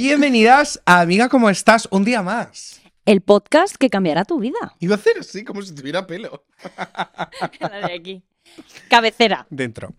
Bienvenidas 0.00 0.80
a 0.86 1.00
Amiga, 1.00 1.28
¿cómo 1.28 1.50
estás? 1.50 1.88
Un 1.90 2.04
día 2.04 2.22
más. 2.22 2.80
El 3.04 3.20
podcast 3.20 3.74
que 3.74 3.90
cambiará 3.90 4.24
tu 4.24 4.38
vida. 4.38 4.76
Iba 4.78 4.94
a 4.94 4.98
hacer 4.98 5.18
así, 5.18 5.42
como 5.42 5.60
si 5.60 5.74
tuviera 5.74 6.06
pelo. 6.06 6.44
La 7.58 7.88
de 7.88 7.94
aquí. 7.94 8.22
Cabecera. 8.88 9.48
Dentro. 9.50 9.96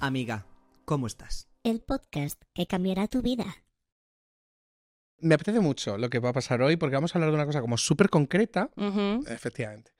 Amiga, 0.00 0.46
¿cómo 0.84 1.06
estás? 1.06 1.46
El 1.62 1.80
podcast 1.80 2.42
que 2.54 2.66
cambiará 2.66 3.06
tu 3.06 3.22
vida. 3.22 3.65
Me 5.18 5.34
apetece 5.34 5.60
mucho 5.60 5.96
lo 5.96 6.10
que 6.10 6.18
va 6.18 6.28
a 6.28 6.32
pasar 6.34 6.60
hoy 6.60 6.76
porque 6.76 6.94
vamos 6.94 7.14
a 7.14 7.18
hablar 7.18 7.30
de 7.30 7.36
una 7.36 7.46
cosa 7.46 7.60
como 7.62 7.78
súper 7.78 8.10
concreta. 8.10 8.70
Efectivamente. 9.28 9.92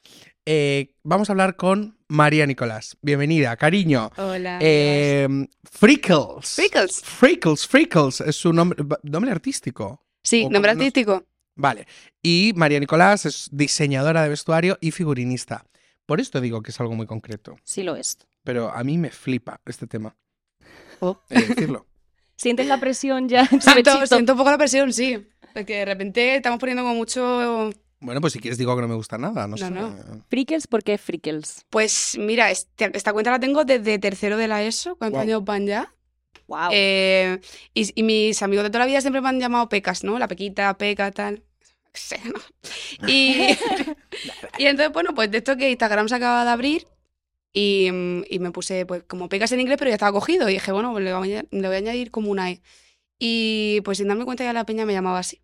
Eh, 0.45 0.95
vamos 1.03 1.31
a 1.31 1.33
hablar 1.33 1.57
con 1.57 1.99
María 2.09 2.47
Nicolás. 2.47 2.99
Bienvenida, 3.01 3.57
cariño. 3.57 4.11
Hola. 4.19 4.59
Eh, 4.61 5.27
Freckles. 5.65 6.55
Freckles. 6.55 7.03
Freckles, 7.03 7.67
Freckles 7.67 8.21
es 8.21 8.37
su 8.37 8.53
nombre, 8.53 8.85
nombre 9.03 9.31
artístico. 9.31 10.05
Sí, 10.23 10.45
o 10.45 10.51
nombre 10.51 10.75
no- 10.75 10.81
artístico. 10.81 11.25
Vale. 11.55 11.87
Y 12.23 12.53
María 12.55 12.79
Nicolás 12.79 13.25
es 13.25 13.49
diseñadora 13.51 14.23
de 14.23 14.29
vestuario 14.29 14.77
y 14.83 14.91
figurinista. 14.91 15.65
Por 16.05 16.21
esto 16.21 16.41
digo 16.43 16.61
que 16.63 16.71
es 16.73 16.81
algo 16.81 16.95
muy 16.95 17.07
concreto. 17.07 17.57
Sí 17.65 17.83
lo 17.83 17.97
es. 17.97 18.19
Pero 18.45 18.71
a 18.71 18.85
mí 18.85 18.99
me 18.99 19.11
flipa 19.11 19.61
este 19.65 19.87
tema. 19.87 20.15
Oh. 21.01 21.19
He 21.31 21.41
de 21.41 21.47
decirlo. 21.49 21.87
¿Sientes 22.37 22.67
la 22.67 22.79
presión 22.79 23.29
ya? 23.29 23.47
Siento, 24.07 24.33
un 24.33 24.39
poco 24.39 24.51
la 24.51 24.59
presión, 24.59 24.93
sí. 24.93 25.27
Porque 25.55 25.77
de 25.79 25.85
repente 25.87 26.37
estamos 26.37 26.59
poniendo 26.59 26.83
como 26.83 26.95
mucho... 26.95 27.71
Bueno, 27.99 28.21
pues 28.21 28.35
si 28.35 28.41
quieres 28.41 28.59
digo 28.59 28.77
que 28.77 28.83
no 28.83 28.89
me 28.89 28.95
gusta 28.95 29.17
nada, 29.17 29.47
no, 29.47 29.57
No, 29.57 29.57
sé. 29.57 29.71
no. 29.71 29.97
Frickles, 30.29 30.67
¿por 30.67 30.83
qué 30.85 30.99
Frickles? 30.99 31.65
Pues 31.71 32.17
mira, 32.21 32.51
este- 32.51 32.91
esta 32.95 33.13
cuenta 33.15 33.31
la 33.31 33.41
tengo 33.41 33.65
desde 33.65 33.99
tercero 33.99 34.37
de 34.37 34.49
la 34.49 34.63
ESO. 34.63 34.97
¿Cuántos 34.97 35.17
Guau. 35.17 35.23
años 35.23 35.45
van 35.45 35.67
ya? 35.67 35.95
Wow. 36.47 36.69
Eh, 36.73 37.41
y, 37.73 37.91
y 37.99 38.03
mis 38.03 38.43
amigos 38.43 38.65
de 38.65 38.71
toda 38.71 38.81
la 38.81 38.87
vida 38.87 39.01
siempre 39.01 39.23
me 39.23 39.29
han 39.31 39.41
llamado 39.41 39.69
Pecas, 39.71 40.05
¿no? 40.05 40.19
La 40.19 40.29
Pequita, 40.29 40.77
Peca, 40.77 41.11
tal. 41.11 41.43
Y, 43.07 43.37
y 44.59 44.67
entonces, 44.67 44.93
bueno, 44.93 45.15
pues 45.15 45.31
de 45.31 45.39
esto 45.39 45.57
que 45.57 45.71
Instagram 45.71 46.09
se 46.09 46.15
acaba 46.17 46.45
de 46.45 46.51
abrir 46.51 46.87
y, 47.59 47.91
mm, 47.91 48.25
y 48.29 48.39
me 48.39 48.51
puse 48.51 48.85
pues 48.85 49.03
como 49.05 49.31
Pecas 49.31 49.51
en 49.53 49.61
inglés, 49.61 49.79
pero 49.79 49.89
ya 49.89 49.95
estaba 49.95 50.13
cogido. 50.13 50.47
Y 50.51 50.53
dije, 50.55 50.73
bueno, 50.73 50.93
pues 50.93 51.03
le 51.03 51.15
voy 51.15 51.33
a, 51.33 51.41
añadir- 51.41 51.49
le 51.51 51.67
voy 51.69 51.75
a 51.75 51.79
añadir 51.79 52.11
como 52.11 52.31
una 52.31 52.51
E. 52.51 52.61
Y 53.19 53.81
pues 53.83 53.97
sin 53.97 54.09
darme 54.09 54.27
cuenta 54.27 54.45
ya 54.45 54.53
la 54.53 54.67
peña 54.67 54.85
me 54.85 54.93
llamaba 54.93 55.19
así. 55.21 55.41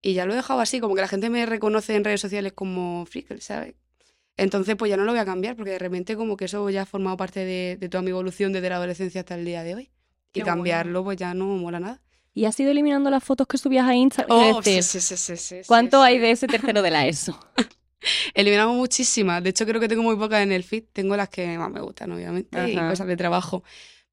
Y 0.00 0.14
ya 0.14 0.24
lo 0.24 0.32
he 0.32 0.36
dejado 0.36 0.60
así, 0.60 0.80
como 0.80 0.94
que 0.94 1.02
la 1.02 1.08
gente 1.08 1.28
me 1.28 1.44
reconoce 1.44 1.94
en 1.96 2.04
redes 2.04 2.22
sociales 2.22 2.54
como 2.54 3.04
Freakle, 3.04 3.42
¿sabes? 3.42 3.74
Entonces, 4.38 4.74
pues 4.76 4.88
ya 4.88 4.96
no 4.96 5.04
lo 5.04 5.12
voy 5.12 5.20
a 5.20 5.24
cambiar, 5.26 5.54
porque 5.54 5.72
de 5.72 5.78
repente 5.78 6.16
como 6.16 6.36
que 6.38 6.46
eso 6.46 6.68
ya 6.70 6.82
ha 6.82 6.86
formado 6.86 7.16
parte 7.18 7.44
de, 7.44 7.76
de 7.78 7.88
toda 7.90 8.00
mi 8.02 8.10
evolución 8.10 8.52
desde 8.52 8.68
la 8.70 8.76
adolescencia 8.76 9.20
hasta 9.20 9.34
el 9.34 9.44
día 9.44 9.62
de 9.62 9.74
hoy. 9.74 9.82
Y 10.32 10.40
Qué 10.40 10.42
cambiarlo, 10.42 11.04
pues 11.04 11.18
ya 11.18 11.34
no 11.34 11.44
mola 11.46 11.78
nada. 11.78 12.02
¿Y 12.32 12.46
has 12.46 12.58
ido 12.58 12.70
eliminando 12.70 13.10
las 13.10 13.22
fotos 13.22 13.46
que 13.46 13.58
subías 13.58 13.86
a 13.86 13.94
Instagram? 13.94 14.36
Oh, 14.56 14.62
sí, 14.62 14.82
sí, 14.82 14.98
sí, 15.00 15.16
sí, 15.16 15.36
sí, 15.36 15.56
¿Cuánto 15.66 15.98
sí, 16.00 16.06
hay 16.08 16.14
sí. 16.16 16.20
de 16.20 16.30
ese 16.32 16.46
tercero 16.48 16.80
de 16.82 16.90
la 16.90 17.06
ESO? 17.06 17.38
Eliminamos 18.34 18.76
muchísimas. 18.76 19.42
De 19.42 19.50
hecho, 19.50 19.64
creo 19.66 19.80
que 19.80 19.88
tengo 19.88 20.02
muy 20.02 20.16
pocas 20.16 20.42
en 20.42 20.52
el 20.52 20.62
feed. 20.64 20.84
Tengo 20.92 21.16
las 21.16 21.28
que 21.28 21.58
más 21.58 21.70
me 21.70 21.80
gustan, 21.80 22.12
obviamente, 22.12 22.70
y 22.70 22.76
Ajá. 22.76 22.90
cosas 22.90 23.06
de 23.06 23.16
trabajo. 23.16 23.62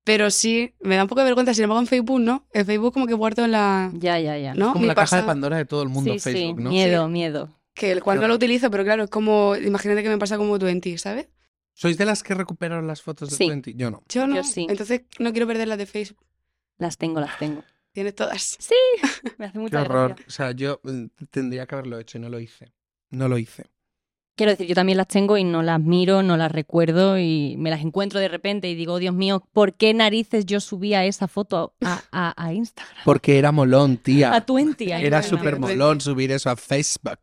Pero 0.04 0.32
sí, 0.32 0.74
me 0.80 0.96
da 0.96 1.04
un 1.04 1.10
poco 1.10 1.22
de 1.22 1.26
vergüenza. 1.26 1.54
Sin 1.54 1.64
embargo, 1.64 1.82
en 1.82 1.88
Facebook, 1.88 2.20
¿no? 2.20 2.48
En 2.54 2.66
Facebook 2.66 2.94
como 2.94 3.06
que 3.06 3.14
guardo 3.14 3.46
en 3.46 3.52
la... 3.52 3.92
Ya, 3.94 4.20
ya, 4.20 4.38
ya. 4.38 4.54
¿No? 4.56 4.74
Como 4.74 4.82
Mi 4.82 4.88
la 4.88 4.96
caja 4.96 5.18
de. 5.18 5.24
Pandora 5.24 5.58
de 5.58 5.66
todo 5.66 5.84
el 5.84 5.90
mundo 5.90 6.14
sí, 6.14 6.20
Facebook, 6.20 6.58
sí. 6.58 6.64
¿no? 6.64 6.70
Miedo, 6.70 7.08
miedo. 7.08 7.50
Que 7.74 7.92
el 7.92 8.02
cual 8.02 8.20
no 8.20 8.28
lo 8.28 8.36
utilizo, 8.36 8.72
pero 8.72 8.84
claro, 8.84 9.04
es 9.04 9.10
como... 9.10 9.56
Imagínate 9.56 10.02
que 10.04 10.10
me 10.10 10.18
pasa 10.18 10.38
como 10.38 10.58
20, 10.58 10.98
¿sabes? 10.98 11.28
¿Sois 11.74 11.98
de 11.98 12.06
las 12.06 12.24
que 12.24 12.34
recuperaron 12.34 12.86
las 12.88 13.02
fotos 13.02 13.30
de 13.30 13.36
Sí. 13.38 13.48
Twenty? 13.48 13.74
Yo 13.76 13.92
no. 13.92 14.04
Yo 14.10 14.28
no. 14.28 14.36
Yo 14.36 14.44
sí. 14.44 14.66
Entonces 14.70 15.02
no 15.20 15.32
quiero 15.32 15.48
perder 15.48 15.68
las 15.68 15.78
de 15.78 15.86
Facebook. 15.86 16.26
Las 16.78 16.98
tengo, 16.98 17.20
las 17.20 17.38
tengo. 17.38 17.64
Tienes 17.94 18.16
todas. 18.16 18.58
Me 19.38 19.46
hace 19.46 19.54
Qué 19.54 19.60
mucha 19.60 19.82
horror. 19.82 20.10
gracia. 20.10 20.26
O 20.28 20.32
sea, 20.32 20.52
yo 20.52 20.80
mm, 20.84 21.06
tendría 21.30 21.66
que 21.66 21.76
haberlo 21.76 22.00
hecho 22.00 22.18
y 22.18 22.22
no 22.22 22.30
lo 22.30 22.40
hice. 22.40 22.74
No 23.12 23.28
lo 23.28 23.38
hice. 23.38 23.66
Quiero 24.36 24.54
decir, 24.54 24.66
yo 24.68 24.74
también 24.76 24.98
las 24.98 25.08
tengo 25.08 25.38
y 25.38 25.44
no 25.44 25.62
las 25.62 25.80
miro, 25.80 26.24
no 26.24 26.36
las 26.38 26.52
recuerdo 26.52 27.20
y 27.20 27.56
me 27.60 27.70
las 27.70 27.82
encuentro 27.82 28.20
de 28.20 28.30
repente 28.30 28.70
y 28.70 28.76
digo, 28.76 28.94
"Oh, 28.94 28.98
Dios 29.00 29.14
mío, 29.14 29.44
¿por 29.52 29.74
qué 29.74 29.94
narices 29.94 30.46
yo 30.46 30.60
subía 30.62 31.06
esa 31.06 31.28
foto 31.28 31.76
a, 31.82 32.02
a, 32.12 32.34
a 32.44 32.54
Instagram? 32.54 32.96
Porque 33.06 33.38
era 33.38 33.52
molón, 33.52 33.98
tía. 33.98 34.34
A 34.34 34.42
Twenty. 34.46 34.92
Era 34.92 35.22
súper 35.22 35.60
molón 35.60 36.02
subir 36.02 36.32
eso 36.32 36.50
a 36.50 36.56
Facebook. 36.56 37.20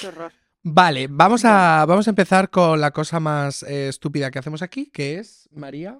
Qué 0.00 0.08
horror. 0.08 0.32
Vale, 0.64 1.06
vamos 1.08 1.44
a, 1.44 1.86
vamos 1.86 2.06
a 2.08 2.10
empezar 2.10 2.50
con 2.50 2.80
la 2.80 2.90
cosa 2.90 3.20
más 3.20 3.62
eh, 3.62 3.88
estúpida 3.88 4.30
que 4.30 4.40
hacemos 4.40 4.60
aquí, 4.60 4.90
que 4.92 5.18
es, 5.18 5.48
María. 5.52 5.98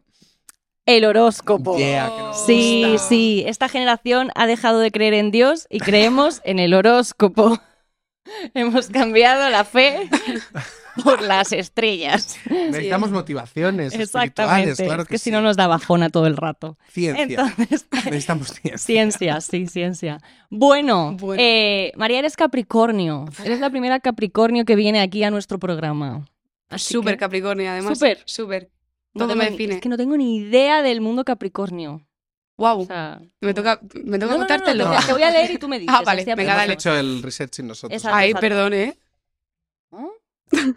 El 0.84 1.04
horóscopo. 1.04 1.78
Yeah, 1.78 2.10
que 2.14 2.22
nos 2.22 2.46
Sí, 2.46 2.84
gusta. 2.92 3.08
sí, 3.08 3.44
esta 3.46 3.68
generación 3.68 4.30
ha 4.34 4.46
dejado 4.46 4.80
de 4.80 4.90
creer 4.90 5.14
en 5.14 5.30
Dios 5.30 5.66
y 5.70 5.78
creemos 5.78 6.40
en 6.44 6.58
el 6.58 6.74
horóscopo. 6.74 7.58
Hemos 8.54 8.88
cambiado 8.88 9.48
la 9.50 9.64
fe 9.64 10.08
por 11.04 11.22
las 11.22 11.52
estrellas. 11.52 12.36
Necesitamos 12.50 13.10
motivaciones 13.10 13.94
Exactamente. 13.94 14.70
espirituales, 14.72 14.76
claro 14.88 15.02
es 15.02 15.08
que, 15.08 15.14
que 15.14 15.18
si 15.18 15.30
no 15.30 15.40
nos 15.40 15.56
da 15.56 15.66
bajona 15.66 16.10
todo 16.10 16.26
el 16.26 16.36
rato. 16.36 16.76
Ciencia. 16.90 17.22
Entonces, 17.24 17.86
Necesitamos 18.04 18.48
ciencia. 18.48 18.78
ciencia, 18.78 19.40
sí, 19.40 19.66
ciencia. 19.66 20.18
Bueno, 20.50 21.16
Bueno. 21.18 21.40
eh, 21.42 21.92
María, 21.96 22.18
eres 22.20 22.36
Capricornio. 22.36 23.26
Eres 23.44 23.60
la 23.60 23.70
primera 23.70 24.00
Capricornio 24.00 24.64
que 24.64 24.76
viene 24.76 25.00
aquí 25.00 25.22
a 25.24 25.30
nuestro 25.30 25.58
programa. 25.58 26.24
Así 26.68 26.92
Súper 26.94 27.14
que 27.14 27.18
Capricornio, 27.20 27.70
además. 27.70 27.98
Súper. 27.98 28.22
Súper. 28.26 28.70
no 29.14 29.24
Todo 29.26 29.36
me 29.36 29.50
define. 29.50 29.74
Es 29.76 29.80
que 29.80 29.88
no 29.88 29.96
tengo 29.96 30.16
ni 30.16 30.36
idea 30.36 30.82
del 30.82 31.00
mundo 31.00 31.24
Capricornio. 31.24 32.02
Wow. 32.58 32.80
O 32.80 32.84
sea, 32.86 33.20
me 33.40 33.54
toca, 33.54 33.80
me 34.04 34.18
toca 34.18 34.18
No, 34.18 34.18
no, 34.18 34.26
no, 34.26 34.26
no, 34.32 34.36
contártelo. 34.38 34.90
te- 35.06 35.12
voy 35.12 35.22
a 35.22 35.30
leer 35.30 35.50
y 35.52 35.58
tú 35.58 35.68
me 35.68 35.78
dices. 35.80 35.94
Ah, 35.96 36.02
vale, 36.04 36.24
venga, 36.24 36.42
Hemos 36.42 36.56
dale. 36.56 36.72
hecho 36.74 36.94
el 36.94 37.22
research 37.22 37.54
sin 37.54 37.68
nosotros. 37.68 37.96
Exacto. 37.96 38.16
Ay, 38.18 38.34
perdón, 38.34 38.74
¿eh? 38.74 38.98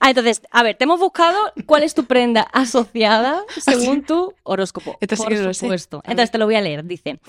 Ah, 0.00 0.10
entonces, 0.10 0.42
a 0.50 0.62
ver, 0.62 0.76
te 0.76 0.84
hemos 0.84 1.00
buscado 1.00 1.38
cuál 1.66 1.82
es 1.82 1.94
tu 1.94 2.04
prenda 2.04 2.42
asociada 2.52 3.42
según 3.58 4.04
tu 4.04 4.34
horóscopo. 4.42 4.98
Esto 5.00 5.16
sí 5.16 5.22
por 5.22 5.32
que 5.32 5.38
no 5.38 5.44
lo 5.44 5.54
sé. 5.54 5.60
supuesto. 5.60 6.02
Entonces 6.04 6.30
te 6.30 6.36
lo 6.38 6.44
voy 6.44 6.56
a 6.56 6.60
leer. 6.60 6.84
Dice: 6.84 7.20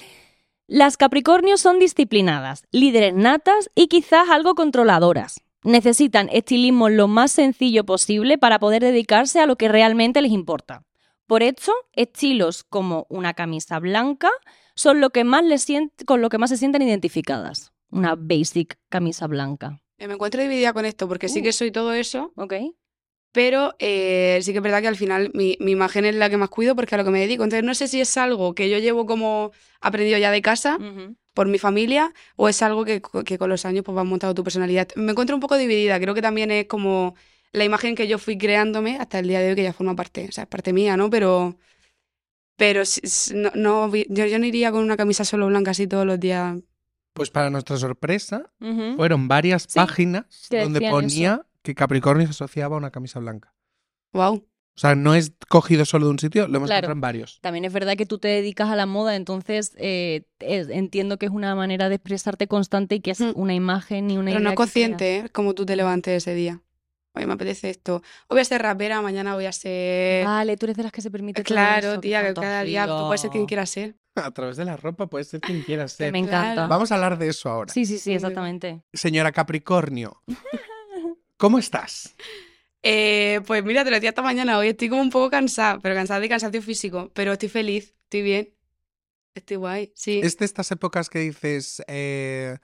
Las 0.68 0.98
Capricornios 0.98 1.62
son 1.62 1.80
disciplinadas, 1.80 2.64
líderes 2.72 3.14
natas 3.14 3.70
y 3.76 3.88
quizás 3.88 4.30
algo 4.30 4.56
controladoras. 4.56 5.40
Necesitan 5.64 6.28
estilismo 6.34 6.90
lo 6.90 7.08
más 7.08 7.32
sencillo 7.32 7.86
posible 7.86 8.38
para 8.38 8.60
poder 8.60 8.84
dedicarse 8.84 9.40
a 9.40 9.46
lo 9.46 9.56
que 9.56 9.70
realmente 9.70 10.22
les 10.22 10.32
importa. 10.34 10.84
Por 11.28 11.42
eso, 11.44 11.74
estilos 11.94 12.64
como 12.64 13.08
una 13.10 13.34
camisa 13.34 13.80
blanca 13.80 14.30
son 14.76 15.02
lo 15.02 15.10
que 15.10 15.24
más 15.24 15.44
les 15.44 15.68
sient- 15.68 16.06
con 16.06 16.22
lo 16.22 16.30
que 16.30 16.38
más 16.38 16.50
se 16.50 16.58
sienten 16.58 16.82
identificadas. 16.82 17.72
Una 17.90 18.16
basic 18.16 18.78
camisa 18.90 19.28
blanca. 19.28 19.82
Me 19.98 20.06
encuentro 20.14 20.42
dividida 20.42 20.74
con 20.74 20.86
esto, 20.86 21.08
porque 21.08 21.30
sí 21.30 21.40
Uh. 21.40 21.44
que 21.44 21.52
soy 21.54 21.72
todo 21.72 21.94
eso, 21.94 22.34
¿Ok? 22.36 22.54
pero 23.32 23.76
eh, 23.80 24.40
sí 24.44 24.52
que 24.54 24.60
es 24.60 24.64
verdad 24.64 24.82
que 24.82 24.88
al 24.88 24.96
final 24.96 25.30
mi, 25.34 25.58
mi 25.60 25.72
imagen 25.72 26.06
es 26.06 26.16
la 26.16 26.30
que 26.30 26.38
más 26.38 26.50
cuido 26.50 26.74
porque 26.76 26.96
a 26.96 26.98
lo 26.98 27.04
que 27.04 27.12
me 27.12 27.20
dedico. 27.20 27.44
Entonces 27.44 27.66
no 27.66 27.74
sé 27.76 27.88
si 27.90 28.00
es 28.00 28.16
algo 28.18 28.54
que 28.56 28.70
yo 28.70 28.78
llevo 28.78 29.06
como 29.06 29.52
aprendido 29.82 30.18
ya 30.18 30.32
de 30.32 30.42
casa 30.42 30.78
por 31.34 31.48
mi 31.50 31.58
familia 31.58 32.14
o 32.38 32.48
es 32.48 32.62
algo 32.62 32.86
que, 32.86 33.02
que 33.26 33.38
con 33.38 33.50
los 33.50 33.66
años 33.66 33.84
pues 33.84 33.94
vas 33.96 34.06
montando 34.06 34.34
tu 34.36 34.44
personalidad. 34.44 34.88
Me 34.96 35.12
encuentro 35.12 35.36
un 35.36 35.42
poco 35.42 35.58
dividida, 35.58 36.00
creo 36.00 36.14
que 36.14 36.22
también 36.22 36.50
es 36.52 36.68
como 36.68 37.16
la 37.56 37.64
imagen 37.66 37.96
que 37.96 38.08
yo 38.08 38.18
fui 38.20 38.38
creándome 38.38 38.98
hasta 38.98 39.20
el 39.20 39.28
día 39.28 39.40
de 39.40 39.50
hoy 39.50 39.56
que 39.56 39.64
ya 39.64 39.74
forma 39.74 39.96
parte, 39.96 40.28
o 40.30 40.32
sea, 40.32 40.44
es 40.44 40.50
parte 40.50 40.74
mía, 40.74 40.98
¿no? 40.98 41.10
Pero 41.10 41.56
pero 42.58 42.84
no, 43.34 43.52
no 43.56 43.94
yo, 43.96 44.26
yo 44.26 44.40
no 44.40 44.46
iría 44.46 44.72
con 44.72 44.82
una 44.84 44.96
camisa 44.98 45.26
solo 45.26 45.48
blanca 45.48 45.72
así 45.72 45.88
todos 45.88 46.06
los 46.06 46.20
días. 46.20 46.58
Pues 47.14 47.30
para 47.30 47.50
nuestra 47.50 47.78
sorpresa, 47.78 48.52
fueron 48.96 49.28
varias 49.28 49.64
Sí, 49.64 49.76
páginas 49.76 50.26
donde 50.50 50.90
ponía 50.90 51.46
que 51.64 51.76
Capricornio 51.76 52.26
se 52.28 52.32
asociaba 52.32 52.76
a 52.76 52.78
una 52.80 52.92
camisa 52.92 53.20
blanca. 53.20 53.54
Wow. 54.14 54.36
O 54.78 54.78
sea, 54.78 54.94
no 54.96 55.16
es 55.16 55.32
cogido 55.48 55.86
solo 55.86 56.06
de 56.08 56.12
un 56.12 56.20
sitio, 56.20 56.48
lo 56.50 56.58
hemos 56.58 56.68
Claro. 56.68 56.80
encontrado 56.88 56.94
en 56.94 57.02
varios. 57.02 57.40
También 57.42 57.64
es 57.64 57.72
verdad 57.72 57.96
que 57.96 58.06
tú 58.06 58.18
te 58.20 58.28
dedicas 58.28 58.70
a 58.70 58.76
la 58.76 58.86
moda, 58.86 59.16
entonces 59.16 59.74
eh, 59.78 60.24
es- 60.40 60.68
entiendo 60.70 61.18
que 61.18 61.26
es 61.28 61.32
una 61.32 61.56
manera 61.56 61.88
de 61.88 61.96
expresarte 61.96 62.48
constante 62.48 62.96
y 62.96 63.00
que 63.00 63.12
es 63.12 63.22
Mm. 63.22 63.32
una 63.36 63.54
imagen 63.54 64.12
y 64.12 64.18
una 64.18 64.32
Pero 64.32 64.40
idea 64.42 64.50
no 64.50 64.56
consciente, 64.56 65.18
¿eh? 65.18 65.30
Como 65.30 65.54
tú 65.56 65.66
te 65.66 65.78
levantes 65.78 66.16
ese 66.24 66.34
día. 66.36 66.62
Hoy 67.16 67.26
me 67.26 67.34
apetece 67.34 67.70
esto. 67.70 67.96
Hoy 68.28 68.36
voy 68.36 68.42
a 68.42 68.46
ser 68.46 68.62
rapera, 68.62 69.02
mañana 69.02 69.36
voy 69.36 69.46
a 69.46 69.52
ser... 69.54 70.26
Vale, 70.26 70.58
tú 70.58 70.66
eres 70.66 70.76
de 70.76 70.84
las 70.84 70.92
que 70.92 71.02
se 71.02 71.10
permite 71.10 71.44
todo 71.44 71.56
claro, 71.56 71.92
eso, 71.92 72.02
qué 72.02 72.10
tía, 72.10 72.28
que 72.28 72.34
cada 72.34 72.64
día 72.64 72.86
tú 72.86 73.08
puedes 73.08 73.22
ser 73.22 73.30
quien 73.30 73.46
quieras 73.46 73.70
ser. 73.70 73.96
A 74.16 74.32
través 74.32 74.58
de 74.58 74.66
la 74.66 74.78
ropa 74.78 75.08
puede 75.08 75.24
ser 75.26 75.42
quien 75.42 75.62
quiera 75.64 75.84
Que 75.84 75.90
ser. 75.90 76.12
Me 76.12 76.20
encanta. 76.20 76.68
Vamos 76.68 76.92
a 76.92 76.96
hablar 76.96 77.18
de 77.18 77.28
eso 77.28 77.50
ahora. 77.50 77.74
Sí, 77.74 77.86
sí, 77.86 77.98
sí, 77.98 78.14
exactamente. 78.14 78.82
Señora 78.94 79.32
Capricornio, 79.32 80.22
¿cómo 81.38 81.60
estás? 81.60 82.16
Eh, 82.82 83.42
pues 83.46 83.64
mira, 83.64 83.84
te 83.84 83.90
lo 83.90 83.96
decía 83.96 84.10
esta 84.10 84.22
mañana. 84.22 84.58
Hoy 84.58 84.70
estoy 84.70 84.90
como 84.90 85.02
un 85.02 85.10
poco 85.10 85.30
cansada, 85.30 85.80
pero 85.80 85.96
cansada 85.96 86.20
de 86.20 86.30
cansancio 86.30 86.62
físico. 86.62 87.12
Pero 87.14 87.34
estoy 87.34 87.50
feliz, 87.50 87.96
estoy 88.04 88.22
bien. 88.22 88.54
Estoy 89.34 89.58
guay, 89.58 89.92
sí. 89.96 90.22
Es 90.24 90.38
de 90.38 90.46
estas 90.46 90.72
épocas 90.72 91.10
que 91.10 91.20
dices, 91.20 91.84
eh, 91.88 92.58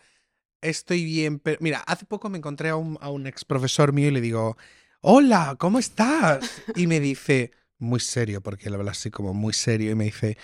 estoy 0.61 1.03
bien, 1.03 1.39
pero 1.39 1.57
mira, 1.61 1.79
hace 1.79 2.05
poco 2.05 2.29
me 2.29 2.37
encontré 2.37 2.69
a 2.69 2.75
un, 2.75 2.97
a 3.01 3.09
un 3.09 3.27
ex 3.27 3.45
profesor 3.45 3.93
mío 3.93 4.07
y 4.07 4.11
le 4.11 4.21
digo, 4.21 4.57
hola, 5.01 5.55
¿cómo 5.59 5.79
estás? 5.79 6.61
Y 6.75 6.87
me 6.87 6.99
dice, 6.99 7.51
muy 7.77 7.99
serio, 7.99 8.41
porque 8.41 8.69
él 8.69 8.75
habla 8.75 8.91
así 8.91 9.09
como 9.09 9.33
muy 9.33 9.53
serio, 9.53 9.91
y 9.91 9.95
me 9.95 10.05
dice, 10.05 10.37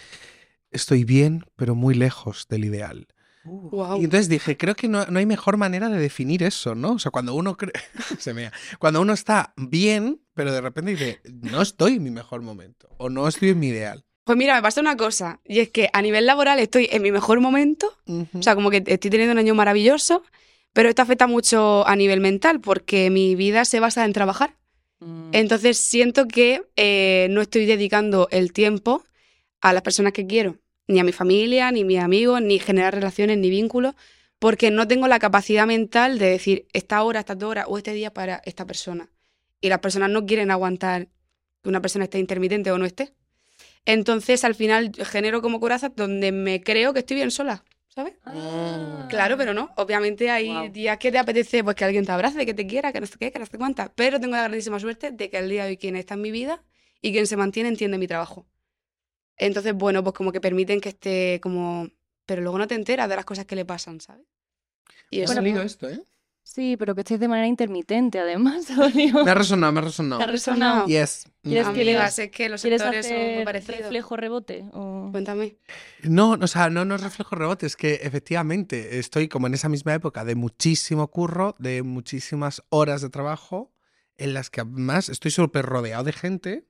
estoy 0.71 1.03
bien, 1.03 1.45
pero 1.55 1.75
muy 1.75 1.93
lejos 1.93 2.47
del 2.49 2.65
ideal. 2.65 3.07
Wow. 3.45 4.01
Y 4.01 4.05
entonces 4.05 4.27
dije, 4.27 4.57
creo 4.57 4.75
que 4.75 4.89
no, 4.89 5.05
no 5.05 5.19
hay 5.19 5.25
mejor 5.25 5.55
manera 5.55 5.87
de 5.87 5.99
definir 5.99 6.43
eso, 6.43 6.75
¿no? 6.75 6.93
O 6.93 6.99
sea, 6.99 7.11
cuando 7.11 7.33
uno 7.33 7.55
cree, 7.55 7.71
se 8.19 8.33
mea, 8.33 8.51
cuando 8.79 8.99
uno 8.99 9.13
está 9.13 9.53
bien, 9.55 10.21
pero 10.33 10.51
de 10.51 10.59
repente 10.59 10.91
dice, 10.91 11.21
no 11.25 11.61
estoy 11.61 11.93
en 11.93 12.03
mi 12.03 12.11
mejor 12.11 12.41
momento, 12.41 12.89
o 12.97 13.09
no 13.09 13.27
estoy 13.27 13.49
en 13.49 13.59
mi 13.59 13.67
ideal. 13.67 14.06
Pues 14.27 14.37
mira, 14.37 14.55
me 14.55 14.61
pasa 14.61 14.81
una 14.81 14.97
cosa, 14.97 15.39
y 15.45 15.61
es 15.61 15.69
que 15.69 15.89
a 15.93 16.01
nivel 16.01 16.25
laboral 16.25 16.59
estoy 16.59 16.89
en 16.91 17.01
mi 17.01 17.13
mejor 17.13 17.39
momento, 17.39 17.93
o 18.33 18.41
sea, 18.41 18.55
como 18.55 18.69
que 18.69 18.83
estoy 18.85 19.09
teniendo 19.09 19.31
un 19.31 19.37
año 19.37 19.55
maravilloso, 19.55 20.21
pero 20.73 20.89
esto 20.89 21.01
afecta 21.01 21.27
mucho 21.27 21.87
a 21.87 21.95
nivel 21.95 22.19
mental, 22.19 22.59
porque 22.59 23.09
mi 23.09 23.35
vida 23.35 23.63
se 23.63 23.79
basa 23.79 24.03
en 24.03 24.11
trabajar. 24.11 24.57
Mm. 24.99 25.29
Entonces 25.31 25.77
siento 25.77 26.27
que 26.27 26.61
eh, 26.75 27.27
no 27.29 27.39
estoy 27.39 27.65
dedicando 27.65 28.27
el 28.29 28.51
tiempo 28.51 29.01
a 29.61 29.71
las 29.71 29.81
personas 29.81 30.11
que 30.11 30.27
quiero, 30.27 30.57
ni 30.87 30.99
a 30.99 31.05
mi 31.05 31.13
familia, 31.13 31.71
ni 31.71 31.83
a 31.83 31.85
mis 31.85 31.99
amigos, 31.99 32.41
ni 32.41 32.59
generar 32.59 32.95
relaciones, 32.95 33.37
ni 33.37 33.49
vínculos, 33.49 33.95
porque 34.39 34.71
no 34.71 34.89
tengo 34.89 35.07
la 35.07 35.19
capacidad 35.19 35.65
mental 35.65 36.19
de 36.19 36.31
decir 36.31 36.67
esta 36.73 37.01
hora, 37.01 37.21
esta 37.21 37.37
hora 37.47 37.65
o 37.65 37.77
este 37.77 37.93
día 37.93 38.13
para 38.13 38.41
esta 38.43 38.65
persona. 38.65 39.09
Y 39.61 39.69
las 39.69 39.79
personas 39.79 40.09
no 40.09 40.25
quieren 40.25 40.51
aguantar 40.51 41.07
que 41.63 41.69
una 41.69 41.81
persona 41.81 42.03
esté 42.03 42.19
intermitente 42.19 42.71
o 42.73 42.77
no 42.77 42.85
esté. 42.85 43.13
Entonces 43.87 44.43
al 44.43 44.53
final 44.53 44.91
genero 45.05 45.41
como 45.41 45.61
corazas 45.61 45.91
donde 45.95 46.33
me 46.33 46.61
creo 46.61 46.91
que 46.91 46.99
estoy 46.99 47.15
bien 47.15 47.31
sola, 47.31 47.63
¿sabes? 47.87 48.15
Ah. 48.25 49.07
Claro, 49.09 49.37
pero 49.37 49.53
no. 49.53 49.69
Obviamente 49.77 50.29
hay 50.29 50.67
días 50.71 50.97
que 50.97 51.09
te 51.09 51.17
apetece 51.17 51.63
pues, 51.63 51.77
que 51.77 51.85
alguien 51.85 52.05
te 52.05 52.11
abrace, 52.11 52.45
que 52.45 52.53
te 52.53 52.67
quiera, 52.67 52.91
que 52.91 52.99
no 52.99 53.07
sé 53.07 53.17
qué, 53.17 53.31
que 53.31 53.39
no 53.39 53.45
sé 53.45 53.57
cuántas. 53.57 53.89
Pero 53.95 54.19
tengo 54.19 54.35
la 54.35 54.43
grandísima 54.43 54.77
suerte 54.77 55.11
de 55.11 55.29
que 55.29 55.37
el 55.37 55.49
día 55.49 55.63
de 55.63 55.69
hoy 55.69 55.77
quien 55.77 55.95
está 55.95 56.15
en 56.15 56.21
mi 56.21 56.31
vida 56.31 56.61
y 57.01 57.13
quien 57.13 57.27
se 57.27 57.37
mantiene 57.37 57.69
entiende 57.69 57.97
mi 57.97 58.07
trabajo. 58.07 58.45
Entonces, 59.37 59.73
bueno, 59.73 60.03
pues 60.03 60.13
como 60.13 60.33
que 60.33 60.41
permiten 60.41 60.81
que 60.81 60.89
esté 60.89 61.39
como... 61.41 61.87
Pero 62.25 62.41
luego 62.41 62.57
no 62.57 62.67
te 62.67 62.75
enteras 62.75 63.07
de 63.07 63.15
las 63.15 63.23
cosas 63.23 63.45
que 63.45 63.55
le 63.55 63.63
pasan, 63.63 64.01
¿sabes? 64.01 64.27
Y 65.09 65.21
ha 65.21 65.23
eso... 65.23 65.33
salido 65.33 65.61
esto, 65.61 65.89
¿eh? 65.89 66.03
Sí, 66.49 66.77
pero 66.77 66.95
que 66.95 67.01
estés 67.01 67.19
de 67.19 67.27
manera 67.27 67.45
intermitente, 67.45 68.19
además. 68.19 68.67
Me 68.95 69.29
ha 69.29 69.33
resonado, 69.33 69.73
me 69.73 69.79
ha 69.79 69.81
¿Te 69.81 69.87
ha 69.87 69.91
resonado. 69.91 70.31
resonado? 70.31 70.87
Yes. 70.87 71.25
¿Quieres 71.43 71.67
que 71.67 71.83
le- 71.83 71.91
Amigas, 71.91 72.19
es 72.19 72.31
que 72.31 72.47
los 72.49 72.61
¿Quieres 72.61 72.81
sectores 72.81 73.05
son 73.07 73.17
muy 73.17 73.25
hacer 73.33 73.45
parecidos. 73.45 73.79
reflejo 73.81 74.15
rebote? 74.17 74.65
O... 74.73 75.09
Cuéntame. 75.11 75.57
No, 76.03 76.31
o 76.31 76.47
sea, 76.47 76.69
no, 76.69 76.85
no 76.85 76.95
es 76.95 77.01
reflejo 77.01 77.35
rebote, 77.35 77.65
es 77.65 77.75
que 77.75 77.95
efectivamente 77.95 78.97
estoy 78.97 79.27
como 79.27 79.47
en 79.47 79.53
esa 79.55 79.67
misma 79.69 79.93
época 79.93 80.23
de 80.23 80.35
muchísimo 80.35 81.09
curro, 81.11 81.53
de 81.59 81.83
muchísimas 81.83 82.63
horas 82.69 83.01
de 83.01 83.09
trabajo, 83.09 83.73
en 84.17 84.33
las 84.33 84.49
que 84.49 84.61
además 84.61 85.09
estoy 85.09 85.31
súper 85.31 85.65
rodeado 85.65 86.05
de 86.05 86.13
gente 86.13 86.65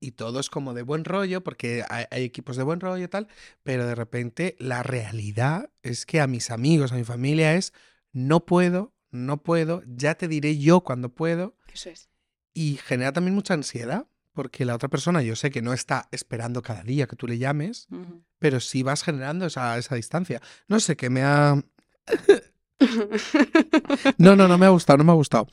y 0.00 0.12
todo 0.12 0.40
es 0.40 0.48
como 0.50 0.72
de 0.72 0.82
buen 0.82 1.04
rollo, 1.04 1.42
porque 1.42 1.84
hay, 1.90 2.04
hay 2.10 2.24
equipos 2.24 2.56
de 2.56 2.62
buen 2.62 2.80
rollo 2.80 3.04
y 3.04 3.08
tal, 3.08 3.28
pero 3.64 3.86
de 3.86 3.94
repente 3.94 4.56
la 4.58 4.82
realidad 4.82 5.70
es 5.82 6.06
que 6.06 6.20
a 6.20 6.26
mis 6.26 6.50
amigos, 6.50 6.92
a 6.92 6.96
mi 6.96 7.04
familia 7.04 7.54
es, 7.54 7.72
no 8.12 8.46
puedo, 8.46 8.94
no 9.10 9.42
puedo, 9.42 9.82
ya 9.86 10.14
te 10.14 10.28
diré 10.28 10.58
yo 10.58 10.80
cuando 10.82 11.08
puedo, 11.10 11.56
Eso 11.72 11.90
es. 11.90 12.08
y 12.54 12.76
genera 12.76 13.12
también 13.12 13.34
mucha 13.34 13.54
ansiedad, 13.54 14.06
porque 14.32 14.64
la 14.64 14.74
otra 14.74 14.88
persona 14.88 15.22
yo 15.22 15.34
sé 15.36 15.50
que 15.50 15.62
no 15.62 15.72
está 15.72 16.08
esperando 16.12 16.62
cada 16.62 16.82
día 16.82 17.06
que 17.06 17.16
tú 17.16 17.26
le 17.26 17.38
llames, 17.38 17.88
pero 18.38 18.60
sí 18.60 18.82
vas 18.82 19.02
generando 19.02 19.46
esa, 19.46 19.76
esa 19.76 19.94
distancia. 19.96 20.40
No 20.68 20.80
sé, 20.80 20.96
que 20.96 21.10
me 21.10 21.22
ha... 21.22 21.62
No, 24.18 24.36
no, 24.36 24.48
no 24.48 24.56
me 24.56 24.66
ha 24.66 24.70
gustado, 24.70 24.96
no 24.98 25.04
me 25.04 25.12
ha 25.12 25.14
gustado. 25.14 25.46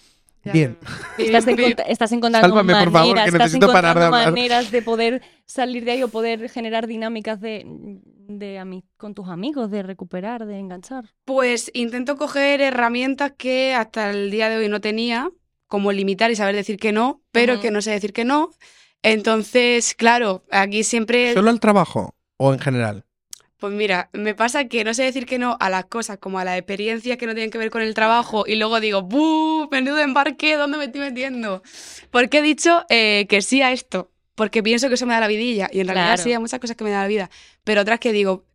Bien. 0.52 0.78
Estás, 1.18 1.48
encontra- 1.48 1.86
estás 1.86 2.12
encontrando 2.12 2.48
Sálvame, 2.48 2.74
por 2.74 2.92
favor, 2.92 3.08
maneras, 3.16 3.24
que 3.24 3.30
estás 3.30 3.40
necesito 3.48 3.72
parar 3.72 4.00
de 4.00 4.10
maneras 4.10 4.72
de 4.72 4.82
poder 4.82 5.22
salir 5.46 5.86
de 5.86 5.92
ahí 5.92 6.04
o 6.04 6.08
poder 6.10 6.50
generar 6.50 6.88
dinámicas 6.88 7.40
de, 7.40 7.66
con 8.98 9.14
tus 9.14 9.28
amigos, 9.30 9.72
de 9.72 9.84
recuperar, 9.84 10.46
de 10.46 10.60
enganchar. 10.60 11.06
Pues 11.26 11.72
intento 11.74 12.18
coger 12.18 12.62
herramientas 12.62 13.34
que 13.38 13.74
hasta 13.74 14.10
el 14.12 14.32
día 14.32 14.50
de 14.50 14.58
hoy 14.58 14.70
no 14.70 14.82
tenía, 14.82 15.30
como 15.68 15.92
limitar 15.92 16.32
y 16.32 16.36
saber 16.36 16.56
decir 16.56 16.78
que 16.78 16.92
no, 16.92 17.22
pero 17.32 17.60
que 17.60 17.72
no 17.72 17.82
sé 17.82 17.92
decir 17.92 18.14
que 18.14 18.26
no. 18.26 18.52
Entonces, 19.04 19.94
claro, 19.96 20.44
aquí 20.52 20.84
siempre, 20.84 21.34
¿Solo 21.34 21.50
al 21.50 21.60
trabajo 21.60 22.16
o 22.38 22.54
en 22.54 22.60
general? 22.60 23.06
Pues 23.60 23.74
mira, 23.74 24.10
me 24.14 24.36
pasa 24.36 24.66
que 24.66 24.84
no 24.84 24.94
sé 24.94 25.04
decir 25.04 25.26
que 25.26 25.40
no 25.40 25.58
a 25.60 25.70
las 25.70 25.86
cosas 25.86 26.18
como 26.20 26.38
a 26.40 26.44
las 26.46 26.58
experiencias 26.58 27.18
que 27.18 27.26
no 27.26 27.34
tienen 27.34 27.50
que 27.52 27.58
ver 27.58 27.70
con 27.72 27.82
el 27.82 27.94
trabajo 27.94 28.44
y 28.48 28.56
luego 28.56 28.80
digo, 28.80 29.02
¡buh! 29.02 29.68
Menudo 29.72 30.00
embarque, 30.00 30.56
¿dónde 30.58 30.78
me 30.78 30.86
estoy 30.86 31.02
metiendo? 31.02 31.64
Porque 32.12 32.40
he 32.40 32.42
dicho 32.42 32.86
eh, 32.90 33.26
que 33.28 33.42
sí 33.42 33.62
a 33.62 33.72
esto, 33.72 34.12
porque 34.36 34.62
pienso 34.62 34.88
que 34.90 34.94
eso 34.96 35.06
me 35.08 35.14
da 35.14 35.20
la 35.22 35.28
vidilla 35.28 35.70
y 35.72 35.80
en 35.80 35.88
realidad 35.88 36.08
Claro. 36.10 36.24
sí 36.24 36.32
hay 36.34 36.40
muchas 36.40 36.60
cosas 36.60 36.76
que 36.78 36.84
me 36.84 36.92
dan 36.92 37.02
la 37.02 37.08
vida, 37.08 37.30
pero 37.64 37.82
otras 37.82 38.00
que 38.00 38.12
digo, 38.12 38.46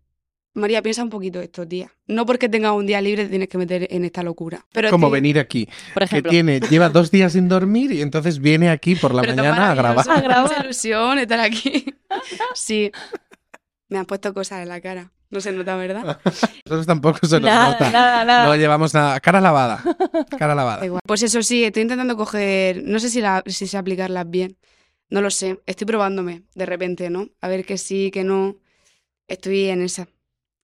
María, 0.54 0.82
piensa 0.82 1.02
un 1.02 1.08
poquito 1.08 1.40
esto, 1.40 1.66
tía. 1.66 1.90
No 2.06 2.26
porque 2.26 2.46
tengas 2.46 2.72
un 2.72 2.84
día 2.86 3.00
libre 3.00 3.24
te 3.24 3.30
tienes 3.30 3.48
que 3.48 3.56
meter 3.56 3.88
en 3.90 4.04
esta 4.04 4.22
locura. 4.22 4.66
Pero 4.70 4.90
Como 4.90 5.08
venir 5.08 5.38
aquí, 5.38 5.66
Por 5.94 6.02
que 6.02 6.04
ejemplo. 6.04 6.30
tiene, 6.30 6.60
lleva 6.60 6.90
dos 6.90 7.10
días 7.10 7.32
sin 7.32 7.48
dormir 7.48 7.90
y 7.90 8.02
entonces 8.02 8.38
viene 8.38 8.68
aquí 8.68 8.94
por 8.94 9.14
la 9.14 9.22
Pero 9.22 9.34
mañana 9.34 9.70
a 9.70 9.74
grabar. 9.74 10.10
A 10.10 10.20
grabar. 10.20 10.60
Ilusión 10.64 11.18
estar 11.18 11.40
aquí. 11.40 11.86
Sí. 12.54 12.92
Me 13.92 13.98
han 13.98 14.06
puesto 14.06 14.32
cosas 14.32 14.62
en 14.62 14.68
la 14.68 14.80
cara. 14.80 15.12
No 15.30 15.40
se 15.40 15.52
nota, 15.52 15.76
¿verdad? 15.76 16.18
Nosotros 16.66 16.86
tampoco 16.86 17.26
se 17.26 17.36
nos 17.40 17.42
Nada, 17.42 17.72
nota. 17.72 17.90
nada, 17.90 18.24
nada. 18.24 18.46
No 18.46 18.56
llevamos 18.56 18.92
nada. 18.94 19.20
Cara 19.20 19.40
lavada. 19.40 19.82
Cara 20.30 20.48
Da 20.48 20.54
lavada. 20.54 20.84
igual. 20.86 21.00
Pues 21.06 21.22
eso 21.22 21.42
sí, 21.42 21.64
estoy 21.64 21.82
intentando 21.82 22.16
coger. 22.16 22.82
No 22.84 22.98
sé 22.98 23.08
si, 23.10 23.20
la, 23.20 23.42
si 23.46 23.66
sé 23.66 23.76
aplicarlas 23.78 24.28
bien. 24.28 24.56
No 25.10 25.20
lo 25.20 25.30
sé. 25.30 25.60
Estoy 25.66 25.86
probándome 25.86 26.42
de 26.54 26.66
repente, 26.66 27.10
¿no? 27.10 27.28
A 27.40 27.48
ver 27.48 27.64
que 27.64 27.76
sí, 27.78 28.10
que 28.10 28.24
no. 28.24 28.56
Estoy 29.28 29.68
en 29.68 29.82
esa. 29.82 30.08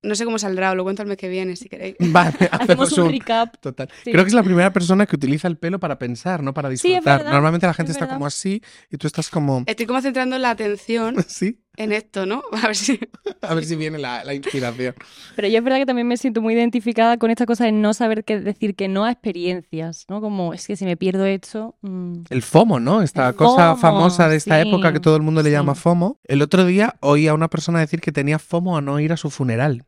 No 0.02 0.14
sé 0.14 0.24
cómo 0.24 0.38
saldrá, 0.38 0.70
os 0.70 0.76
lo 0.76 0.84
cuento 0.84 1.02
el 1.02 1.08
mes 1.08 1.16
que 1.18 1.28
viene, 1.28 1.56
si 1.56 1.68
queréis. 1.68 1.96
Vale, 2.00 2.34
Hacemos 2.52 2.92
un 2.98 3.10
recap. 3.10 3.56
Total. 3.60 3.88
Sí. 4.04 4.12
Creo 4.12 4.24
que 4.24 4.28
es 4.28 4.34
la 4.34 4.42
primera 4.42 4.72
persona 4.72 5.06
que 5.06 5.16
utiliza 5.16 5.48
el 5.48 5.56
pelo 5.58 5.80
para 5.80 5.98
pensar, 5.98 6.42
no 6.42 6.54
para 6.54 6.68
Sí, 6.70 6.74
es 6.74 6.82
disfrutar. 6.82 7.18
verdad, 7.18 7.32
Normalmente 7.32 7.66
la 7.66 7.74
gente 7.74 7.90
es 7.92 7.96
está 7.96 8.04
verdad. 8.04 8.16
como 8.16 8.26
así 8.26 8.62
y 8.90 8.96
tú 8.96 9.06
estás 9.06 9.28
como... 9.28 9.64
Estoy 9.66 9.86
como 9.86 10.00
centrando 10.00 10.38
la 10.38 10.50
atención 10.50 11.16
Sí, 11.26 11.60
en 11.78 11.92
esto, 11.92 12.26
¿no? 12.26 12.42
A 12.62 12.66
ver 12.66 12.76
si. 12.76 12.98
a 13.40 13.54
ver 13.54 13.64
si 13.64 13.76
viene 13.76 13.98
la, 13.98 14.24
la 14.24 14.34
inspiración. 14.34 14.94
Pero 15.36 15.48
yo 15.48 15.58
es 15.58 15.64
verdad 15.64 15.78
que 15.78 15.86
también 15.86 16.06
me 16.08 16.16
siento 16.16 16.42
muy 16.42 16.54
identificada 16.54 17.16
con 17.18 17.30
esta 17.30 17.46
cosa 17.46 17.64
de 17.64 17.72
no 17.72 17.94
saber 17.94 18.24
qué 18.24 18.38
decir 18.40 18.74
que 18.74 18.88
no 18.88 19.04
a 19.04 19.12
experiencias, 19.12 20.04
¿no? 20.08 20.20
Como, 20.20 20.52
es 20.54 20.66
que 20.66 20.76
si 20.76 20.84
me 20.84 20.96
pierdo 20.96 21.24
esto... 21.24 21.76
mm, 21.82 22.24
El 22.30 22.42
FOMO, 22.42 22.80
¿no? 22.80 23.00
Esta 23.02 23.28
El 23.30 23.34
cosa 23.36 23.76
FOMO, 23.76 23.76
famosa 23.80 24.28
de 24.28 24.36
esta 24.36 24.60
sí, 24.62 24.68
época 24.68 24.92
que 24.92 25.00
todo 25.00 25.16
el 25.16 25.22
mundo 25.22 25.42
le 25.42 25.48
sí. 25.50 25.52
llama 25.52 25.74
FOMO. 25.74 26.18
El 26.24 26.42
otro 26.42 26.64
día 26.66 26.96
oí 27.00 27.28
a 27.28 27.34
una 27.34 27.48
persona 27.48 27.80
decir 27.80 28.00
que 28.00 28.12
tenía 28.12 28.38
FOMO 28.38 28.76
a 28.76 28.80
no 28.80 28.98
ir 29.00 29.12
a 29.12 29.16
su 29.16 29.30
funeral. 29.30 29.84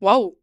¡Wow! 0.00 0.38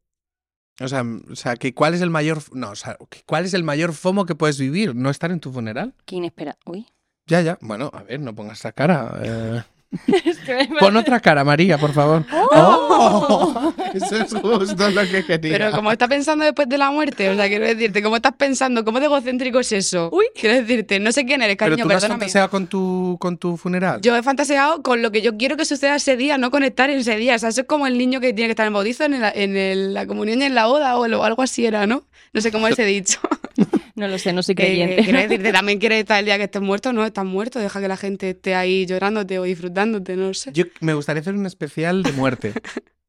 O 0.81 0.87
sea, 0.87 0.99
m- 0.99 1.21
o 1.31 1.35
sea, 1.35 1.55
que 1.55 1.73
cuál 1.73 1.93
es 1.93 2.01
el 2.01 2.09
mayor... 2.09 2.39
No, 2.53 2.71
o 2.71 2.75
sea, 2.75 2.97
cuál 3.25 3.45
es 3.45 3.53
el 3.53 3.63
mayor 3.63 3.93
FOMO 3.93 4.25
que 4.25 4.35
puedes 4.35 4.59
vivir, 4.59 4.95
no 4.95 5.09
estar 5.09 5.31
en 5.31 5.39
tu 5.39 5.51
funeral. 5.51 5.93
qué 6.05 6.15
inespera. 6.15 6.57
Uy. 6.65 6.87
Ya, 7.27 7.41
ya. 7.41 7.57
Bueno, 7.61 7.91
a 7.93 8.03
ver, 8.03 8.19
no 8.19 8.33
pongas 8.35 8.59
esa 8.59 8.71
cara. 8.71 9.19
eh. 9.23 9.63
Pon 10.79 10.95
otra 10.95 11.19
cara, 11.19 11.43
María, 11.43 11.77
por 11.77 11.91
favor. 11.93 12.25
¡Oh! 12.31 13.73
Eso 13.93 14.15
es 14.15 14.33
justo 14.33 14.89
lo 14.89 15.01
que 15.01 15.25
quería. 15.25 15.51
Pero 15.51 15.71
como 15.71 15.91
estás 15.91 16.07
pensando 16.07 16.45
después 16.45 16.69
de 16.69 16.77
la 16.77 16.89
muerte, 16.91 17.29
o 17.29 17.35
sea, 17.35 17.47
quiero 17.47 17.65
decirte, 17.65 18.01
¿cómo 18.01 18.15
estás 18.15 18.33
pensando? 18.37 18.85
¿Cómo 18.85 18.99
de 18.99 19.05
egocéntrico 19.07 19.59
es 19.59 19.71
eso? 19.73 20.09
Uy. 20.13 20.25
Quiero 20.33 20.55
decirte, 20.55 20.99
no 20.99 21.11
sé 21.11 21.25
quién 21.25 21.41
eres, 21.41 21.57
Pero 21.57 21.71
cariño, 21.71 21.83
tú 21.83 21.89
no 21.89 21.95
has 21.97 22.07
fantaseado 22.07 22.49
con 22.49 22.67
tu, 22.67 23.17
con 23.19 23.37
tu 23.37 23.57
funeral. 23.57 23.99
Yo 24.01 24.15
he 24.15 24.23
fantaseado 24.23 24.81
con 24.81 25.01
lo 25.01 25.11
que 25.11 25.21
yo 25.21 25.35
quiero 25.37 25.57
que 25.57 25.65
suceda 25.65 25.95
ese 25.97 26.15
día, 26.15 26.37
no 26.37 26.51
conectar 26.51 26.89
en 26.89 26.99
ese 26.99 27.17
día. 27.17 27.35
O 27.35 27.39
sea, 27.39 27.49
eso 27.49 27.61
es 27.61 27.67
como 27.67 27.85
el 27.87 27.97
niño 27.97 28.21
que 28.21 28.33
tiene 28.33 28.47
que 28.47 28.51
estar 28.51 28.65
en 28.65 28.69
el 28.71 28.73
bautizo, 28.75 29.03
en, 29.03 29.15
el- 29.15 29.31
en 29.35 29.57
el- 29.57 29.93
la 29.93 30.05
comunión 30.07 30.41
y 30.41 30.45
en 30.45 30.55
la 30.55 30.67
boda 30.67 30.97
o 30.97 31.07
lo- 31.07 31.23
algo 31.25 31.41
así 31.41 31.65
era, 31.65 31.85
¿no? 31.85 32.03
No 32.33 32.39
sé 32.41 32.51
cómo 32.51 32.67
es 32.67 32.73
ese 32.73 32.85
dicho. 32.85 33.19
No 33.95 34.07
lo 34.07 34.17
sé, 34.17 34.31
no 34.33 34.41
soy 34.41 34.55
creyente. 34.55 35.03
quiero 35.03 35.19
decirte, 35.19 35.51
también 35.51 35.77
quieres 35.79 35.99
estar 35.99 36.19
el 36.19 36.25
día 36.25 36.37
que 36.37 36.45
estés 36.45 36.61
muerto, 36.61 36.93
no 36.93 37.05
estás 37.05 37.25
muerto, 37.25 37.59
deja 37.59 37.81
que 37.81 37.87
la 37.87 37.97
gente 37.97 38.29
esté 38.29 38.55
ahí 38.55 38.85
llorándote 38.85 39.37
o 39.39 39.43
disfrutándote, 39.43 40.15
no 40.15 40.27
lo 40.27 40.33
sé. 40.33 40.51
Yo 40.53 40.63
me 40.79 40.93
gustaría 40.93 41.19
hacer 41.21 41.35
un 41.35 41.45
especial 41.45 42.01
de 42.03 42.11
muerte. 42.13 42.53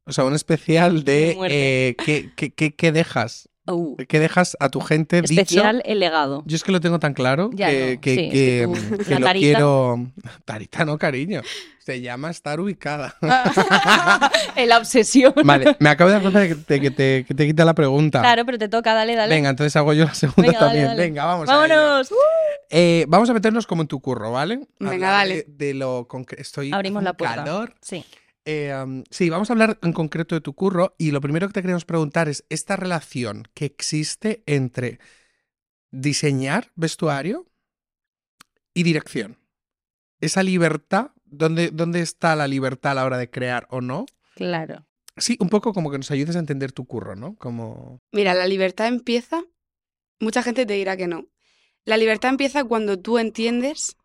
O 0.04 0.12
sea, 0.12 0.24
un 0.24 0.34
especial 0.34 1.04
de, 1.04 1.36
eh, 1.48 1.94
¿qué, 2.04 2.30
qué, 2.36 2.50
qué- 2.52 2.74
qué 2.74 2.90
dejas. 2.92 3.48
Uh, 3.66 3.96
¿Qué 4.08 4.18
dejas 4.18 4.56
a 4.58 4.68
tu 4.70 4.80
gente 4.80 5.18
especial 5.20 5.76
dicho? 5.76 5.88
el 5.88 6.00
legado. 6.00 6.42
Yo 6.46 6.56
es 6.56 6.64
que 6.64 6.72
lo 6.72 6.80
tengo 6.80 6.98
tan 6.98 7.14
claro 7.14 7.48
Ya 7.52 7.68
que, 7.70 7.94
no, 7.94 8.00
que, 8.00 8.14
sí, 8.14 8.20
es 8.24 8.32
que- 8.32 8.68
que 8.90 8.96
tú- 8.98 9.04
que 9.04 9.14
lo 9.14 9.26
tarita. 9.26 9.44
quiero. 9.58 10.06
Tarita, 10.44 10.84
no, 10.84 10.98
cariño. 10.98 11.42
Se 11.78 12.00
llama 12.00 12.30
estar 12.30 12.58
ubicada. 12.60 13.14
En 14.56 14.68
la 14.68 14.78
obsesión. 14.78 15.32
Vale, 15.44 15.76
me 15.78 15.88
acabo 15.90 16.08
de 16.08 16.14
dar 16.14 16.22
cuenta 16.22 16.40
de 16.40 16.48
que 16.48 16.54
te, 16.56 16.80
que 16.80 16.90
te, 16.90 17.24
que 17.26 17.34
te 17.34 17.46
quita 17.46 17.64
la 17.64 17.74
pregunta. 17.74 18.20
Claro, 18.20 18.44
pero 18.44 18.58
te 18.58 18.68
toca, 18.68 18.94
dale, 18.94 19.14
dale. 19.16 19.34
Venga, 19.34 19.50
entonces 19.50 19.74
hago 19.76 19.92
yo 19.92 20.04
la 20.04 20.14
segunda 20.14 20.42
Venga, 20.48 20.58
también. 20.58 20.86
dale. 20.86 21.02
Venga, 21.02 21.24
vamos. 21.24 21.46
¡Vámonos! 21.46 22.10
¡Uh! 22.12 22.14
Eh, 22.70 23.04
vamos 23.08 23.28
a 23.30 23.34
meternos 23.34 23.66
como 23.66 23.82
en 23.82 23.88
tu 23.88 24.00
curro, 24.00 24.32
¿vale? 24.32 24.60
Venga, 24.78 24.92
Hablar 24.94 25.10
dale. 25.12 25.34
De, 25.48 25.66
de 25.66 25.74
lo 25.74 26.06
con 26.08 26.24
que 26.24 26.36
estoy. 26.40 26.72
Abrimos 26.72 27.02
la 27.02 27.12
puerta. 27.14 27.36
calor. 27.36 27.74
Sí. 27.80 28.04
Eh, 28.44 28.74
um, 28.74 29.04
sí, 29.10 29.30
vamos 29.30 29.50
a 29.50 29.52
hablar 29.52 29.78
en 29.82 29.92
concreto 29.92 30.34
de 30.34 30.40
tu 30.40 30.54
curro 30.54 30.94
y 30.98 31.12
lo 31.12 31.20
primero 31.20 31.46
que 31.46 31.54
te 31.54 31.62
queremos 31.62 31.84
preguntar 31.84 32.28
es 32.28 32.44
esta 32.48 32.76
relación 32.76 33.48
que 33.54 33.66
existe 33.66 34.42
entre 34.46 34.98
diseñar 35.90 36.72
vestuario 36.74 37.46
y 38.74 38.82
dirección. 38.82 39.38
Esa 40.20 40.42
libertad, 40.42 41.10
¿dónde, 41.24 41.70
¿dónde 41.70 42.00
está 42.00 42.34
la 42.34 42.48
libertad 42.48 42.92
a 42.92 42.94
la 42.96 43.04
hora 43.04 43.18
de 43.18 43.30
crear 43.30 43.66
o 43.70 43.80
no? 43.80 44.06
Claro. 44.34 44.86
Sí, 45.16 45.36
un 45.40 45.48
poco 45.48 45.72
como 45.72 45.90
que 45.90 45.98
nos 45.98 46.10
ayudes 46.10 46.36
a 46.36 46.40
entender 46.40 46.72
tu 46.72 46.86
curro, 46.86 47.14
¿no? 47.14 47.36
Como... 47.36 48.00
Mira, 48.12 48.34
la 48.34 48.46
libertad 48.46 48.88
empieza, 48.88 49.42
mucha 50.20 50.42
gente 50.42 50.64
te 50.64 50.72
dirá 50.72 50.96
que 50.96 51.06
no. 51.06 51.26
La 51.84 51.96
libertad 51.96 52.30
empieza 52.30 52.64
cuando 52.64 52.98
tú 52.98 53.18
entiendes 53.18 53.96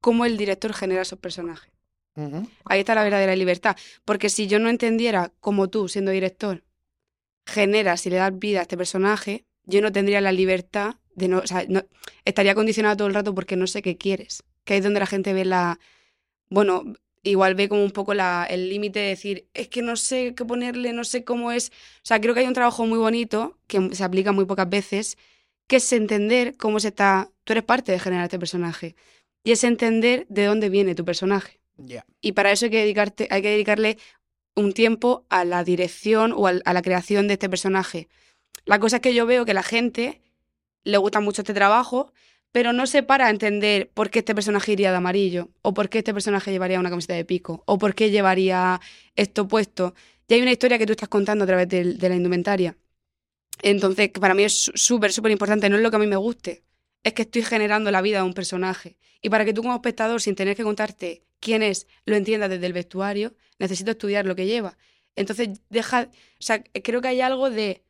cómo 0.00 0.26
el 0.26 0.36
director 0.36 0.74
genera 0.74 1.02
esos 1.02 1.18
personajes. 1.18 1.77
Ahí 2.64 2.80
está 2.80 2.94
la 2.94 3.04
verdadera 3.04 3.34
libertad. 3.36 3.76
Porque 4.04 4.28
si 4.28 4.46
yo 4.46 4.58
no 4.58 4.68
entendiera 4.68 5.32
cómo 5.40 5.68
tú, 5.68 5.88
siendo 5.88 6.10
director, 6.10 6.64
generas 7.46 8.06
y 8.06 8.10
le 8.10 8.16
das 8.16 8.38
vida 8.38 8.60
a 8.60 8.62
este 8.62 8.76
personaje, 8.76 9.44
yo 9.64 9.80
no 9.80 9.92
tendría 9.92 10.20
la 10.20 10.32
libertad 10.32 10.96
de 11.14 11.28
no. 11.28 11.38
O 11.38 11.46
sea, 11.46 11.64
no- 11.68 11.84
estaría 12.24 12.54
condicionado 12.54 12.96
todo 12.96 13.08
el 13.08 13.14
rato 13.14 13.34
porque 13.34 13.56
no 13.56 13.66
sé 13.66 13.82
qué 13.82 13.96
quieres. 13.96 14.42
Que 14.64 14.74
ahí 14.74 14.78
es 14.78 14.84
donde 14.84 15.00
la 15.00 15.06
gente 15.06 15.32
ve 15.32 15.44
la. 15.44 15.78
Bueno, 16.50 16.84
igual 17.22 17.54
ve 17.54 17.68
como 17.68 17.84
un 17.84 17.90
poco 17.92 18.14
la, 18.14 18.46
el 18.48 18.68
límite 18.68 19.00
de 19.00 19.08
decir, 19.08 19.48
es 19.54 19.68
que 19.68 19.82
no 19.82 19.96
sé 19.96 20.34
qué 20.34 20.44
ponerle, 20.44 20.92
no 20.92 21.04
sé 21.04 21.24
cómo 21.24 21.52
es. 21.52 21.70
O 21.70 22.04
sea, 22.04 22.20
creo 22.20 22.34
que 22.34 22.40
hay 22.40 22.46
un 22.46 22.54
trabajo 22.54 22.86
muy 22.86 22.98
bonito 22.98 23.58
que 23.66 23.94
se 23.94 24.04
aplica 24.04 24.32
muy 24.32 24.44
pocas 24.46 24.68
veces, 24.68 25.18
que 25.66 25.76
es 25.76 25.92
entender 25.92 26.56
cómo 26.56 26.80
se 26.80 26.88
está. 26.88 27.30
Tú 27.44 27.52
eres 27.52 27.64
parte 27.64 27.92
de 27.92 27.98
generar 27.98 28.24
este 28.24 28.38
personaje. 28.38 28.96
Y 29.44 29.52
es 29.52 29.64
entender 29.64 30.26
de 30.28 30.44
dónde 30.46 30.68
viene 30.68 30.94
tu 30.94 31.04
personaje. 31.04 31.57
Y 32.20 32.32
para 32.32 32.52
eso 32.52 32.66
hay 32.66 32.70
que, 32.70 33.24
dedicarle 33.42 33.98
un 34.54 34.72
tiempo 34.72 35.24
a 35.28 35.44
la 35.44 35.62
dirección 35.64 36.32
o 36.36 36.46
a 36.48 36.52
la 36.52 36.82
creación 36.82 37.28
de 37.28 37.34
este 37.34 37.48
personaje. 37.48 38.08
La 38.64 38.78
cosa 38.78 38.96
es 38.96 39.02
que 39.02 39.14
yo 39.14 39.24
veo 39.24 39.44
que 39.44 39.54
la 39.54 39.62
gente 39.62 40.20
le 40.84 40.98
gusta 40.98 41.20
mucho 41.20 41.42
este 41.42 41.54
trabajo, 41.54 42.12
pero 42.52 42.72
no 42.72 42.86
se 42.86 43.02
para 43.02 43.26
a 43.26 43.30
entender 43.30 43.90
por 43.90 44.10
qué 44.10 44.20
este 44.20 44.34
personaje 44.34 44.72
iría 44.72 44.90
de 44.90 44.96
amarillo, 44.96 45.50
o 45.62 45.74
por 45.74 45.88
qué 45.88 45.98
este 45.98 46.14
personaje 46.14 46.50
llevaría 46.50 46.80
una 46.80 46.90
camiseta 46.90 47.14
de 47.14 47.24
pico, 47.24 47.62
o 47.66 47.78
por 47.78 47.94
qué 47.94 48.10
llevaría 48.10 48.80
esto 49.16 49.46
puesto. 49.46 49.94
Y 50.26 50.34
hay 50.34 50.42
una 50.42 50.52
historia 50.52 50.78
que 50.78 50.86
tú 50.86 50.92
estás 50.92 51.08
contando 51.08 51.44
a 51.44 51.46
través 51.46 51.68
del- 51.68 51.98
de, 51.98 52.08
la 52.08 52.16
indumentaria. 52.16 52.76
Entonces, 53.62 54.10
para 54.10 54.34
mí 54.34 54.44
es 54.44 54.70
súper, 54.74 55.12
súper 55.12 55.32
importante. 55.32 55.68
No 55.68 55.76
es 55.76 55.82
lo 55.82 55.90
que 55.90 55.96
a 55.96 56.00
mí 56.00 56.06
me 56.06 56.16
guste, 56.16 56.62
es 57.08 57.14
que 57.14 57.22
estoy 57.22 57.42
generando 57.42 57.90
la 57.90 58.00
vida 58.02 58.18
de 58.18 58.24
un 58.24 58.34
personaje. 58.34 58.96
Y 59.20 59.30
para 59.30 59.44
que 59.44 59.52
tú 59.52 59.62
como 59.62 59.74
espectador, 59.74 60.20
sin 60.20 60.34
tener 60.34 60.56
que 60.56 60.62
contarte 60.62 61.22
quién 61.40 61.62
es, 61.62 61.86
lo 62.04 62.16
entiendas 62.16 62.50
desde 62.50 62.66
el 62.66 62.72
vestuario, 62.72 63.34
necesito 63.58 63.90
estudiar 63.90 64.26
lo 64.26 64.34
que 64.36 64.46
lleva. 64.46 64.76
Entonces, 65.16 65.48
deja, 65.68 66.02
o 66.02 66.42
sea, 66.42 66.62
creo 66.62 67.00
que 67.00 67.08
hay 67.08 67.20
algo 67.20 67.50
de, 67.50 67.82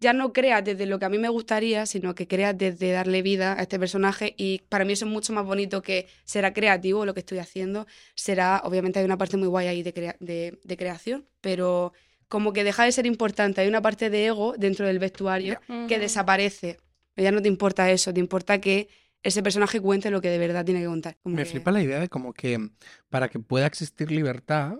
ya 0.00 0.12
no 0.12 0.32
creas 0.32 0.64
desde 0.64 0.86
lo 0.86 0.98
que 0.98 1.04
a 1.04 1.08
mí 1.08 1.18
me 1.18 1.28
gustaría, 1.28 1.86
sino 1.86 2.14
que 2.14 2.26
creas 2.26 2.56
desde 2.56 2.92
darle 2.92 3.22
vida 3.22 3.58
a 3.58 3.62
este 3.62 3.78
personaje 3.78 4.34
y 4.36 4.60
para 4.68 4.84
mí 4.84 4.92
eso 4.94 5.04
es 5.06 5.10
mucho 5.10 5.32
más 5.32 5.44
bonito 5.44 5.82
que 5.82 6.06
será 6.24 6.52
creativo 6.52 7.04
lo 7.06 7.14
que 7.14 7.20
estoy 7.20 7.38
haciendo, 7.38 7.86
será, 8.14 8.60
obviamente 8.64 8.98
hay 8.98 9.04
una 9.04 9.16
parte 9.18 9.36
muy 9.36 9.48
guay 9.48 9.66
ahí 9.68 9.82
de, 9.82 9.92
crea- 9.94 10.16
de, 10.20 10.58
de 10.62 10.76
creación, 10.76 11.26
pero 11.40 11.92
como 12.28 12.52
que 12.52 12.64
deja 12.64 12.84
de 12.84 12.92
ser 12.92 13.06
importante, 13.06 13.60
hay 13.60 13.68
una 13.68 13.80
parte 13.82 14.10
de 14.10 14.26
ego 14.26 14.54
dentro 14.58 14.86
del 14.86 14.98
vestuario 14.98 15.60
que 15.88 15.98
desaparece. 15.98 16.78
Ya 17.16 17.32
no 17.32 17.40
te 17.42 17.48
importa 17.48 17.90
eso, 17.90 18.12
te 18.12 18.20
importa 18.20 18.60
que 18.60 18.88
ese 19.22 19.42
personaje 19.42 19.80
cuente 19.80 20.10
lo 20.10 20.20
que 20.20 20.28
de 20.28 20.38
verdad 20.38 20.64
tiene 20.64 20.80
que 20.80 20.86
contar. 20.86 21.16
Como 21.22 21.34
Me 21.34 21.42
que- 21.42 21.50
flipa 21.50 21.72
la 21.72 21.82
idea 21.82 21.98
de 21.98 22.08
como 22.08 22.32
que 22.32 22.70
para 23.08 23.28
que 23.28 23.40
pueda 23.40 23.66
existir 23.66 24.10
libertad, 24.12 24.74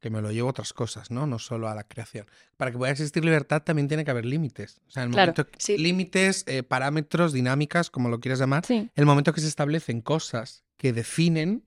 que 0.00 0.10
me 0.10 0.20
lo 0.20 0.32
llevo 0.32 0.48
a 0.48 0.50
otras 0.50 0.72
cosas, 0.72 1.10
¿no? 1.12 1.26
No 1.26 1.38
solo 1.38 1.68
a 1.68 1.74
la 1.74 1.84
creación. 1.84 2.26
Para 2.56 2.72
que 2.72 2.78
pueda 2.78 2.90
existir 2.90 3.24
libertad 3.24 3.62
también 3.62 3.86
tiene 3.86 4.04
que 4.04 4.10
haber 4.10 4.24
límites. 4.24 4.80
O 4.88 4.90
sea, 4.90 5.04
el 5.04 5.10
Claro, 5.10 5.32
momento 5.36 5.46
sí. 5.58 5.78
límites, 5.78 6.42
eh, 6.48 6.64
parámetros, 6.64 7.32
dinámicas, 7.32 7.90
como 7.90 8.08
lo 8.08 8.18
quieras 8.18 8.40
llamar, 8.40 8.66
Sí. 8.66 8.90
el 8.94 9.06
momento 9.06 9.32
que 9.32 9.40
se 9.40 9.46
establecen 9.48 10.00
cosas 10.00 10.64
que 10.78 10.92
definen, 10.92 11.64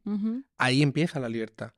ahí 0.58 0.82
empieza 0.82 1.22
la 1.22 1.30
libertad. 1.30 1.72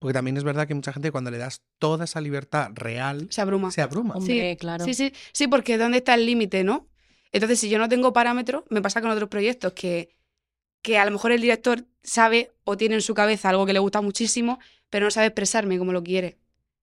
Porque 0.00 0.14
también 0.14 0.36
es 0.36 0.42
verdad 0.42 0.66
que 0.66 0.74
mucha 0.74 0.92
gente 0.92 1.12
cuando 1.12 1.30
le 1.30 1.38
das 1.38 1.62
toda 1.78 2.06
esa 2.06 2.20
libertad 2.20 2.72
real, 2.74 3.28
se 3.30 3.40
abruma. 3.40 3.70
se 3.70 3.82
abruma. 3.82 4.14
Hombre, 4.16 4.56
claro. 4.56 4.84
Sí, 4.84 4.94
sí, 4.94 5.12
sí, 5.32 5.46
porque 5.46 5.78
¿dónde 5.78 5.98
está 5.98 6.14
el 6.14 6.26
límite, 6.26 6.64
no? 6.64 6.88
Entonces, 7.32 7.60
si 7.60 7.68
yo 7.68 7.78
no 7.78 7.88
tengo 7.88 8.12
parámetros, 8.12 8.64
me 8.68 8.82
pasa 8.82 9.00
con 9.00 9.10
otros 9.10 9.28
proyectos 9.28 9.72
que, 9.72 10.10
que 10.82 10.98
a 10.98 11.04
lo 11.04 11.10
mejor 11.10 11.32
el 11.32 11.40
director 11.40 11.84
sabe 12.02 12.52
o 12.64 12.76
tiene 12.76 12.96
en 12.96 13.02
su 13.02 13.14
cabeza 13.14 13.48
algo 13.48 13.66
que 13.66 13.72
le 13.72 13.78
gusta 13.78 14.00
muchísimo, 14.00 14.58
pero 14.90 15.06
no 15.06 15.10
sabe 15.10 15.28
expresarme 15.28 15.78
como 15.78 15.92
lo 15.92 16.02
quiere. 16.02 16.38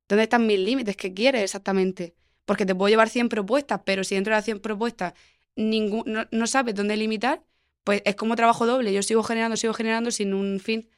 ¿Dónde 0.08 0.24
están 0.24 0.48
mis 0.48 0.60
límites? 0.60 0.98
¿Qué 0.98 1.14
quiere 1.14 1.44
exactamente? 1.44 2.16
Porque 2.46 2.66
te 2.66 2.74
puedo 2.74 2.90
llevar 2.90 3.10
100 3.10 3.30
propuestas, 3.30 3.82
pero 3.86 4.04
si 4.04 4.16
dentro 4.16 4.32
de 4.32 4.38
las 4.38 4.46
100 4.46 4.60
propuestas 4.60 5.14
ningún, 5.56 6.04
no, 6.08 6.26
no 6.32 6.48
sabes 6.48 6.74
dónde 6.74 6.98
limitar, 6.98 7.44
pues 7.84 8.02
es 8.06 8.16
como 8.16 8.36
trabajo 8.36 8.66
doble. 8.66 8.92
Yo 8.94 9.04
sigo 9.04 9.22
generando, 9.24 9.56
sigo 9.56 9.74
generando 9.74 10.10
sin 10.10 10.34
un 10.34 10.60
fin. 10.60 10.90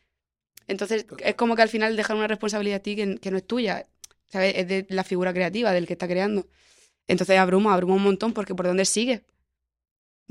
Entonces, 0.68 1.06
es 1.20 1.36
como 1.36 1.56
que 1.56 1.64
al 1.64 1.70
final 1.70 1.98
dejan 1.98 2.18
una 2.18 2.28
responsabilidad 2.28 2.78
a 2.78 2.84
ti 2.84 2.96
que, 2.96 3.18
que 3.18 3.32
no 3.32 3.38
es 3.38 3.46
tuya, 3.46 3.88
¿sabes? 4.28 4.54
Es 4.56 4.68
de 4.68 4.86
la 4.90 5.04
figura 5.04 5.34
creativa, 5.34 5.74
del 5.74 5.88
que 5.88 5.94
está 5.94 6.08
creando. 6.08 6.48
Entonces 7.08 7.38
abruma, 7.38 7.74
abruma 7.74 7.96
un 7.96 8.04
montón 8.04 8.34
porque 8.34 8.56
por 8.56 8.68
dónde 8.68 8.86
sigue. 8.86 9.24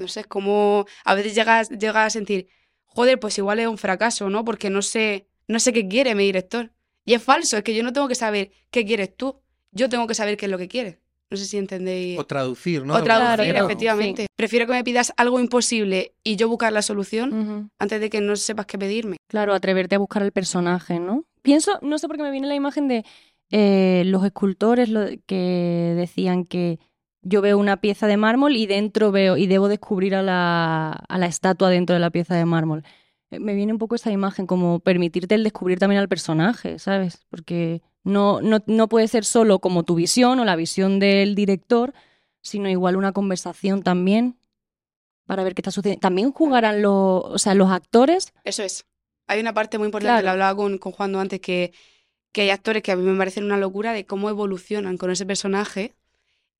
No 0.00 0.09
sé, 0.09 0.21
es 0.21 0.26
como 0.26 0.87
a 1.04 1.14
veces 1.14 1.35
llegas, 1.35 1.69
llegas 1.71 2.07
a 2.07 2.11
sentir, 2.11 2.49
joder, 2.85 3.21
pues 3.21 3.38
igual 3.38 3.59
es 3.61 3.66
un 3.69 3.78
fracaso, 3.78 4.28
¿no? 4.30 4.45
Porque 4.45 4.71
no 4.71 4.83
sé, 4.83 5.28
no 5.47 5.61
sé 5.61 5.73
qué 5.73 5.87
quiere 5.87 6.14
mi 6.14 6.25
director. 6.25 6.73
Y 7.04 7.14
es 7.14 7.23
falso, 7.23 7.57
es 7.57 7.62
que 7.62 7.75
yo 7.75 7.83
no 7.83 7.92
tengo 7.92 8.09
que 8.09 8.14
saber 8.14 8.50
qué 8.71 8.85
quieres 8.85 9.16
tú. 9.16 9.40
Yo 9.73 9.88
tengo 9.88 10.07
que 10.07 10.14
saber 10.14 10.37
qué 10.37 10.47
es 10.47 10.50
lo 10.50 10.59
que 10.59 10.69
quieres. 10.69 10.99
No 11.30 11.37
sé 11.37 11.45
si 11.47 11.57
entendéis. 11.59 12.19
O 12.19 12.25
traducir, 12.26 12.85
¿no? 12.85 12.95
O 12.95 13.04
traducir, 13.04 13.54
efectivamente. 13.64 14.26
Prefiero 14.37 14.66
que 14.66 14.73
me 14.73 14.83
pidas 14.83 15.12
algo 15.16 15.38
imposible 15.38 16.12
y 16.25 16.35
yo 16.37 16.49
buscar 16.49 16.73
la 16.73 16.83
solución 16.83 17.30
antes 17.78 18.00
de 18.00 18.11
que 18.11 18.21
no 18.21 18.35
sepas 18.35 18.66
qué 18.66 18.78
pedirme. 18.78 19.16
Claro, 19.28 19.54
atreverte 19.54 19.95
a 19.95 19.99
buscar 19.99 20.23
el 20.25 20.33
personaje, 20.33 20.99
¿no? 20.99 21.25
Pienso, 21.42 21.78
no 21.83 21.99
sé 21.99 22.09
por 22.09 22.16
qué 22.16 22.23
me 22.25 22.33
viene 22.33 22.49
la 22.49 22.57
imagen 22.57 22.88
de 22.88 23.04
eh, 23.52 24.02
los 24.07 24.25
escultores 24.25 24.88
lo- 24.88 25.07
que 25.26 25.95
decían 25.97 26.45
que 26.45 26.78
yo 27.23 27.43
veo 27.43 27.59
una 27.59 27.79
pieza 27.81 28.07
de 28.07 28.17
mármol 28.17 28.57
y 28.57 28.67
dentro 28.67 29.12
veo, 29.12 29.37
y 29.37 29.47
debo 29.47 29.69
descubrir 29.69 30.15
a 30.15 30.23
la, 30.23 30.91
a 30.93 31.19
la 31.19 31.27
estatua 31.27 31.69
dentro 31.71 31.95
de 31.95 32.00
la 32.00 32.11
pieza 32.11 32.35
de 32.35 32.45
mármol. 32.45 32.85
Eh, 33.31 33.39
Me 33.41 33.55
viene 33.55 33.73
un 33.73 33.79
poco 33.79 33.95
esa 33.95 34.11
imagen, 34.11 34.47
como 34.47 34.81
permitirte 34.81 35.35
el 35.35 35.45
descubrir 35.45 35.79
también 35.79 36.00
al 36.00 36.09
personaje, 36.09 36.79
¿sabes? 36.79 37.27
Porque 37.29 37.83
no, 38.05 38.41
no, 38.41 38.59
no 38.67 38.89
puede 38.89 39.09
ser 39.09 39.25
solo 39.25 39.59
como 39.59 39.83
tu 39.83 39.95
visión 39.95 40.39
o 40.41 40.45
la 40.45 40.57
visión 40.57 40.99
del 40.99 41.35
director, 41.35 41.93
sino 42.43 42.69
igual 42.71 42.97
una 42.97 43.12
conversación 43.12 43.83
también 43.83 44.39
para 45.27 45.45
ver 45.45 45.55
qué 45.55 45.61
está 45.61 45.71
sucediendo. 45.71 46.00
También 46.00 46.33
jugarán 46.33 46.81
los, 46.83 47.23
o 47.25 47.39
sea, 47.39 47.55
los 47.55 47.71
actores 47.71 48.33
Eso 48.45 48.62
es. 48.62 48.87
Hay 49.29 49.39
una 49.41 49.53
parte 49.55 49.79
muy 49.79 49.87
importante, 49.87 50.23
Claro. 50.23 50.25
lo 50.25 50.31
hablaba 50.33 50.57
con, 50.57 50.79
con 50.79 50.91
Juan 50.93 51.15
antes, 51.15 51.39
que, 51.41 51.73
que 52.33 52.41
hay 52.43 52.50
actores 52.50 52.83
que 52.83 52.91
a 52.91 52.97
mí 52.97 53.03
me 53.05 53.17
parecen 53.17 53.45
una 53.45 53.59
locura 53.59 53.93
de 53.93 54.05
cómo 54.07 54.29
evolucionan 54.29 54.97
con 54.97 55.11
ese 55.11 55.25
personaje. 55.27 55.95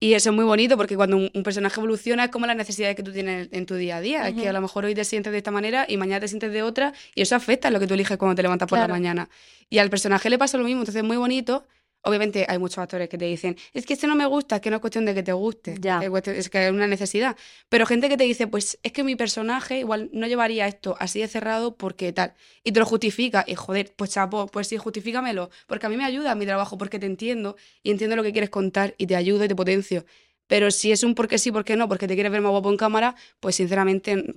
Y 0.03 0.15
eso 0.15 0.31
es 0.31 0.35
muy 0.35 0.47
bonito 0.47 0.79
porque 0.79 0.97
cuando 0.97 1.19
un, 1.19 1.31
un 1.35 1.43
personaje 1.43 1.79
evoluciona 1.79 2.25
es 2.25 2.31
como 2.31 2.47
las 2.47 2.57
necesidades 2.57 2.97
que 2.97 3.03
tú 3.03 3.13
tienes 3.13 3.49
en 3.53 3.67
tu 3.67 3.75
día 3.75 3.99
a 3.99 4.01
día. 4.01 4.29
Es 4.29 4.35
que 4.35 4.49
a 4.49 4.53
lo 4.53 4.61
mejor 4.63 4.87
hoy 4.87 4.95
te 4.95 5.05
sientes 5.05 5.31
de 5.31 5.37
esta 5.39 5.51
manera 5.51 5.85
y 5.87 5.99
mañana 5.99 6.21
te 6.21 6.29
sientes 6.29 6.53
de 6.53 6.63
otra 6.63 6.95
y 7.15 7.21
eso 7.21 7.37
afecta 7.37 7.69
a 7.69 7.71
lo 7.71 7.79
que 7.79 7.87
tú 7.87 7.93
eliges 7.93 8.17
cuando 8.17 8.35
te 8.35 8.43
levantas 8.43 8.67
por 8.67 8.79
la 8.79 8.89
mañana. 8.89 9.29
Y 9.69 9.77
al 9.79 9.91
personaje 9.91 10.31
le 10.31 10.39
pasa 10.39 10.57
lo 10.57 10.65
mismo, 10.65 10.81
entonces 10.81 11.03
es 11.03 11.07
muy 11.07 11.19
bonito. 11.19 11.67
Obviamente 12.03 12.47
hay 12.49 12.59
muchos 12.59 12.79
actores 12.79 13.09
que 13.11 13.19
te 13.19 13.27
dicen, 13.27 13.57
es 13.75 13.85
que 13.85 13.93
este 13.93 14.07
no 14.07 14.15
me 14.15 14.25
gusta, 14.25 14.57
es 14.57 14.63
que 14.63 14.71
no 14.71 14.77
es 14.77 14.81
cuestión 14.81 15.05
de 15.05 15.15
que 15.15 15.23
te 15.23 15.33
guste, 15.33 15.77
Ya. 15.81 16.01
es, 16.01 16.49
que 16.49 16.67
es 16.67 16.73
una 16.73 16.87
necesidad. 16.87 17.37
Pero 17.69 17.85
gente 17.85 18.09
que 18.09 18.17
te 18.17 18.25
dice, 18.25 18.47
pues 18.47 18.79
es 18.83 18.93
que 18.93 19.05
mi 19.05 19.17
personaje 19.17 19.81
igual 19.81 20.09
no 20.13 20.27
llevaría 20.27 20.67
esto 20.67 20.97
así 20.99 21.21
de 21.21 21.29
cerrado 21.29 21.75
porque 21.77 22.13
tal. 22.13 22.33
Y 22.65 22.73
te 22.73 22.81
lo 22.81 22.87
justifica. 22.87 23.45
Y 23.47 23.55
joder, 23.55 23.93
pues 23.95 24.13
chapo, 24.13 24.47
pues 24.47 24.69
sí, 24.69 24.79
justifícamelo. 24.79 25.51
Porque 25.67 25.87
a 25.87 25.89
mí 25.91 25.97
me 25.99 26.05
ayuda 26.05 26.35
mi 26.35 26.47
trabajo, 26.47 26.79
porque 26.79 26.99
te 26.99 27.07
entiendo 27.07 27.57
y 27.83 27.91
entiendo 27.91 28.17
lo 28.17 28.23
que 28.23 28.33
quieres 28.33 28.51
contar 28.51 28.95
y 28.97 29.07
te 29.07 29.17
ayudo 29.17 29.45
y 29.45 29.49
te 29.49 29.55
potencio. 29.55 30.07
Pero 30.47 30.71
si 30.71 30.93
es 30.93 31.05
un 31.05 31.15
porque 31.15 31.39
sí, 31.39 31.53
porque 31.53 31.77
no, 31.77 31.87
porque 31.87 32.09
te 32.09 32.15
quieres 32.15 32.33
ver 32.33 32.41
más 32.41 32.51
guapo 32.51 32.71
en 32.71 32.77
cámara, 32.77 33.15
pues 33.41 33.57
sinceramente 33.57 34.37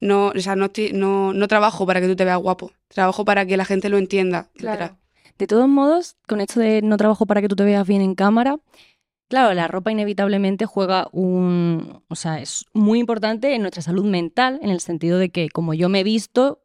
no, 0.00 0.28
o 0.28 0.40
sea, 0.40 0.56
no, 0.56 0.70
no, 0.92 1.32
no 1.34 1.48
trabajo 1.48 1.86
para 1.86 2.00
que 2.00 2.06
tú 2.06 2.16
te 2.16 2.24
veas 2.24 2.38
guapo. 2.38 2.72
Trabajo 2.88 3.24
para 3.24 3.44
que 3.44 3.56
la 3.56 3.64
gente 3.64 3.88
lo 3.88 3.98
entienda. 3.98 4.48
detrás. 4.54 4.92
De 5.40 5.46
todos 5.46 5.68
modos, 5.70 6.16
con 6.28 6.42
esto 6.42 6.60
de 6.60 6.82
no 6.82 6.98
trabajo 6.98 7.24
para 7.24 7.40
que 7.40 7.48
tú 7.48 7.56
te 7.56 7.64
veas 7.64 7.88
bien 7.88 8.02
en 8.02 8.14
cámara, 8.14 8.58
claro, 9.26 9.54
la 9.54 9.68
ropa 9.68 9.90
inevitablemente 9.90 10.66
juega 10.66 11.08
un... 11.12 12.02
O 12.08 12.14
sea, 12.14 12.42
es 12.42 12.66
muy 12.74 12.98
importante 12.98 13.54
en 13.54 13.62
nuestra 13.62 13.80
salud 13.80 14.04
mental, 14.04 14.58
en 14.60 14.68
el 14.68 14.80
sentido 14.80 15.16
de 15.16 15.30
que 15.30 15.48
como 15.48 15.72
yo 15.72 15.88
me 15.88 16.00
he 16.00 16.04
visto, 16.04 16.60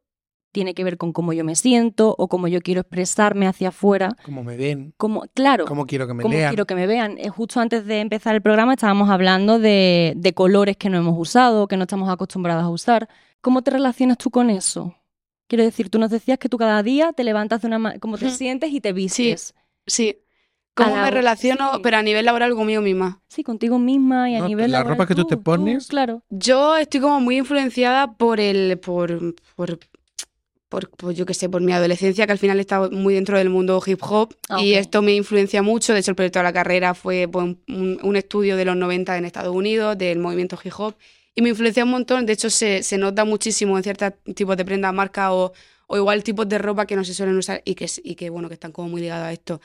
tiene 0.52 0.74
que 0.74 0.84
ver 0.84 0.98
con 0.98 1.14
cómo 1.14 1.32
yo 1.32 1.46
me 1.46 1.56
siento 1.56 2.16
o 2.18 2.28
cómo 2.28 2.50
yo 2.50 2.60
quiero 2.60 2.82
expresarme 2.82 3.48
hacia 3.48 3.70
afuera. 3.70 4.10
Como 4.26 4.44
me 4.44 4.58
ven, 4.58 4.94
Como, 4.98 5.24
claro, 5.34 5.64
cómo 5.68 5.86
quiero 5.86 6.06
que 6.06 6.14
me 6.14 6.24
cómo 6.24 6.34
lean. 6.34 6.50
quiero 6.50 6.66
que 6.66 6.76
me 6.76 6.86
vean. 6.86 7.18
Eh, 7.18 7.30
Justo 7.30 7.62
antes 7.62 7.86
de 7.86 8.02
empezar 8.02 8.36
el 8.36 8.42
programa 8.42 8.74
estábamos 8.74 9.10
hablando 9.10 9.58
de, 9.58 10.16
de 10.18 10.34
colores 10.34 10.76
que 10.76 10.90
no 10.90 10.98
hemos 10.98 11.16
usado, 11.18 11.70
que 11.70 11.78
no 11.78 11.84
estamos 11.84 12.10
acostumbrados 12.10 12.66
a 12.66 12.70
usar. 12.70 13.08
¿Cómo 13.40 13.62
te 13.62 13.72
relacionas 13.72 14.18
tú 14.18 14.32
con 14.32 14.50
eso? 14.50 14.94
Quiero 15.48 15.64
decir, 15.64 15.90
tú 15.90 16.00
nos 16.00 16.10
decías 16.12 16.38
que 16.40 16.50
tú 16.50 16.58
cada 16.58 16.82
día 16.84 17.14
te 17.14 17.24
levantas 17.24 17.62
de 17.62 17.68
una 17.68 17.80
ma- 17.80 18.00
como 18.00 18.18
te 18.18 18.30
sientes 18.32 18.72
y 18.72 18.82
te 18.82 18.94
vistes. 18.94 19.54
Sí. 19.86 20.18
¿Cómo 20.74 20.94
A 20.94 20.98
la- 20.98 21.04
me 21.04 21.12
relaciono, 21.12 21.76
sí. 21.76 21.80
pero 21.84 21.98
a 21.98 22.02
nivel 22.02 22.26
laboral 22.26 22.54
conmigo 22.56 22.82
misma? 22.82 23.22
Sí, 23.30 23.44
contigo 23.44 23.80
misma 23.80 24.30
y 24.30 24.36
a 24.36 24.40
No, 24.40 24.48
nivel 24.48 24.72
la 24.72 24.80
laboral 24.80 24.98
ropa 24.98 25.08
que 25.08 25.16
tú 25.16 25.26
te 25.26 25.38
pones- 25.38 25.88
claro. 25.88 26.24
Yo 26.30 26.76
estoy 26.76 27.00
como 27.00 27.22
muy 27.22 27.38
influenciada 27.38 28.18
por 28.18 28.40
el, 28.42 28.78
por, 28.80 29.36
por, 29.56 29.80
por, 30.68 30.90
por, 30.90 31.14
yo 31.14 31.26
qué 31.26 31.34
sé, 31.34 31.48
por 31.48 31.62
mi 31.62 31.72
adolescencia, 31.72 32.26
que 32.26 32.34
al 32.34 32.40
final 32.40 32.58
he 32.58 32.62
estado 32.62 32.92
muy 32.92 33.14
dentro 33.14 33.38
del 33.38 33.50
mundo 33.50 33.82
hip 33.86 34.00
hop 34.02 34.34
Ah, 34.50 34.62
y 34.62 34.74
esto 34.74 35.02
me 35.02 35.14
influencia 35.16 35.62
mucho. 35.62 35.94
De 35.94 36.00
hecho, 36.00 36.12
el 36.12 36.16
proyecto 36.16 36.40
de 36.40 36.44
la 36.44 36.52
carrera 36.54 36.94
fue 36.94 37.30
pues, 37.32 37.46
un, 37.70 38.00
un 38.02 38.16
estudio 38.18 38.58
de 38.58 38.66
los 38.66 38.76
90 38.76 39.16
en 39.18 39.24
Estados 39.24 39.56
Unidos, 39.56 39.98
del 39.98 40.20
movimiento 40.20 40.58
hip 40.62 40.74
hop, 40.78 40.96
y 41.36 41.42
me 41.42 41.50
influencia 41.50 41.84
un 41.84 41.92
montón. 41.92 42.26
De 42.26 42.34
hecho, 42.34 42.50
se, 42.50 42.84
se 42.84 42.98
nota 42.98 43.26
muchísimo 43.26 43.78
en 43.78 43.84
ciertos 43.84 44.14
tipos 44.36 44.58
de 44.58 44.66
prendas, 44.66 44.94
marcas 44.94 45.30
o, 45.32 45.54
o 45.88 45.98
igual 45.98 46.24
tipos 46.24 46.48
de 46.50 46.58
ropa 46.58 46.86
que 46.88 46.96
no 46.96 47.04
se 47.04 47.14
suelen 47.14 47.38
usar 47.38 47.62
y 47.66 47.76
que, 47.76 47.88
y 48.04 48.16
que, 48.16 48.30
bueno, 48.30 48.48
que 48.48 48.56
están 48.56 48.72
como 48.72 48.90
muy 48.90 49.02
ligados 49.02 49.28
a 49.28 49.34
esto. 49.34 49.62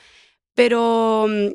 Pero 0.55 1.27
mm, 1.29 1.47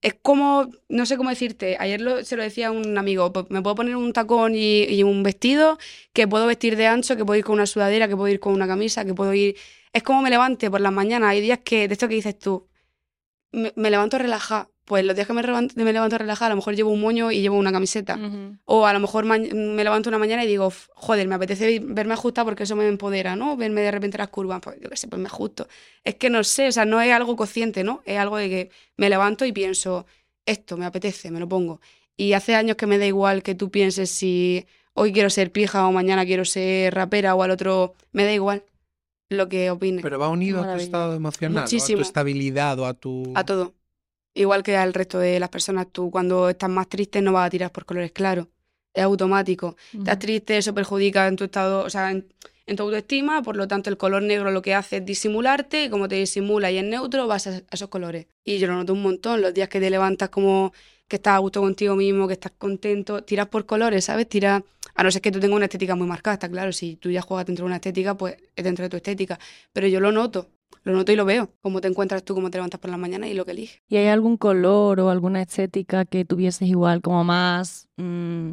es 0.00 0.14
como, 0.22 0.70
no 0.88 1.06
sé 1.06 1.16
cómo 1.16 1.30
decirte, 1.30 1.76
ayer 1.80 2.24
se 2.24 2.36
lo 2.36 2.42
decía 2.42 2.68
a 2.68 2.70
un 2.70 2.96
amigo, 2.98 3.32
pues, 3.32 3.46
me 3.50 3.62
puedo 3.62 3.74
poner 3.76 3.96
un 3.96 4.12
tacón 4.12 4.54
y, 4.54 4.84
y 4.84 5.02
un 5.02 5.22
vestido, 5.22 5.78
que 6.12 6.28
puedo 6.28 6.46
vestir 6.46 6.76
de 6.76 6.86
ancho, 6.86 7.16
que 7.16 7.24
puedo 7.24 7.38
ir 7.38 7.44
con 7.44 7.54
una 7.54 7.66
sudadera, 7.66 8.08
que 8.08 8.16
puedo 8.16 8.28
ir 8.32 8.40
con 8.40 8.52
una 8.54 8.66
camisa, 8.68 9.04
que 9.04 9.14
puedo 9.14 9.34
ir... 9.34 9.56
Es 9.92 10.02
como 10.02 10.22
me 10.22 10.30
levante 10.30 10.70
por 10.70 10.80
las 10.80 10.92
mañanas, 10.92 11.30
hay 11.30 11.40
días 11.40 11.60
que, 11.64 11.88
de 11.88 11.94
esto 11.94 12.08
que 12.08 12.14
dices 12.14 12.38
tú, 12.38 12.68
me, 13.52 13.72
me 13.76 13.90
levanto 13.90 14.18
relajada, 14.18 14.70
pues 14.88 15.04
los 15.04 15.14
días 15.14 15.26
que 15.28 15.32
me, 15.34 15.42
levanto- 15.42 15.74
me 15.76 15.92
levanto 15.92 16.18
relajada, 16.18 16.46
a 16.46 16.50
lo 16.50 16.56
mejor 16.56 16.74
llevo 16.74 16.90
un 16.90 17.00
moño 17.00 17.30
y 17.30 17.40
llevo 17.42 17.56
una 17.56 17.70
camiseta. 17.70 18.16
O 18.64 18.86
a 18.86 18.92
lo 18.92 18.98
mejor 19.00 19.24
me 19.26 19.38
levanto 19.84 20.08
una 20.08 20.18
mañana 20.18 20.44
y 20.44 20.48
digo, 20.48 20.66
"F- 20.68 20.90
joder, 20.94 21.28
me 21.28 21.34
apetece 21.36 21.78
verme 21.84 22.14
ajustada 22.14 22.46
porque 22.46 22.64
eso 22.64 22.74
me 22.74 22.88
empodera, 22.88 23.36
¿no? 23.36 23.56
Verme 23.56 23.82
de 23.82 23.90
repente 23.90 24.18
las 24.18 24.28
curvas, 24.28 24.60
pues 24.60 24.80
yo 24.80 24.88
qué 24.88 24.96
sé, 24.96 25.06
pues 25.06 25.20
me 25.20 25.28
ajusto. 25.28 25.68
Es 26.02 26.16
que 26.16 26.30
no 26.30 26.42
sé, 26.42 26.68
o 26.68 26.72
sea, 26.72 26.84
no 26.84 27.00
es 27.00 27.12
algo 27.12 27.36
consciente, 27.36 27.84
¿no? 27.84 28.02
Es 28.04 28.18
algo 28.18 28.38
de 28.38 28.48
que 28.48 28.70
me 28.96 29.08
levanto 29.10 29.44
y 29.44 29.52
pienso, 29.52 30.06
esto 30.46 30.76
me 30.76 30.86
apetece, 30.86 31.30
me 31.30 31.38
lo 31.38 31.48
pongo. 31.48 31.80
Y 32.16 32.32
hace 32.32 32.54
años 32.56 32.76
que 32.76 32.86
me 32.86 32.98
da 32.98 33.06
igual 33.06 33.42
que 33.42 33.54
tú 33.54 33.70
pienses 33.70 34.10
si 34.10 34.66
hoy 34.94 35.12
quiero 35.12 35.30
ser 35.30 35.52
pija 35.52 35.86
o 35.86 35.92
mañana 35.92 36.24
quiero 36.26 36.44
ser 36.44 36.92
rapera 36.94 37.34
o 37.36 37.42
al 37.44 37.50
otro, 37.52 37.94
me 38.12 38.24
da 38.24 38.32
igual 38.32 38.64
lo 39.30 39.48
que 39.48 39.70
opine. 39.70 40.00
Pero 40.02 40.18
va 40.18 40.28
unido 40.30 40.60
a 40.60 40.62
tu 40.62 40.68
estado 40.84 41.14
emocional, 41.14 41.64
a 41.76 41.86
tu 41.96 42.02
estabilidad 42.02 42.78
o 42.80 42.86
a 42.86 42.94
tu... 42.94 43.32
A 43.36 43.44
todo. 43.44 43.74
Igual 44.38 44.62
que 44.62 44.76
al 44.76 44.94
resto 44.94 45.18
de 45.18 45.40
las 45.40 45.48
personas, 45.48 45.88
tú 45.90 46.12
cuando 46.12 46.48
estás 46.48 46.70
más 46.70 46.88
triste 46.88 47.20
no 47.20 47.32
vas 47.32 47.48
a 47.48 47.50
tirar 47.50 47.72
por 47.72 47.84
colores 47.84 48.12
claros. 48.12 48.46
Es 48.94 49.02
automático. 49.02 49.76
Estás 49.92 50.14
Ujú. 50.14 50.20
triste, 50.20 50.56
eso 50.56 50.72
perjudica 50.72 51.26
en 51.26 51.34
tu 51.34 51.44
estado, 51.44 51.82
o 51.84 51.90
sea, 51.90 52.12
en, 52.12 52.32
en 52.66 52.76
tu 52.76 52.84
autoestima, 52.84 53.42
por 53.42 53.56
lo 53.56 53.66
tanto 53.66 53.90
el 53.90 53.96
color 53.96 54.22
negro 54.22 54.52
lo 54.52 54.62
que 54.62 54.74
hace 54.74 54.98
es 54.98 55.04
disimularte 55.04 55.84
y 55.84 55.90
como 55.90 56.06
te 56.06 56.14
disimula 56.14 56.70
y 56.70 56.78
es 56.78 56.84
neutro, 56.84 57.26
vas 57.26 57.48
a, 57.48 57.50
a 57.50 57.62
esos 57.72 57.88
colores. 57.88 58.26
Y 58.44 58.58
yo 58.58 58.68
lo 58.68 58.74
noto 58.74 58.92
un 58.92 59.02
montón, 59.02 59.42
los 59.42 59.52
días 59.52 59.68
que 59.68 59.80
te 59.80 59.90
levantas 59.90 60.28
como 60.28 60.72
que 61.08 61.16
estás 61.16 61.34
a 61.34 61.38
gusto 61.38 61.60
contigo 61.60 61.96
mismo, 61.96 62.28
que 62.28 62.34
estás 62.34 62.52
contento, 62.56 63.24
tiras 63.24 63.48
por 63.48 63.66
colores, 63.66 64.04
¿sabes? 64.04 64.28
Tiras, 64.28 64.62
a 64.94 65.02
no 65.02 65.10
ser 65.10 65.20
que 65.20 65.32
tú 65.32 65.40
tengas 65.40 65.56
una 65.56 65.64
estética 65.64 65.96
muy 65.96 66.06
marcada, 66.06 66.34
está 66.34 66.48
claro, 66.48 66.70
si 66.72 66.94
tú 66.94 67.10
ya 67.10 67.22
juegas 67.22 67.46
dentro 67.46 67.64
de 67.64 67.66
una 67.66 67.76
estética, 67.76 68.16
pues 68.16 68.36
es 68.54 68.62
dentro 68.64 68.84
de 68.84 68.88
tu 68.90 68.96
estética, 68.98 69.38
pero 69.72 69.88
yo 69.88 69.98
lo 70.00 70.12
noto, 70.12 70.48
lo 70.84 70.92
noto 70.92 71.12
y 71.12 71.16
lo 71.16 71.24
veo, 71.24 71.50
cómo 71.60 71.80
te 71.80 71.88
encuentras 71.88 72.24
tú, 72.24 72.34
cómo 72.34 72.50
te 72.50 72.58
levantas 72.58 72.80
por 72.80 72.90
la 72.90 72.96
mañana 72.96 73.28
y 73.28 73.34
lo 73.34 73.44
que 73.44 73.52
eliges. 73.52 73.82
¿Y 73.88 73.96
hay 73.96 74.08
algún 74.08 74.36
color 74.36 75.00
o 75.00 75.10
alguna 75.10 75.42
estética 75.42 76.04
que 76.04 76.24
tuvieses 76.24 76.68
igual 76.68 77.02
como 77.02 77.24
más 77.24 77.88
mm, 77.96 78.52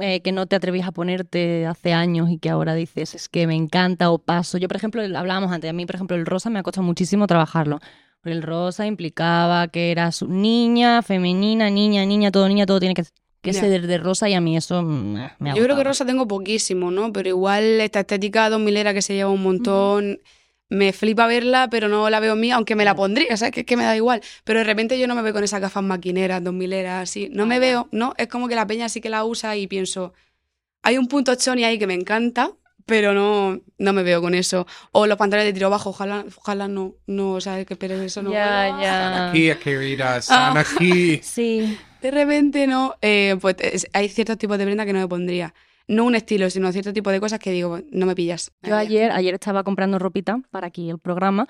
eh, 0.00 0.22
que 0.22 0.32
no 0.32 0.46
te 0.46 0.56
atrevías 0.56 0.88
a 0.88 0.92
ponerte 0.92 1.66
hace 1.66 1.92
años 1.92 2.30
y 2.30 2.38
que 2.38 2.48
ahora 2.48 2.74
dices 2.74 3.14
es 3.14 3.28
que 3.28 3.46
me 3.46 3.54
encanta 3.54 4.10
o 4.10 4.18
paso? 4.18 4.56
Yo, 4.56 4.66
por 4.68 4.76
ejemplo, 4.76 5.02
hablábamos 5.02 5.52
antes, 5.52 5.68
a 5.68 5.74
mí, 5.74 5.84
por 5.84 5.96
ejemplo, 5.96 6.16
el 6.16 6.24
rosa 6.24 6.48
me 6.48 6.58
ha 6.58 6.62
costado 6.62 6.86
muchísimo 6.86 7.26
trabajarlo. 7.26 7.80
Porque 8.22 8.32
el 8.32 8.42
rosa 8.42 8.86
implicaba 8.86 9.68
que 9.68 9.90
eras 9.90 10.22
niña, 10.22 11.02
femenina, 11.02 11.68
niña, 11.68 12.06
niña, 12.06 12.30
todo 12.30 12.48
niña, 12.48 12.64
todo 12.64 12.80
tiene 12.80 12.94
que, 12.94 13.04
que 13.42 13.52
ser 13.52 13.86
de 13.86 13.98
rosa 13.98 14.26
y 14.30 14.32
a 14.32 14.40
mí 14.40 14.56
eso 14.56 14.82
mm, 14.82 15.18
me 15.38 15.54
Yo 15.54 15.62
creo 15.62 15.76
que 15.76 15.84
rosa 15.84 16.06
tengo 16.06 16.26
poquísimo, 16.26 16.90
¿no? 16.90 17.12
Pero 17.12 17.28
igual 17.28 17.82
esta 17.82 18.00
estética 18.00 18.48
2000era 18.48 18.94
que 18.94 19.02
se 19.02 19.12
lleva 19.12 19.28
un 19.28 19.42
montón, 19.42 20.20
me 20.70 20.92
flipa 20.92 21.26
verla, 21.26 21.68
pero 21.70 21.88
no 21.88 22.08
la 22.10 22.20
veo 22.20 22.36
mía, 22.36 22.56
aunque 22.56 22.74
me 22.74 22.84
la 22.84 22.94
pondría, 22.94 23.36
¿sabes? 23.36 23.52
Que 23.52 23.60
es 23.60 23.66
que 23.66 23.76
me 23.76 23.84
da 23.84 23.94
igual. 23.96 24.22
Pero 24.44 24.60
de 24.60 24.64
repente 24.64 24.98
yo 24.98 25.06
no 25.06 25.14
me 25.14 25.22
veo 25.22 25.32
con 25.32 25.44
esas 25.44 25.60
gafas 25.60 25.82
maquineras, 25.84 26.42
2000eras, 26.42 27.02
así. 27.02 27.28
No 27.30 27.46
me 27.46 27.56
Ah, 27.56 27.60
veo, 27.60 27.88
¿no? 27.92 28.14
Es 28.16 28.28
como 28.28 28.48
que 28.48 28.54
la 28.54 28.66
peña 28.66 28.88
sí 28.88 29.00
que 29.00 29.10
la 29.10 29.24
usa 29.24 29.56
y 29.56 29.66
pienso, 29.66 30.14
hay 30.82 30.98
un 30.98 31.06
punto 31.08 31.34
choni 31.34 31.64
ahí 31.64 31.78
que 31.78 31.86
me 31.86 31.94
encanta, 31.94 32.50
pero 32.86 33.14
no, 33.14 33.60
no 33.78 33.92
me 33.92 34.02
veo 34.02 34.20
con 34.20 34.34
eso. 34.34 34.66
O 34.92 35.06
los 35.06 35.16
pantalones 35.16 35.48
de 35.48 35.52
tiro 35.54 35.70
bajo, 35.70 35.90
ojalá, 35.90 36.24
ojalá 36.36 36.68
no, 36.68 36.94
no, 37.06 37.40
¿sabes? 37.40 37.66
Que 37.66 37.76
pero 37.76 37.94
eso 38.02 38.22
no. 38.22 38.32
Ya, 38.32 38.68
San 38.70 38.80
ya. 38.80 39.28
aquí, 39.30 39.50
querida, 39.62 40.20
San 40.22 40.56
Ah. 40.56 40.60
aquí. 40.60 41.20
Sí. 41.22 41.78
De 42.02 42.10
repente 42.10 42.66
no, 42.66 42.94
eh, 43.00 43.36
pues 43.40 43.56
es- 43.60 43.86
hay 43.94 44.08
ciertos 44.10 44.36
tipos 44.36 44.58
de 44.58 44.64
prenda 44.66 44.84
que 44.84 44.92
no 44.92 44.98
me 45.00 45.08
pondría. 45.08 45.54
No 45.86 46.04
un 46.04 46.14
estilo, 46.14 46.48
sino 46.50 46.72
cierto 46.72 46.92
tipo 46.92 47.10
de 47.10 47.20
cosas 47.20 47.38
que 47.38 47.50
digo, 47.50 47.80
no 47.90 48.06
me 48.06 48.14
pillas. 48.14 48.52
Yo 48.62 48.76
ayer, 48.76 49.10
ayer 49.12 49.34
estaba 49.34 49.64
comprando 49.64 49.98
ropita 49.98 50.40
para 50.50 50.68
aquí 50.68 50.88
el 50.88 50.98
programa 50.98 51.46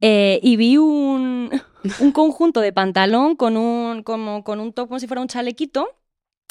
eh, 0.00 0.40
y 0.42 0.56
vi 0.56 0.78
un, 0.78 1.50
un 2.00 2.12
conjunto 2.12 2.60
de 2.60 2.72
pantalón 2.72 3.36
con 3.36 3.56
un, 3.56 4.02
como, 4.02 4.44
con 4.44 4.60
un 4.60 4.72
top 4.72 4.88
como 4.88 4.98
si 4.98 5.06
fuera 5.06 5.20
un 5.20 5.28
chalequito 5.28 5.88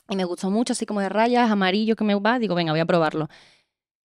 y 0.09 0.15
me 0.15 0.23
gustó 0.23 0.49
mucho, 0.49 0.73
así 0.73 0.85
como 0.85 1.01
de 1.01 1.09
rayas, 1.09 1.51
amarillo 1.51 1.95
que 1.95 2.03
me 2.03 2.15
va. 2.15 2.39
Digo, 2.39 2.55
venga, 2.55 2.71
voy 2.71 2.79
a 2.79 2.85
probarlo. 2.85 3.27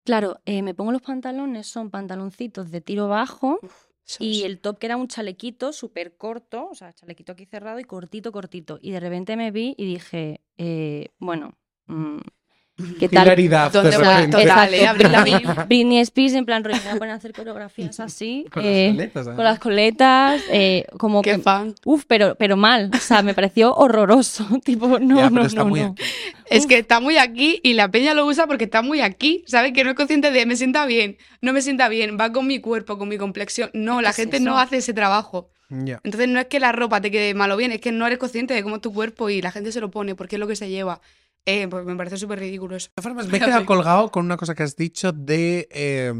Claro, 0.04 0.40
eh, 0.46 0.62
me 0.62 0.74
pongo 0.74 0.90
los 0.90 1.02
pantalones, 1.02 1.66
son 1.66 1.90
pantaloncitos 1.90 2.70
de 2.70 2.80
tiro 2.80 3.08
bajo 3.08 3.60
y 4.18 4.42
el 4.42 4.58
top 4.58 4.78
que 4.78 4.86
era 4.86 4.96
un 4.96 5.06
chalequito 5.06 5.72
súper 5.72 6.16
corto, 6.16 6.68
o 6.70 6.74
sea, 6.74 6.92
chalequito 6.92 7.32
aquí 7.32 7.46
cerrado 7.46 7.78
y 7.78 7.84
cortito, 7.84 8.32
cortito. 8.32 8.78
Y 8.82 8.90
de 8.90 9.00
repente 9.00 9.36
me 9.36 9.50
vi 9.50 9.74
y 9.78 9.84
dije, 9.84 10.40
eh, 10.56 11.08
bueno, 11.18 11.56
mm, 11.86 12.18
¿qué 12.98 13.08
tal? 13.08 13.26
Hilaridad, 13.26 13.72
de 13.72 13.82
¿Dónde 13.82 13.96
va? 13.98 14.22
eh, 14.22 15.64
Britney, 15.68 15.98
Spears, 16.00 16.34
en 16.34 16.44
plan, 16.44 16.62
me 16.62 16.98
voy 16.98 17.08
a 17.08 17.14
hacer 17.14 17.32
coreografías 17.32 18.00
así, 18.00 18.46
Con 18.50 18.64
eh, 18.64 18.88
las 18.88 19.10
coletas, 19.12 19.28
con 19.28 19.44
las 19.44 19.58
coletas, 19.58 20.42
eh, 20.50 20.84
como 20.98 21.22
Qué 21.22 21.32
que, 21.32 21.38
fan. 21.38 21.74
uf, 21.84 22.04
pero, 22.06 22.34
pero 22.36 22.56
mal, 22.56 22.90
o 22.94 22.98
sea, 22.98 23.22
me 23.22 23.34
pareció 23.34 23.74
horroroso, 23.74 24.46
tipo, 24.64 24.98
no, 24.98 25.16
Ya, 25.16 25.30
no, 25.30 25.46
no, 25.48 25.64
muy 25.66 25.80
no. 25.80 25.94
Es 26.46 26.66
que 26.66 26.78
está 26.78 27.00
muy 27.00 27.16
aquí 27.16 27.60
y 27.62 27.74
la 27.74 27.90
peña 27.90 28.14
lo 28.14 28.26
usa 28.26 28.46
porque 28.46 28.64
está 28.64 28.82
muy 28.82 29.00
aquí, 29.00 29.44
¿sabes? 29.46 29.72
Que 29.72 29.84
no 29.84 29.90
es 29.90 29.96
consciente 29.96 30.30
de 30.30 30.44
me 30.46 30.56
sienta 30.56 30.84
bien, 30.86 31.16
no 31.40 31.52
me 31.52 31.62
sienta 31.62 31.88
bien, 31.88 32.18
va 32.20 32.32
con 32.32 32.46
mi 32.46 32.60
cuerpo, 32.60 32.98
con 32.98 33.08
mi 33.08 33.16
complexión. 33.16 33.70
No, 33.72 34.02
la 34.02 34.12
gente 34.12 34.38
no 34.40 34.58
hace 34.58 34.78
ese 34.78 34.92
trabajo. 34.92 35.50
Ya. 35.70 36.00
Entonces 36.04 36.28
no 36.28 36.38
es 36.38 36.46
que 36.48 36.60
la 36.60 36.70
ropa 36.72 37.00
te 37.00 37.10
quede 37.10 37.32
mal 37.32 37.50
o 37.50 37.56
bien, 37.56 37.72
es 37.72 37.80
que 37.80 37.92
no 37.92 38.06
eres 38.06 38.18
consciente 38.18 38.52
de 38.52 38.62
cómo 38.62 38.76
es 38.76 38.82
tu 38.82 38.92
cuerpo 38.92 39.30
y 39.30 39.40
la 39.40 39.50
gente 39.50 39.72
se 39.72 39.80
lo 39.80 39.90
pone 39.90 40.14
porque 40.14 40.36
es 40.36 40.40
lo 40.40 40.46
que 40.46 40.56
se 40.56 40.68
lleva. 40.68 41.00
Eh, 41.44 41.66
pues 41.68 41.84
me 41.84 41.96
parece 41.96 42.16
súper 42.18 42.38
ridículo 42.38 42.76
eso. 42.76 42.88
De 42.88 42.92
todas 43.02 43.04
formas, 43.04 43.26
me 43.30 43.38
he 43.38 43.40
quedado 43.40 43.66
colgado 43.66 44.10
con 44.10 44.24
una 44.24 44.36
cosa 44.36 44.54
que 44.54 44.62
has 44.62 44.76
dicho 44.76 45.12
de 45.12 45.68
eh, 45.70 46.12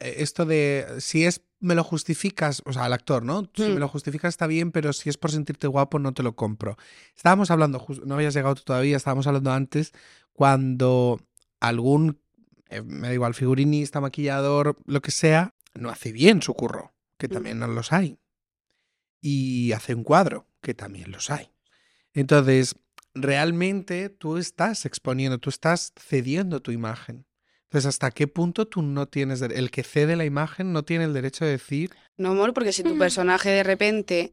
esto 0.00 0.44
de 0.44 0.86
si 0.98 1.24
es 1.24 1.42
me 1.60 1.74
lo 1.74 1.84
justificas, 1.84 2.62
o 2.66 2.72
sea, 2.72 2.84
al 2.84 2.92
actor, 2.92 3.22
¿no? 3.24 3.48
Si 3.54 3.62
Hmm. 3.70 3.74
me 3.74 3.80
lo 3.80 3.88
justificas 3.88 4.28
está 4.34 4.46
bien, 4.46 4.72
pero 4.72 4.92
si 4.92 5.08
es 5.08 5.16
por 5.16 5.30
sentirte 5.30 5.66
guapo 5.68 5.98
no 5.98 6.12
te 6.12 6.22
lo 6.22 6.34
compro. 6.36 6.76
Estábamos 7.16 7.50
hablando, 7.50 7.84
no 8.04 8.14
habías 8.14 8.34
llegado 8.34 8.54
tú 8.56 8.62
todavía, 8.62 8.96
estábamos 8.96 9.26
hablando 9.26 9.52
antes 9.52 9.92
cuando 10.32 11.18
algún, 11.60 12.20
eh, 12.68 12.82
me 12.82 13.08
da 13.08 13.14
igual, 13.14 13.34
figurinista, 13.34 14.00
maquillador, 14.00 14.76
lo 14.84 15.00
que 15.00 15.10
sea, 15.12 15.54
no 15.74 15.88
hace 15.90 16.12
bien 16.12 16.42
su 16.42 16.52
curro, 16.54 16.92
que 17.18 17.28
Mm. 17.28 17.32
también 17.32 17.58
no 17.58 17.66
los 17.68 17.92
hay. 17.92 18.18
Y 19.20 19.72
hace 19.72 19.94
un 19.94 20.04
cuadro, 20.04 20.46
que 20.60 20.74
también 20.74 21.10
los 21.10 21.30
hay. 21.30 21.50
Entonces, 22.12 22.76
realmente 23.16 24.08
tú 24.10 24.36
estás 24.36 24.84
exponiendo, 24.86 25.38
tú 25.38 25.50
estás 25.50 25.92
cediendo 25.98 26.60
tu 26.60 26.70
imagen. 26.70 27.26
Entonces, 27.64 27.88
¿hasta 27.88 28.10
qué 28.12 28.28
punto 28.28 28.66
tú 28.68 28.80
no 28.82 29.06
tienes, 29.06 29.42
el 29.42 29.70
que 29.70 29.82
cede 29.82 30.14
la 30.16 30.24
imagen 30.24 30.72
no 30.72 30.84
tiene 30.84 31.04
el 31.04 31.12
derecho 31.12 31.44
de 31.44 31.52
decir, 31.52 31.90
No, 32.16 32.30
amor, 32.30 32.54
porque 32.54 32.72
si 32.72 32.82
tu 32.82 32.96
personaje 32.98 33.50
de 33.50 33.62
repente. 33.62 34.32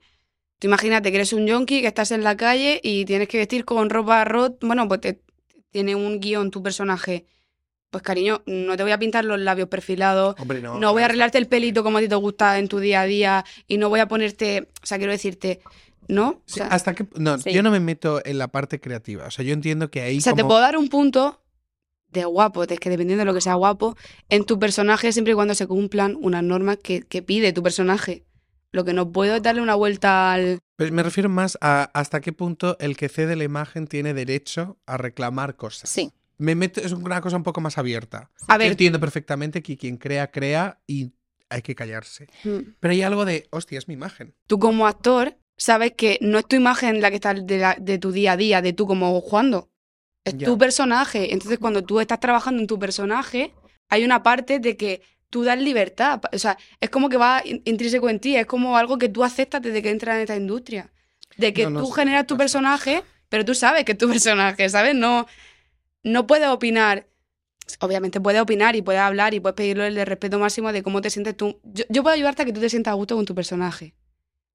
Tú 0.60 0.68
imagínate 0.68 1.10
que 1.12 1.18
eres 1.18 1.34
un 1.34 1.46
yonki, 1.46 1.82
que 1.82 1.88
estás 1.88 2.12
en 2.12 2.24
la 2.24 2.38
calle 2.38 2.80
y 2.84 3.04
tienes 3.04 3.28
que 3.28 3.38
vestir 3.38 3.66
con 3.66 3.90
ropa 3.90 4.24
rot. 4.24 4.58
Bueno, 4.62 4.88
pues 4.88 5.02
te- 5.02 5.22
tiene 5.72 5.94
un 5.96 6.22
guion 6.22 6.52
tu 6.52 6.64
personaje. 6.64 7.26
Pues 7.90 8.02
cariño, 8.02 8.44
no 8.46 8.78
te 8.78 8.84
voy 8.84 8.94
a 8.94 8.98
pintar 9.00 9.26
los 9.26 9.40
labios 9.40 9.68
perfilados. 9.68 10.36
hombre, 10.40 10.62
no? 10.62 10.80
No 10.80 10.94
voy 10.94 11.02
a 11.02 11.06
arreglarte 11.06 11.38
el 11.38 11.48
pelito 11.48 11.84
como 11.84 11.98
a 11.98 12.02
ti 12.02 12.08
te 12.08 12.16
gusta 12.16 12.60
en 12.60 12.68
tu 12.70 12.80
día 12.80 13.02
a 13.02 13.06
día 13.06 13.46
y 13.68 13.78
no 13.78 13.90
voy 13.90 14.00
a 14.00 14.08
ponerte, 14.08 14.70
o 14.82 14.86
sea, 14.86 14.98
quiero 14.98 15.12
decirte, 15.12 15.60
¿no? 16.08 16.30
O 16.30 16.42
sí, 16.46 16.56
sea, 16.56 16.68
hasta 16.68 16.94
que 16.96 17.06
no, 17.16 17.38
Sí. 17.38 17.52
yo 17.54 17.64
no 17.64 17.72
me 17.72 17.80
meto 17.80 18.22
en 18.26 18.38
la 18.38 18.48
parte 18.50 18.80
creativa. 18.80 19.26
O 19.28 19.32
sea, 19.32 19.44
yo 19.46 19.54
entiendo 19.54 19.90
que 19.92 20.02
ahí 20.02 20.18
o 20.18 20.22
sea, 20.22 20.34
te 20.34 20.44
puedo 20.44 20.60
dar 20.60 20.78
un 20.78 20.90
punto 20.90 21.40
de 22.10 22.26
guapo, 22.26 22.66
de 22.68 22.78
que 22.78 22.90
dependiendo 22.90 23.22
de 23.22 23.26
lo 23.26 23.34
que 23.34 23.42
sea 23.42 23.56
guapo, 23.56 23.96
en 24.30 24.46
tu 24.46 24.60
personaje 24.60 25.12
siempre 25.12 25.32
y 25.32 25.36
cuando 25.36 25.56
se 25.56 25.66
cumplan 25.68 26.16
unas 26.22 26.44
normas 26.44 26.78
que, 26.78 27.02
que 27.02 27.22
pide 27.24 27.54
tu 27.54 27.64
personaje. 27.64 28.26
Lo 28.72 28.84
que 28.86 28.94
no 28.94 29.12
puedo 29.12 29.36
es 29.36 29.44
darle 29.44 29.62
una 29.62 29.76
vuelta 29.76 30.34
al... 30.34 30.60
Pues 30.78 30.92
me 30.92 31.04
refiero 31.04 31.30
más 31.30 31.58
a 31.62 31.84
hasta 31.94 32.22
qué 32.22 32.34
punto 32.34 32.76
el 32.80 32.98
que 32.98 33.08
cede 33.10 33.36
la 33.36 33.44
imagen 33.44 33.86
tiene 33.88 34.14
derecho 34.16 34.78
a 34.88 34.98
reclamar 34.98 35.56
cosas. 35.56 35.90
Sí. 35.90 36.12
me 36.40 36.56
meto, 36.56 36.82
es 36.82 36.92
una 36.92 37.22
cosa 37.22 37.38
un 37.38 37.44
poco 37.44 37.62
más 37.62 37.78
abierta. 37.78 38.32
A 38.48 38.58
ver, 38.58 38.72
Entiendo 38.72 39.00
perfectamente 39.00 39.62
que 39.62 39.78
quien 39.78 39.98
crea, 39.98 40.32
crea 40.32 40.80
y 40.88 41.14
hay 41.50 41.62
que 41.62 41.76
callarse. 41.76 42.28
mm, 42.44 42.74
Pero 42.80 42.92
hay 42.92 43.04
algo 43.04 43.26
de, 43.26 43.48
hostia, 43.52 43.78
es 43.78 43.88
mi 43.88 43.94
imagen. 43.94 44.34
tú 44.48 44.58
como 44.58 44.88
actor 44.88 45.38
sabes 45.64 45.94
que 45.96 46.18
no 46.22 46.38
es 46.40 46.46
tu 46.48 46.56
imagen 46.56 47.02
la 47.02 47.10
que 47.10 47.16
está 47.16 47.34
de, 47.34 47.58
la- 47.58 47.78
de 47.80 47.98
tu 47.98 48.12
día 48.12 48.34
a 48.34 48.38
día, 48.38 48.62
de 48.62 48.74
tú 48.74 48.86
como 48.88 49.20
jugando. 49.22 49.70
Es 50.26 50.34
tu 50.46 50.58
personaje. 50.58 51.34
Entonces, 51.34 51.58
cuando 51.60 51.82
tú 51.84 52.00
estás 52.00 52.20
trabajando 52.20 52.62
en 52.62 52.68
tu 52.68 52.78
personaje, 52.80 53.54
hay 53.90 54.04
una 54.06 54.24
parte 54.24 54.60
de 54.60 54.76
que 54.78 55.02
tú 55.30 55.44
das 55.44 55.60
libertad. 55.60 56.22
O 56.34 56.38
sea, 56.40 56.58
es 56.80 56.90
como 56.90 57.08
que 57.10 57.18
va 57.18 57.42
in- 57.46 57.62
intrínseco 57.66 58.10
en 58.10 58.20
ti. 58.20 58.36
Es 58.36 58.46
como 58.46 58.78
algo 58.78 58.98
que 58.98 59.10
tú 59.10 59.24
aceptas 59.24 59.62
desde 59.62 59.82
que 59.82 59.90
entras 59.90 60.16
en 60.16 60.22
esta 60.22 60.36
industria. 60.36 60.92
De 61.38 61.54
que 61.54 61.64
No, 61.64 61.70
no 61.72 61.80
tú 61.82 61.92
generas 61.92 62.28
tu 62.28 62.36
personaje, 62.38 63.04
pero 63.30 63.44
tú 63.46 63.54
sabes 63.56 63.84
que 63.86 63.94
es 63.94 63.98
tu 63.98 64.08
personaje, 64.16 64.68
¿sabes? 64.70 64.96
No, 64.96 65.28
no 66.04 66.28
puedes 66.28 66.48
opinar. 66.50 67.08
Obviamente 67.80 68.20
puedes 68.20 68.42
opinar 68.42 68.76
y 68.76 68.82
puedes 68.82 69.02
hablar 69.02 69.34
y 69.34 69.40
puedes 69.40 69.56
pedirle 69.56 69.88
el 69.88 70.06
respeto 70.06 70.38
máximo 70.40 70.72
de 70.74 70.84
cómo 70.84 71.00
te 71.02 71.10
sientes 71.10 71.36
tú. 71.38 71.60
Yo, 71.64 71.86
yo 71.90 72.04
puedo 72.04 72.14
ayudarte 72.16 72.42
a 72.42 72.46
que 72.46 72.54
tú 72.54 72.60
te 72.60 72.70
sientas 72.70 72.92
a 72.92 72.96
gusto 72.96 73.16
con 73.16 73.26
tu 73.26 73.34
personaje. 73.34 73.94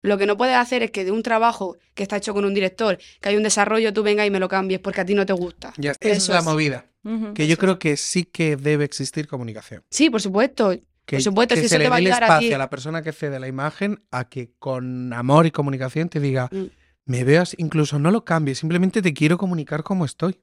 Lo 0.03 0.17
que 0.19 0.27
no 0.27 0.37
puedes 0.37 0.57
hacer 0.57 0.83
es 0.83 0.91
que 0.91 1.05
de 1.05 1.11
un 1.11 1.23
trabajo 1.23 1.77
que 1.95 2.03
está 2.05 2.17
hecho 2.17 2.33
con 2.35 2.45
un 2.45 2.55
director, 2.55 2.99
que 3.21 3.29
hay 3.31 3.37
un 3.37 3.43
desarrollo, 3.43 3.93
tú 3.93 4.03
vengas 4.03 4.27
y 4.27 4.31
me 4.31 4.39
lo 4.39 4.49
cambies 4.49 4.79
porque 4.81 5.01
a 5.01 5.05
ti 5.05 5.15
no 5.15 5.27
te 5.27 5.33
gusta. 5.33 5.73
Ya, 5.77 5.91
esa 5.93 5.99
es 6.09 6.17
Eso 6.19 6.33
la 6.33 6.39
es. 6.41 6.45
movida. 6.45 6.87
Que 7.35 7.47
yo 7.49 7.57
creo 7.57 7.79
que 7.79 7.97
sí 7.97 8.25
que 8.25 8.57
debe 8.57 8.85
existir 8.85 9.27
comunicación. 9.29 9.83
Sí, 9.91 10.11
por 10.11 10.21
supuesto. 10.21 10.71
Que, 11.07 11.17
Por 11.17 11.23
supueto, 11.23 11.55
que 11.55 11.63
si 11.63 11.69
se 11.69 11.77
eso 11.77 11.79
le 11.79 11.85
te 11.85 11.89
va 11.91 11.97
a 11.97 11.99
dé 12.01 12.03
el 12.05 12.13
ayudar 12.13 12.23
a 12.25 12.27
espacio 12.27 12.49
ti. 12.51 12.53
a 12.55 12.59
la 12.59 12.69
persona 12.69 13.03
que 13.03 13.13
cede 13.13 13.41
la 13.41 13.49
imagen 13.49 14.03
a 14.11 14.29
que 14.29 14.51
con 14.59 15.11
amor 15.15 15.47
y 15.47 15.51
comunicación 15.51 16.11
te 16.11 16.21
diga, 16.21 16.51
Mm. 16.53 16.65
me 17.07 17.25
veas, 17.25 17.55
incluso 17.59 17.99
no 17.99 18.11
lo 18.11 18.27
cambies, 18.27 18.59
simplemente 18.59 19.01
te 19.01 19.15
quiero 19.15 19.39
comunicar 19.39 19.83
cómo 19.83 20.05
estoy. 20.05 20.39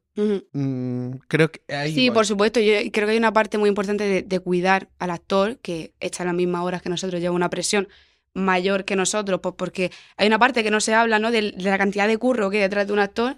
Mm, 0.54 1.18
creo 1.28 1.52
que 1.52 1.62
ahí 1.74 1.94
Sí, 1.94 2.10
voy. 2.10 2.16
por 2.16 2.26
supuesto. 2.26 2.60
Yo 2.60 2.74
creo 2.92 3.06
que 3.06 3.12
hay 3.12 3.18
una 3.18 3.32
parte 3.34 3.58
muy 3.60 3.70
importante 3.70 4.04
de, 4.06 4.24
de 4.24 4.40
cuidar 4.40 4.90
al 4.98 5.12
actor, 5.12 5.58
que 5.60 5.94
está 6.00 6.24
en 6.24 6.28
las 6.28 6.36
mismas 6.36 6.64
horas 6.64 6.82
que 6.82 6.90
nosotros, 6.90 7.22
lleva 7.22 7.36
una 7.36 7.50
presión 7.50 7.88
mayor 8.36 8.86
que 8.86 8.96
nosotros, 8.96 9.40
pues 9.42 9.56
porque 9.58 9.92
hay 10.18 10.28
una 10.28 10.40
parte 10.40 10.64
que 10.64 10.72
no 10.72 10.82
se 10.82 10.94
habla, 10.94 11.20
¿no? 11.20 11.32
De, 11.32 11.54
la 11.58 11.78
cantidad 11.78 12.08
de 12.08 12.18
curro 12.18 12.50
que 12.52 12.58
hay 12.58 12.64
detrás 12.64 12.88
de 12.88 12.94
un 12.94 13.00
actor. 13.00 13.38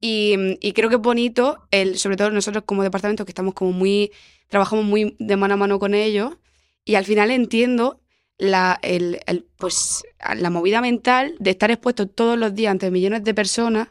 Y, 0.00 0.58
creo 0.74 0.88
que 0.88 0.96
es 0.96 1.00
bonito, 1.00 1.66
el, 1.70 1.98
sobre 1.98 2.16
todo 2.16 2.30
nosotros 2.30 2.64
como 2.66 2.82
departamento, 2.82 3.24
que 3.24 3.32
estamos 3.32 3.54
como 3.54 3.72
muy, 3.72 4.12
trabajamos 4.48 4.84
muy 4.84 5.16
de 5.18 5.36
mano 5.36 5.54
a 5.54 5.56
mano 5.58 5.78
con 5.78 5.94
ellos, 5.94 6.38
y 6.84 6.94
al 6.94 7.04
final 7.04 7.30
entiendo 7.30 8.00
la, 8.38 8.78
el, 8.82 9.20
pues, 9.58 10.02
la 10.36 10.50
movida 10.50 10.80
mental 10.80 11.34
de 11.38 11.50
estar 11.50 11.70
expuesto 11.70 12.08
todos 12.08 12.38
los 12.38 12.54
días 12.54 12.70
ante 12.70 12.90
millones 12.90 13.24
de 13.24 13.34
personas, 13.34 13.88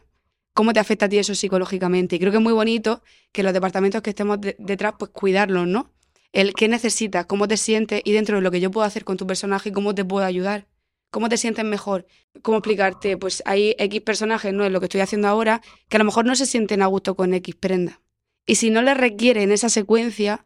cómo 0.53 0.73
te 0.73 0.79
afecta 0.79 1.05
a 1.05 1.09
ti 1.09 1.19
eso 1.19 1.35
psicológicamente. 1.35 2.15
Y 2.15 2.19
creo 2.19 2.31
que 2.31 2.37
es 2.37 2.43
muy 2.43 2.53
bonito 2.53 3.03
que 3.31 3.43
los 3.43 3.53
departamentos 3.53 4.01
que 4.01 4.09
estemos 4.11 4.41
de- 4.41 4.55
detrás, 4.59 4.93
pues 4.97 5.11
cuidarlos, 5.11 5.67
¿no? 5.67 5.91
El 6.31 6.53
qué 6.53 6.67
necesitas, 6.67 7.25
cómo 7.25 7.47
te 7.47 7.57
sientes 7.57 8.01
y 8.03 8.11
dentro 8.11 8.35
de 8.35 8.41
lo 8.41 8.51
que 8.51 8.59
yo 8.59 8.69
puedo 8.71 8.85
hacer 8.85 9.03
con 9.03 9.17
tu 9.17 9.25
personaje, 9.25 9.71
cómo 9.71 9.95
te 9.95 10.05
puedo 10.05 10.25
ayudar. 10.25 10.67
¿Cómo 11.11 11.27
te 11.27 11.37
sientes 11.37 11.65
mejor? 11.65 12.05
¿Cómo 12.43 12.59
explicarte? 12.59 13.17
Pues 13.17 13.41
hay 13.45 13.73
X 13.79 14.01
personajes, 14.01 14.53
¿no? 14.53 14.63
Es 14.63 14.71
lo 14.71 14.79
que 14.79 14.85
estoy 14.85 15.01
haciendo 15.01 15.27
ahora, 15.27 15.59
que 15.89 15.97
a 15.97 15.99
lo 15.99 16.05
mejor 16.05 16.25
no 16.25 16.35
se 16.35 16.45
sienten 16.45 16.83
a 16.83 16.85
gusto 16.85 17.15
con 17.15 17.33
X 17.33 17.55
prenda. 17.55 17.99
Y 18.45 18.55
si 18.55 18.69
no 18.69 18.83
les 18.83 18.95
requiere 18.95 19.41
en 19.41 19.51
esa 19.51 19.69
secuencia, 19.69 20.45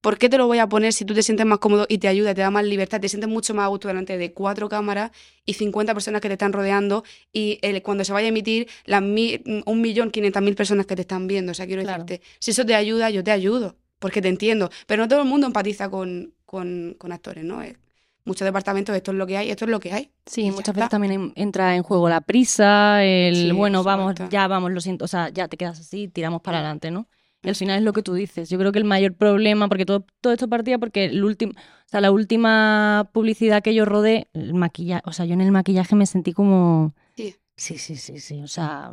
¿por 0.00 0.18
qué 0.18 0.28
te 0.28 0.36
lo 0.36 0.48
voy 0.48 0.58
a 0.58 0.68
poner 0.68 0.92
si 0.92 1.04
tú 1.04 1.14
te 1.14 1.22
sientes 1.22 1.46
más 1.46 1.58
cómodo 1.60 1.86
y 1.88 1.98
te 1.98 2.08
ayuda, 2.08 2.34
te 2.34 2.40
da 2.40 2.50
más 2.50 2.64
libertad, 2.64 3.00
te 3.00 3.08
sientes 3.08 3.30
mucho 3.30 3.54
más 3.54 3.66
a 3.66 3.68
gusto 3.68 3.86
delante 3.86 4.18
de 4.18 4.32
cuatro 4.32 4.68
cámaras 4.68 5.12
y 5.46 5.54
50 5.54 5.94
personas 5.94 6.20
que 6.20 6.26
te 6.26 6.34
están 6.34 6.52
rodeando 6.52 7.04
y 7.32 7.60
el- 7.62 7.80
cuando 7.82 8.02
se 8.04 8.12
vaya 8.12 8.26
a 8.26 8.30
emitir 8.30 8.66
las 8.86 9.02
mil, 9.02 9.62
un 9.64 9.80
millón 9.80 10.10
quinientas 10.10 10.42
mil 10.42 10.56
personas 10.56 10.86
que 10.86 10.96
te 10.96 11.02
están 11.02 11.28
viendo? 11.28 11.52
O 11.52 11.54
sea, 11.54 11.66
quiero 11.66 11.82
Claro. 11.82 12.02
decirte, 12.04 12.26
si 12.40 12.50
eso 12.50 12.66
te 12.66 12.74
ayuda, 12.74 13.10
yo 13.10 13.22
te 13.22 13.30
ayudo, 13.30 13.76
porque 14.00 14.20
te 14.20 14.28
entiendo. 14.28 14.68
Pero 14.88 15.02
no 15.04 15.08
todo 15.08 15.22
el 15.22 15.28
mundo 15.28 15.46
empatiza 15.46 15.88
con, 15.88 16.34
con, 16.44 16.96
con 16.98 17.12
actores, 17.12 17.44
¿no? 17.44 17.62
Eh, 17.62 17.76
Muchos 18.24 18.44
departamentos, 18.44 18.94
esto 18.94 19.12
es 19.12 19.16
lo 19.16 19.26
que 19.26 19.38
hay, 19.38 19.50
esto 19.50 19.64
es 19.64 19.70
lo 19.70 19.80
que 19.80 19.92
hay. 19.92 20.10
Sí, 20.26 20.50
muchas 20.50 20.74
veces 20.74 20.84
está. 20.84 20.88
también 20.90 21.12
en- 21.14 21.32
entra 21.36 21.74
en 21.74 21.82
juego 21.82 22.08
la 22.08 22.20
prisa, 22.20 23.02
el 23.02 23.34
Sí, 23.34 23.52
bueno, 23.52 23.82
vamos, 23.82 24.14
ya 24.28 24.46
vamos, 24.46 24.70
lo 24.72 24.80
siento, 24.82 25.06
o 25.06 25.08
sea, 25.08 25.30
ya 25.30 25.48
te 25.48 25.56
quedas 25.56 25.80
así, 25.80 26.06
tiramos 26.06 26.42
para 26.42 26.58
adelante, 26.58 26.90
¿no? 26.90 27.08
Y 27.42 27.48
al 27.48 27.54
final 27.56 27.78
es 27.78 27.82
lo 27.84 27.94
que 27.94 28.02
tú 28.02 28.12
dices. 28.12 28.50
Yo 28.50 28.58
creo 28.58 28.72
que 28.72 28.78
el 28.78 28.84
mayor 28.84 29.14
problema, 29.14 29.68
porque 29.68 29.86
todo, 29.86 30.04
todo 30.20 30.34
esto 30.34 30.48
partía 30.48 30.78
porque 30.78 31.06
el 31.06 31.24
último, 31.24 31.52
o 31.56 31.88
sea, 31.88 32.02
la 32.02 32.10
última 32.10 33.08
publicidad 33.14 33.62
que 33.62 33.74
yo 33.74 33.86
rodé, 33.86 34.28
el 34.34 34.52
maquillaje, 34.52 35.02
o 35.06 35.12
sea, 35.12 35.24
yo 35.24 35.32
en 35.32 35.40
el 35.40 35.50
maquillaje 35.50 35.96
me 35.96 36.04
sentí 36.04 36.34
como 36.34 36.92
Sí. 37.16 37.34
sí, 37.56 37.78
sí, 37.78 37.96
sí, 37.96 38.20
sí, 38.20 38.42
o 38.42 38.48
sea, 38.48 38.92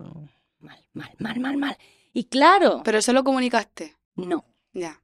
mal, 0.61 0.77
mal, 0.93 1.11
mal, 1.19 1.39
mal, 1.41 1.57
mal. 1.57 1.77
Y 2.13 2.23
claro, 2.23 2.81
Pero 2.85 2.97
eso 2.99 3.11
lo 3.11 3.25
comunicaste. 3.25 3.93
no. 4.15 4.45
Ya. 4.77 5.01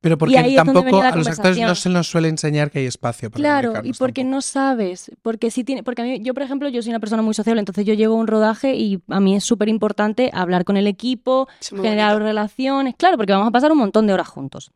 Pero 0.00 0.18
porque 0.18 0.52
tampoco 0.54 1.02
a 1.02 1.16
los 1.16 1.26
actores 1.26 1.58
no 1.58 1.74
se 1.74 1.88
nos 1.88 2.06
suele 2.06 2.28
enseñar 2.28 2.70
que 2.70 2.78
hay 2.78 2.86
espacio 2.86 3.28
para 3.30 3.40
Claro, 3.40 3.72
y 3.82 3.92
porque 3.94 4.20
tampoco. 4.22 4.36
no 4.36 4.40
sabes, 4.42 5.10
porque 5.22 5.50
si 5.50 5.64
tiene, 5.64 5.82
porque 5.82 6.02
a 6.02 6.04
mí, 6.04 6.20
yo 6.22 6.32
por 6.32 6.44
ejemplo, 6.44 6.68
yo 6.68 6.80
soy 6.82 6.90
una 6.90 7.00
persona 7.00 7.22
muy 7.22 7.34
sociable, 7.34 7.58
entonces 7.60 7.84
yo 7.84 7.94
llego 7.94 8.14
a 8.14 8.18
un 8.18 8.26
rodaje 8.28 8.76
y 8.76 9.00
a 9.08 9.18
mí 9.18 9.34
es 9.34 9.42
súper 9.42 9.68
importante 9.68 10.30
hablar 10.32 10.64
con 10.64 10.76
el 10.76 10.86
equipo, 10.86 11.48
generar 11.60 12.12
bonito. 12.12 12.26
relaciones, 12.26 12.94
claro, 12.96 13.16
porque 13.16 13.32
vamos 13.32 13.48
a 13.48 13.50
pasar 13.50 13.72
un 13.72 13.78
montón 13.78 14.06
de 14.06 14.12
horas 14.12 14.28
juntos. 14.28 14.70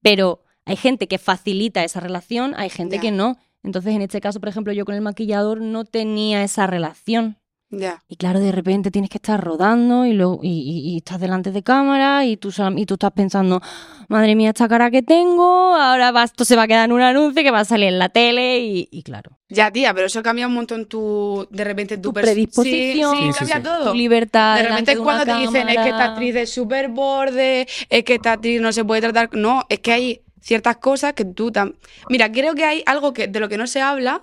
Pero 0.00 0.44
hay 0.64 0.76
gente 0.76 1.08
que 1.08 1.18
facilita 1.18 1.82
esa 1.82 1.98
relación, 1.98 2.54
hay 2.56 2.70
gente 2.70 2.96
Ya. 2.96 3.00
que 3.02 3.10
no. 3.10 3.36
Entonces, 3.64 3.94
en 3.96 4.02
este 4.02 4.20
caso, 4.20 4.38
por 4.38 4.48
ejemplo, 4.50 4.72
yo 4.72 4.84
con 4.84 4.94
el 4.94 5.00
maquillador 5.00 5.60
no 5.60 5.86
tenía 5.86 6.44
esa 6.44 6.68
relación. 6.68 7.36
Ya. 7.70 8.02
Y 8.08 8.16
claro, 8.16 8.40
de 8.40 8.50
repente 8.50 8.90
tienes 8.90 9.10
que 9.10 9.18
estar 9.18 9.38
rodando 9.44 10.06
y, 10.06 10.14
luego, 10.14 10.40
y, 10.42 10.48
y- 10.48 10.94
y 10.94 10.96
estás 10.96 11.20
delante 11.20 11.52
de 11.52 11.62
cámara 11.62 12.24
y 12.24 12.38
tú, 12.38 12.50
y 12.76 12.86
tú 12.86 12.94
estás 12.94 13.12
pensando, 13.12 13.60
madre 14.08 14.34
mía, 14.34 14.48
esta 14.50 14.66
cara 14.68 14.90
que 14.90 15.02
tengo, 15.02 15.74
ahora 15.76 16.10
va, 16.10 16.24
esto 16.24 16.46
se 16.46 16.56
va 16.56 16.62
a 16.62 16.66
quedar 16.66 16.86
en 16.86 16.92
un 16.92 17.02
anuncio 17.02 17.42
que 17.42 17.50
va 17.50 17.60
a 17.60 17.64
salir 17.66 17.88
en 17.88 17.98
la 17.98 18.08
tele 18.08 18.60
y, 18.60 18.88
y 18.90 19.02
claro, 19.02 19.32
Ya, 19.50 19.70
tía, 19.70 19.92
pero 19.92 20.06
eso 20.06 20.22
cambia 20.22 20.46
un 20.46 20.54
montón 20.54 20.86
tu, 20.86 21.46
de 21.50 21.62
repente 21.64 21.98
tu, 21.98 22.10
predisposición. 22.14 23.16
Sí, 23.16 23.22
sí, 23.24 23.26
Sí, 23.26 23.32
sí, 23.32 23.38
cambia 23.38 23.56
sí. 23.56 23.62
todo. 23.62 23.90
tu 23.92 23.98
libertad. 23.98 24.56
De 24.56 24.62
repente 24.62 24.92
es 24.92 24.96
de 24.98 25.04
cuando 25.04 25.24
te 25.26 25.34
dicen, 25.38 25.68
es 25.68 25.74
que 25.76 25.80
esta 25.82 25.90
cámara". 25.90 26.04
actriz 26.12 26.36
es 26.36 26.50
súper 26.50 26.88
borde, 26.88 27.66
es 27.90 28.04
que 28.04 28.14
esta 28.14 28.32
actriz 28.32 28.62
no 28.62 28.72
se 28.72 28.82
puede 28.82 29.02
tratar. 29.02 29.28
No, 29.34 29.64
es 29.68 29.80
que 29.80 29.92
hay 29.92 30.20
ciertas 30.40 30.78
cosas 30.78 31.12
que 31.12 31.26
tú 31.26 31.50
tam... 31.52 31.74
Mira, 32.08 32.32
creo 32.32 32.54
que 32.54 32.64
hay 32.64 32.82
algo 32.86 33.12
que, 33.12 33.26
de 33.28 33.40
lo 33.40 33.50
que 33.50 33.58
no 33.58 33.66
se 33.66 33.82
habla 33.82 34.22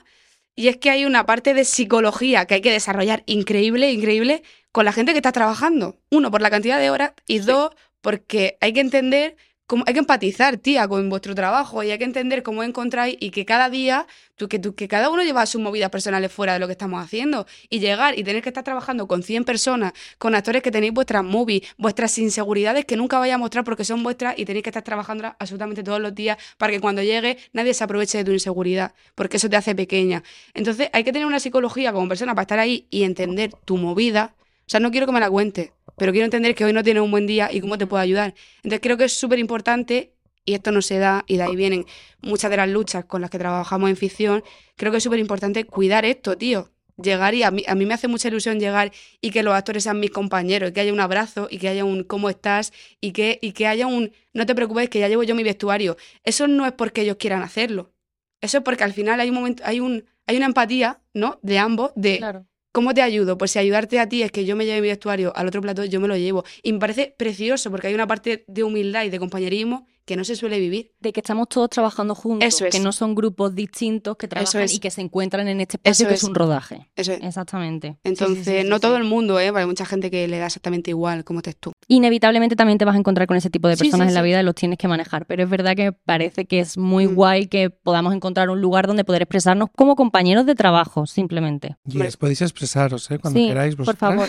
y 0.56 0.70
es 0.70 0.78
que 0.78 0.90
hay 0.90 1.06
una 1.06 1.26
parte 1.26 1.54
de 1.54 1.66
psicología 1.66 2.46
que 2.46 2.56
hay 2.56 2.62
que 2.62 2.72
desarrollar 2.72 3.24
increíble, 3.26 3.92
increíble 3.92 4.44
con 4.72 4.86
la 4.86 4.94
gente 4.94 5.12
que 5.12 5.20
está 5.20 5.32
trabajando. 5.32 6.00
Uno, 6.12 6.32
por 6.32 6.42
la 6.42 6.50
cantidad 6.50 6.80
de 6.80 6.90
horas 6.90 7.14
y 7.28 7.40
dos, 7.40 7.72
porque 8.02 8.58
hay 8.62 8.74
que 8.74 8.80
entender 8.82 9.36
cómo, 9.68 9.84
hay 9.88 9.94
que 9.94 10.00
empatizar, 10.00 10.58
tía, 10.58 10.88
con 10.88 11.10
vuestro 11.10 11.34
trabajo 11.36 11.84
y 11.84 11.92
hay 11.92 11.98
que 11.98 12.04
entender 12.06 12.44
cómo 12.44 12.64
encontráis 12.64 13.18
y 13.20 13.32
que 13.32 13.46
cada 13.46 13.70
día, 13.70 14.08
tú, 14.36 14.48
que, 14.48 14.60
tú- 14.60 14.76
que 14.76 14.88
cada 14.88 15.10
uno 15.10 15.24
lleva 15.24 15.46
sus 15.46 15.62
movidas 15.62 15.90
personales 15.90 16.32
fuera 16.32 16.54
de 16.54 16.60
lo 16.60 16.68
que 16.68 16.74
estamos 16.74 17.04
haciendo 17.04 17.46
y 17.70 17.80
llegar 17.80 18.18
y 18.18 18.24
tener 18.24 18.42
que 18.42 18.50
estar 18.50 18.64
trabajando 18.64 19.08
con 19.08 19.24
100 19.24 19.44
personas, 19.44 19.94
con 20.18 20.36
actores 20.36 20.62
que 20.62 20.72
tenéis 20.72 20.94
vuestras 20.94 21.24
movies, 21.24 21.62
vuestras 21.78 22.18
inseguridades 22.18 22.86
que 22.86 22.96
nunca 22.98 23.20
vais 23.20 23.34
a 23.34 23.38
mostrar 23.38 23.64
porque 23.66 23.86
son 23.86 24.04
vuestras 24.04 24.38
y 24.38 24.46
tenéis 24.46 24.64
que 24.64 24.70
estar 24.70 24.84
trabajando 24.84 25.34
absolutamente 25.40 25.84
todos 25.84 26.00
los 26.00 26.14
días 26.14 26.38
para 26.58 26.72
que 26.72 26.80
cuando 26.80 27.02
llegue 27.02 27.38
nadie 27.54 27.74
se 27.74 27.84
aproveche 27.84 28.18
de 28.20 28.24
tu 28.26 28.32
inseguridad, 28.32 28.94
porque 29.16 29.38
eso 29.38 29.50
te 29.50 29.56
hace 29.58 29.76
pequeña. 29.76 30.24
Entonces 30.54 30.90
hay 30.94 31.04
que 31.04 31.12
tener 31.14 31.26
una 31.26 31.40
psicología 31.40 31.92
como 31.94 32.08
persona 32.08 32.34
para 32.36 32.44
estar 32.44 32.60
ahí 32.60 32.88
y 32.90 33.04
entender 33.04 33.52
tu 33.66 33.78
movida. 33.78 34.36
O 34.66 34.70
sea, 34.70 34.80
no 34.80 34.90
quiero 34.90 35.06
que 35.06 35.12
me 35.12 35.20
la 35.20 35.30
cuentes, 35.30 35.72
pero 35.96 36.12
quiero 36.12 36.26
entender 36.26 36.56
que 36.56 36.66
hoy 36.66 36.74
no 36.74 36.84
tienes 36.84 37.04
un 37.04 37.12
buen 37.12 37.28
día 37.28 37.50
y 37.52 37.62
cómo 37.62 37.78
te 37.78 37.86
puedo 37.86 38.02
ayudar. 38.02 38.34
Entonces 38.58 38.80
creo 38.82 38.98
que 38.98 39.06
es 39.06 39.14
súper 39.14 39.38
importante, 39.38 40.14
y 40.44 40.54
esto 40.54 40.72
no 40.72 40.82
se 40.82 40.98
da, 40.98 41.24
y 41.28 41.38
de 41.38 41.44
ahí 41.44 41.56
vienen 41.56 41.86
muchas 42.22 42.50
de 42.50 42.58
las 42.58 42.70
luchas 42.70 43.06
con 43.06 43.22
las 43.22 43.30
que 43.30 43.38
trabajamos 43.38 43.90
en 43.90 43.96
ficción, 43.96 44.44
creo 44.76 44.92
que 44.92 44.98
es 44.98 45.04
súper 45.04 45.20
importante 45.20 45.66
cuidar 45.66 46.04
esto, 46.06 46.38
tío. 46.38 46.72
Llegar 46.98 47.36
y 47.36 47.44
a 47.44 47.52
mí, 47.52 47.64
a 47.68 47.76
mí 47.76 47.86
me 47.86 47.94
hace 47.94 48.08
mucha 48.08 48.30
ilusión 48.30 48.58
llegar 48.58 48.92
y 49.20 49.32
que 49.32 49.44
los 49.44 49.54
actores 49.54 49.84
sean 49.84 50.00
mis 50.00 50.12
compañeros, 50.12 50.70
y 50.70 50.74
que 50.74 50.82
haya 50.82 50.94
un 50.94 51.00
abrazo 51.00 51.48
y 51.52 51.60
que 51.60 51.68
haya 51.68 51.86
un 51.86 52.04
cómo 52.04 52.30
estás 52.30 52.72
y 53.02 53.12
que, 53.12 53.38
y 53.42 53.52
que 53.52 53.68
haya 53.68 53.86
un 53.86 54.14
no 54.34 54.46
te 54.46 54.56
preocupes 54.56 54.90
que 54.90 55.00
ya 55.00 55.08
llevo 55.10 55.24
yo 55.24 55.36
mi 55.36 55.44
vestuario. 55.44 55.98
Eso 56.24 56.48
no 56.48 56.66
es 56.66 56.72
porque 56.72 57.02
ellos 57.02 57.18
quieran 57.18 57.44
hacerlo. 57.44 57.94
Eso 58.42 58.60
es 58.60 58.64
porque 58.64 58.84
al 58.84 58.94
final 58.94 59.20
hay 59.20 59.30
un 59.30 59.36
momento, 59.36 59.64
hay 59.66 59.80
un, 59.80 60.06
hay 60.26 60.38
una 60.38 60.46
empatía, 60.46 61.02
¿no? 61.14 61.40
De 61.42 61.60
ambos, 61.60 61.92
de 61.96 62.18
Claro. 62.18 62.46
¿Cómo 62.76 62.94
te 62.94 63.02
ayudo? 63.02 63.38
Pues 63.38 63.52
si 63.52 63.60
ayudarte 63.60 64.02
a 64.02 64.10
ti 64.10 64.22
es 64.22 64.34
que 64.34 64.44
yo 64.44 64.58
me 64.58 64.66
lleve 64.66 64.82
mi 64.82 64.90
vestuario 64.90 65.32
al 65.38 65.48
otro 65.48 65.62
plato, 65.62 65.86
yo 65.86 66.02
me 66.02 66.10
lo 66.10 66.18
llevo. 66.18 66.44
Y 66.62 66.74
me 66.74 66.80
parece 66.80 67.16
precioso 67.18 67.72
porque 67.72 67.88
hay 67.88 67.94
una 67.94 68.06
parte 68.06 68.44
de 68.50 68.64
humildad 68.64 69.06
y 69.06 69.10
de 69.10 69.18
compañerismo 69.18 69.88
que 70.06 70.16
no 70.16 70.24
se 70.24 70.36
suele 70.36 70.60
vivir. 70.60 70.92
De 71.00 71.12
que 71.12 71.20
estamos 71.20 71.50
todos 71.50 71.70
trabajando 71.70 72.14
juntos, 72.16 72.48
Eso 72.48 72.66
es. 72.66 72.74
que 72.76 72.80
no 72.80 72.92
son 72.92 73.16
grupos 73.16 73.56
distintos 73.56 74.18
que 74.18 74.28
trabajan 74.28 74.62
es. 74.62 74.74
y 74.76 74.80
que 74.80 74.92
se 74.92 75.02
encuentran 75.02 75.48
en 75.48 75.62
este 75.62 75.78
espacio 75.78 76.04
Eso 76.06 76.08
que 76.10 76.14
es. 76.16 76.24
es. 76.24 76.30
un 76.30 76.36
rodaje. 76.36 76.88
Eso 76.96 77.12
es. 77.14 77.24
Exactamente. 77.24 77.94
Sí, 77.94 78.00
Entonces, 78.04 78.46
sí, 78.46 78.62
sí, 78.62 78.68
no 78.70 78.76
sí. 78.76 78.82
todo 78.82 78.98
el 78.98 79.04
mundo, 79.04 79.40
¿eh? 79.40 79.52
Hay 79.56 79.66
mucha 79.66 79.86
gente 79.86 80.12
que 80.12 80.28
le 80.28 80.38
da 80.38 80.46
exactamente 80.46 80.92
igual 80.92 81.24
como 81.24 81.40
estés 81.40 81.56
tú. 81.58 81.72
Inevitablemente 81.88 82.56
también 82.56 82.78
te 82.78 82.86
vas 82.86 82.96
a 82.96 83.00
encontrar 83.00 83.28
con 83.28 83.36
ese 83.38 83.50
tipo 83.50 83.68
de 83.68 83.78
personas 83.78 84.06
sí, 84.06 84.10
en 84.10 84.14
la 84.14 84.22
sí. 84.22 84.26
vida 84.28 84.42
y 84.42 84.44
los 84.44 84.56
tienes 84.56 84.78
que 84.78 84.88
manejar. 84.88 85.26
Pero 85.26 85.44
es 85.44 85.50
verdad 85.50 85.76
que 85.76 85.92
parece 85.92 86.46
que 86.46 86.60
es 86.60 86.78
muy 86.78 87.08
Mm. 87.08 87.16
guay 87.16 87.48
que 87.48 87.70
podamos 87.72 88.14
encontrar 88.14 88.50
un 88.50 88.62
lugar 88.62 88.88
donde 88.88 89.04
poder 89.06 89.24
expresarnos 89.24 89.70
como 89.76 89.96
compañeros 89.96 90.46
de 90.46 90.54
trabajo, 90.56 91.06
simplemente. 91.08 91.78
Yes, 91.86 92.18
podéis 92.18 92.42
expresaros, 92.42 93.10
¿eh? 93.12 93.18
Cuando 93.20 93.40
sí, 93.40 93.48
queráis. 93.48 93.76
por 93.76 93.86
vosotras. 93.86 94.12
favor. 94.16 94.28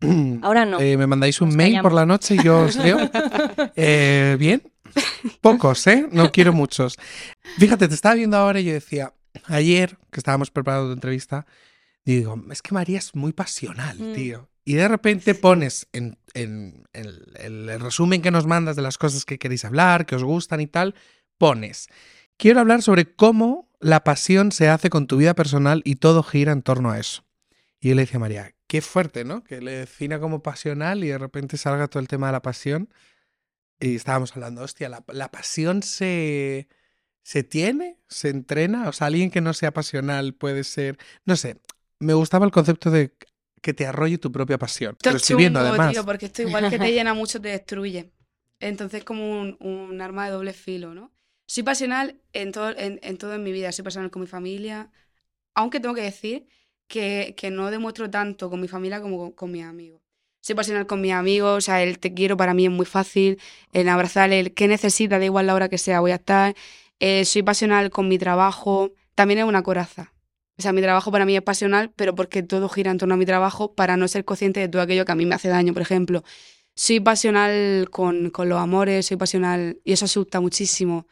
Ahora 0.42 0.64
no. 0.64 0.78
Eh, 0.80 0.96
me 0.96 1.06
mandáis 1.08 1.40
un 1.40 1.48
Nos 1.48 1.56
mail 1.56 1.80
por 1.82 1.92
la 1.92 2.06
noche 2.06 2.36
y 2.36 2.42
yo 2.42 2.60
os 2.60 2.76
leo. 2.76 2.98
Eh, 3.76 4.36
Bien. 4.38 4.62
Pocos, 5.40 5.86
¿eh? 5.86 6.06
No 6.10 6.30
quiero 6.32 6.52
muchos. 6.52 6.96
Fíjate, 7.58 7.88
te 7.88 7.94
estaba 7.94 8.14
viendo 8.14 8.36
ahora 8.36 8.60
y 8.60 8.64
yo 8.64 8.72
decía, 8.72 9.14
ayer 9.44 9.98
que 10.10 10.20
estábamos 10.20 10.50
preparando 10.50 10.88
tu 10.88 10.92
entrevista, 10.94 11.46
digo, 12.04 12.42
es 12.50 12.62
que 12.62 12.74
María 12.74 12.98
es 12.98 13.14
muy 13.14 13.32
pasional, 13.32 13.98
Mm. 13.98 14.14
tío. 14.14 14.48
Y 14.64 14.74
de 14.74 14.86
repente 14.86 15.34
pones 15.34 15.88
en, 15.92 16.18
en 16.34 16.84
el, 16.92 17.24
el 17.38 17.80
resumen 17.80 18.20
que 18.20 18.30
nos 18.30 18.46
mandas 18.46 18.76
de 18.76 18.82
las 18.82 18.98
cosas 18.98 19.24
que 19.24 19.38
queréis 19.38 19.64
hablar, 19.64 20.04
que 20.04 20.14
os 20.14 20.24
gustan 20.24 20.60
y 20.60 20.66
tal, 20.66 20.94
pones, 21.38 21.88
quiero 22.36 22.60
hablar 22.60 22.82
sobre 22.82 23.14
cómo 23.14 23.70
la 23.80 24.04
pasión 24.04 24.52
se 24.52 24.68
hace 24.68 24.90
con 24.90 25.06
tu 25.06 25.16
vida 25.16 25.34
personal 25.34 25.80
y 25.84 25.96
todo 25.96 26.22
gira 26.22 26.52
en 26.52 26.60
torno 26.62 26.90
a 26.90 26.98
eso. 26.98 27.24
Y 27.80 27.88
yo 27.88 27.94
le 27.94 28.02
decía 28.02 28.16
a 28.18 28.20
María, 28.20 28.54
qué 28.66 28.82
fuerte, 28.82 29.24
¿no? 29.24 29.42
Que 29.42 29.62
le 29.62 29.70
defina 29.72 30.20
como 30.20 30.42
pasional 30.42 31.02
y 31.02 31.08
de 31.08 31.18
repente 31.18 31.56
salga 31.56 31.88
todo 31.88 32.00
el 32.00 32.08
tema 32.08 32.26
de 32.26 32.32
la 32.32 32.42
pasión. 32.42 32.90
Y 33.80 33.96
estábamos 33.96 34.34
hablando, 34.34 34.62
hostia, 34.62 34.88
la, 34.88 35.04
la 35.08 35.30
pasión 35.30 35.82
se, 35.82 36.68
se 37.22 37.42
tiene, 37.44 37.98
se 38.08 38.30
entrena. 38.30 38.88
O 38.88 38.92
sea, 38.92 39.06
alguien 39.06 39.30
que 39.30 39.40
no 39.40 39.54
sea 39.54 39.72
pasional 39.72 40.34
puede 40.34 40.64
ser, 40.64 40.98
no 41.24 41.36
sé, 41.36 41.60
me 42.00 42.14
gustaba 42.14 42.44
el 42.44 42.52
concepto 42.52 42.90
de 42.90 43.14
que 43.60 43.74
te 43.74 43.86
arrolle 43.86 44.18
tu 44.18 44.32
propia 44.32 44.58
pasión. 44.58 44.96
Esto 45.02 45.16
es 45.16 45.22
chungo, 45.24 45.58
además. 45.58 45.92
tío, 45.92 46.04
porque 46.04 46.26
esto 46.26 46.42
igual 46.42 46.70
que 46.70 46.78
te 46.78 46.92
llena 46.92 47.14
mucho, 47.14 47.40
te 47.40 47.48
destruye. 47.48 48.12
Entonces, 48.60 49.04
como 49.04 49.40
un, 49.40 49.56
un 49.60 50.00
arma 50.00 50.26
de 50.26 50.32
doble 50.32 50.52
filo, 50.52 50.94
¿no? 50.94 51.12
Soy 51.46 51.62
pasional 51.62 52.20
en 52.32 52.52
todo, 52.52 52.76
en, 52.76 52.98
en 53.02 53.18
todo 53.18 53.34
en 53.34 53.42
mi 53.42 53.52
vida. 53.52 53.72
Soy 53.72 53.84
pasional 53.84 54.10
con 54.10 54.20
mi 54.20 54.28
familia. 54.28 54.90
Aunque 55.54 55.80
tengo 55.80 55.94
que 55.94 56.02
decir 56.02 56.46
que, 56.88 57.34
que 57.36 57.50
no 57.50 57.70
demuestro 57.70 58.10
tanto 58.10 58.50
con 58.50 58.60
mi 58.60 58.68
familia 58.68 59.00
como 59.00 59.18
con, 59.18 59.32
con 59.32 59.50
mis 59.50 59.64
amigos. 59.64 60.02
Soy 60.40 60.54
pasional 60.54 60.86
con 60.86 61.00
mis 61.00 61.12
amigos, 61.12 61.58
o 61.58 61.60
sea, 61.60 61.82
el 61.82 61.98
te 61.98 62.14
quiero 62.14 62.36
para 62.36 62.54
mí 62.54 62.66
es 62.66 62.70
muy 62.70 62.86
fácil. 62.86 63.38
El 63.72 63.88
abrazar, 63.88 64.32
el 64.32 64.54
que 64.54 64.68
necesita, 64.68 65.18
da 65.18 65.24
igual 65.24 65.46
la 65.46 65.54
hora 65.54 65.68
que 65.68 65.78
sea, 65.78 66.00
voy 66.00 66.12
a 66.12 66.16
estar. 66.16 66.54
Eh, 67.00 67.24
soy 67.24 67.42
pasional 67.42 67.90
con 67.90 68.08
mi 68.08 68.18
trabajo. 68.18 68.92
También 69.14 69.40
es 69.40 69.44
una 69.44 69.62
coraza. 69.62 70.12
O 70.58 70.62
sea, 70.62 70.72
mi 70.72 70.82
trabajo 70.82 71.12
para 71.12 71.24
mí 71.24 71.36
es 71.36 71.42
pasional, 71.42 71.92
pero 71.94 72.14
porque 72.14 72.42
todo 72.42 72.68
gira 72.68 72.90
en 72.90 72.98
torno 72.98 73.14
a 73.14 73.16
mi 73.16 73.26
trabajo 73.26 73.74
para 73.74 73.96
no 73.96 74.08
ser 74.08 74.24
consciente 74.24 74.60
de 74.60 74.68
todo 74.68 74.82
aquello 74.82 75.04
que 75.04 75.12
a 75.12 75.14
mí 75.14 75.26
me 75.26 75.34
hace 75.34 75.48
daño, 75.48 75.72
por 75.72 75.82
ejemplo. 75.82 76.24
Soy 76.74 77.00
pasional 77.00 77.88
con, 77.90 78.30
con 78.30 78.48
los 78.48 78.58
amores, 78.58 79.06
soy 79.06 79.16
pasional 79.16 79.80
y 79.84 79.92
eso 79.92 80.06
asusta 80.06 80.40
muchísimo. 80.40 81.06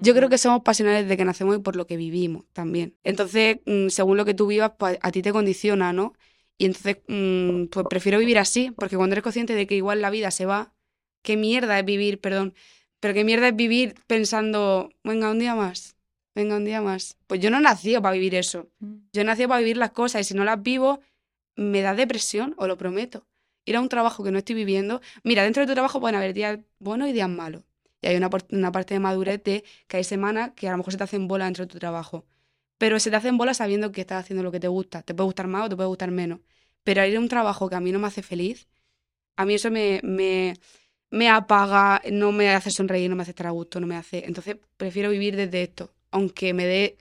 Yo 0.00 0.14
creo 0.14 0.28
que 0.28 0.38
somos 0.38 0.62
pasionales 0.62 1.04
desde 1.04 1.16
que 1.16 1.24
nacemos 1.24 1.56
y 1.56 1.60
por 1.60 1.76
lo 1.76 1.86
que 1.86 1.96
vivimos 1.96 2.44
también. 2.52 2.94
Entonces, 3.02 3.58
mm, 3.66 3.88
según 3.88 4.16
lo 4.16 4.24
que 4.24 4.34
tú 4.34 4.46
vivas, 4.46 4.72
pues 4.78 4.98
a 5.02 5.10
ti 5.10 5.20
te 5.20 5.32
condiciona, 5.32 5.92
¿no? 5.92 6.12
Y 6.60 6.66
entonces, 6.66 6.98
mm, 7.08 7.68
pues 7.70 7.86
prefiero 7.88 8.18
vivir 8.18 8.38
así, 8.38 8.70
porque 8.72 8.94
cuando 8.94 9.14
eres 9.14 9.22
consciente 9.22 9.54
de 9.54 9.66
que 9.66 9.76
igual 9.76 10.02
la 10.02 10.10
vida 10.10 10.30
se 10.30 10.44
va, 10.44 10.74
qué 11.22 11.38
mierda 11.38 11.78
es 11.78 11.86
vivir, 11.86 12.20
perdón, 12.20 12.52
pero 13.00 13.14
qué 13.14 13.24
mierda 13.24 13.48
es 13.48 13.56
vivir 13.56 13.94
pensando, 14.06 14.90
venga, 15.02 15.30
un 15.30 15.38
día 15.38 15.54
más, 15.54 15.96
venga, 16.34 16.58
un 16.58 16.66
día 16.66 16.82
más. 16.82 17.16
Pues 17.26 17.40
yo 17.40 17.48
no 17.48 17.60
nacido 17.60 18.02
para 18.02 18.12
vivir 18.12 18.34
eso. 18.34 18.68
Mm. 18.80 18.96
Yo 19.10 19.22
he 19.22 19.24
nacido 19.24 19.48
para 19.48 19.60
vivir 19.60 19.78
las 19.78 19.92
cosas 19.92 20.20
y 20.20 20.24
si 20.24 20.34
no 20.34 20.44
las 20.44 20.62
vivo, 20.62 21.00
me 21.56 21.80
da 21.80 21.94
depresión, 21.94 22.54
os 22.58 22.68
lo 22.68 22.76
prometo. 22.76 23.26
Ir 23.64 23.76
a 23.76 23.80
un 23.80 23.88
trabajo 23.88 24.22
que 24.22 24.30
no 24.30 24.36
estoy 24.36 24.54
viviendo. 24.54 25.00
Mira, 25.24 25.44
dentro 25.44 25.62
de 25.62 25.66
tu 25.66 25.72
trabajo 25.72 25.98
pueden 25.98 26.16
haber 26.16 26.34
días 26.34 26.58
buenos 26.78 27.08
y 27.08 27.14
días 27.14 27.30
malos. 27.30 27.62
Y 28.02 28.08
hay 28.08 28.16
una, 28.16 28.28
una 28.50 28.70
parte 28.70 28.92
de 28.92 29.00
madurez 29.00 29.42
de 29.44 29.64
que 29.88 29.96
hay 29.96 30.04
semanas 30.04 30.50
que 30.56 30.68
a 30.68 30.72
lo 30.72 30.76
mejor 30.76 30.92
se 30.92 30.98
te 30.98 31.04
hacen 31.04 31.26
bolas 31.26 31.46
dentro 31.46 31.64
de 31.64 31.72
tu 31.72 31.78
trabajo. 31.78 32.26
Pero 32.80 32.98
se 32.98 33.10
te 33.10 33.16
hacen 33.16 33.36
bolas 33.36 33.58
sabiendo 33.58 33.92
que 33.92 34.00
estás 34.00 34.24
haciendo 34.24 34.42
lo 34.42 34.50
que 34.50 34.58
te 34.58 34.66
gusta. 34.68 35.02
Te 35.02 35.12
puede 35.12 35.26
gustar 35.26 35.46
más 35.48 35.66
o 35.66 35.68
te 35.68 35.76
puede 35.76 35.88
gustar 35.88 36.10
menos. 36.10 36.40
Pero 36.82 37.04
ir 37.04 37.14
a 37.14 37.20
un 37.20 37.28
trabajo 37.28 37.68
que 37.68 37.74
a 37.74 37.80
mí 37.80 37.92
no 37.92 37.98
me 37.98 38.06
hace 38.06 38.22
feliz, 38.22 38.68
a 39.36 39.44
mí 39.44 39.52
eso 39.52 39.70
me, 39.70 40.00
me, 40.02 40.54
me 41.10 41.28
apaga, 41.28 42.00
no 42.10 42.32
me 42.32 42.48
hace 42.48 42.70
sonreír, 42.70 43.10
no 43.10 43.16
me 43.16 43.22
hace 43.22 43.32
estar 43.32 43.48
a 43.48 43.50
gusto, 43.50 43.80
no 43.80 43.86
me 43.86 43.96
hace. 43.96 44.24
Entonces 44.26 44.56
prefiero 44.78 45.10
vivir 45.10 45.36
desde 45.36 45.62
esto, 45.62 45.92
aunque 46.10 46.54
me 46.54 46.64
dé 46.64 46.96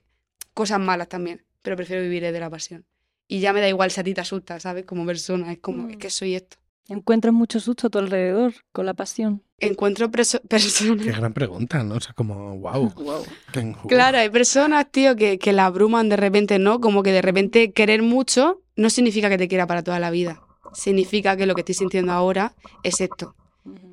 cosas 0.53 0.81
malas 0.81 1.07
también, 1.07 1.45
pero 1.61 1.77
prefiero 1.77 2.01
vivir 2.01 2.23
desde 2.23 2.41
la 2.41 2.49
pasión. 2.49 2.85
Y 3.29 3.39
ya 3.39 3.53
me 3.53 3.61
da 3.61 3.69
igual 3.69 3.89
si 3.89 4.01
a 4.01 4.03
ti 4.03 4.13
te 4.13 4.19
asusta, 4.19 4.59
¿sabes? 4.59 4.83
Como 4.83 5.05
persona, 5.05 5.49
es 5.53 5.59
como, 5.59 5.83
Mm. 5.83 5.91
es 5.91 5.97
que 5.97 6.09
soy 6.09 6.35
esto. 6.35 6.57
Encuentras 6.89 7.33
mucho 7.33 7.59
susto 7.59 7.87
a 7.87 7.89
tu 7.89 7.99
alrededor 7.99 8.53
con 8.71 8.85
la 8.85 8.95
pasión. 8.95 9.43
Encuentro 9.59 10.09
personas. 10.49 11.05
Qué 11.05 11.11
gran 11.11 11.33
pregunta, 11.33 11.83
¿no? 11.83 11.95
O 11.95 11.99
sea, 11.99 12.13
como, 12.13 12.57
wow. 12.57 12.91
Claro, 13.87 14.17
hay 14.17 14.29
personas, 14.29 14.91
tío, 14.91 15.15
que, 15.15 15.37
que 15.37 15.53
la 15.53 15.67
abruman 15.67 16.09
de 16.09 16.17
repente, 16.17 16.57
¿no? 16.59 16.81
Como 16.81 17.03
que 17.03 17.11
de 17.11 17.21
repente 17.21 17.71
querer 17.71 18.01
mucho 18.01 18.61
no 18.75 18.89
significa 18.89 19.29
que 19.29 19.37
te 19.37 19.47
quiera 19.47 19.67
para 19.67 19.83
toda 19.83 19.99
la 19.99 20.09
vida. 20.09 20.41
Significa 20.73 21.37
que 21.37 21.45
lo 21.45 21.55
que 21.55 21.61
estoy 21.61 21.75
sintiendo 21.75 22.11
ahora 22.11 22.55
es 22.83 23.01
esto. 23.01 23.35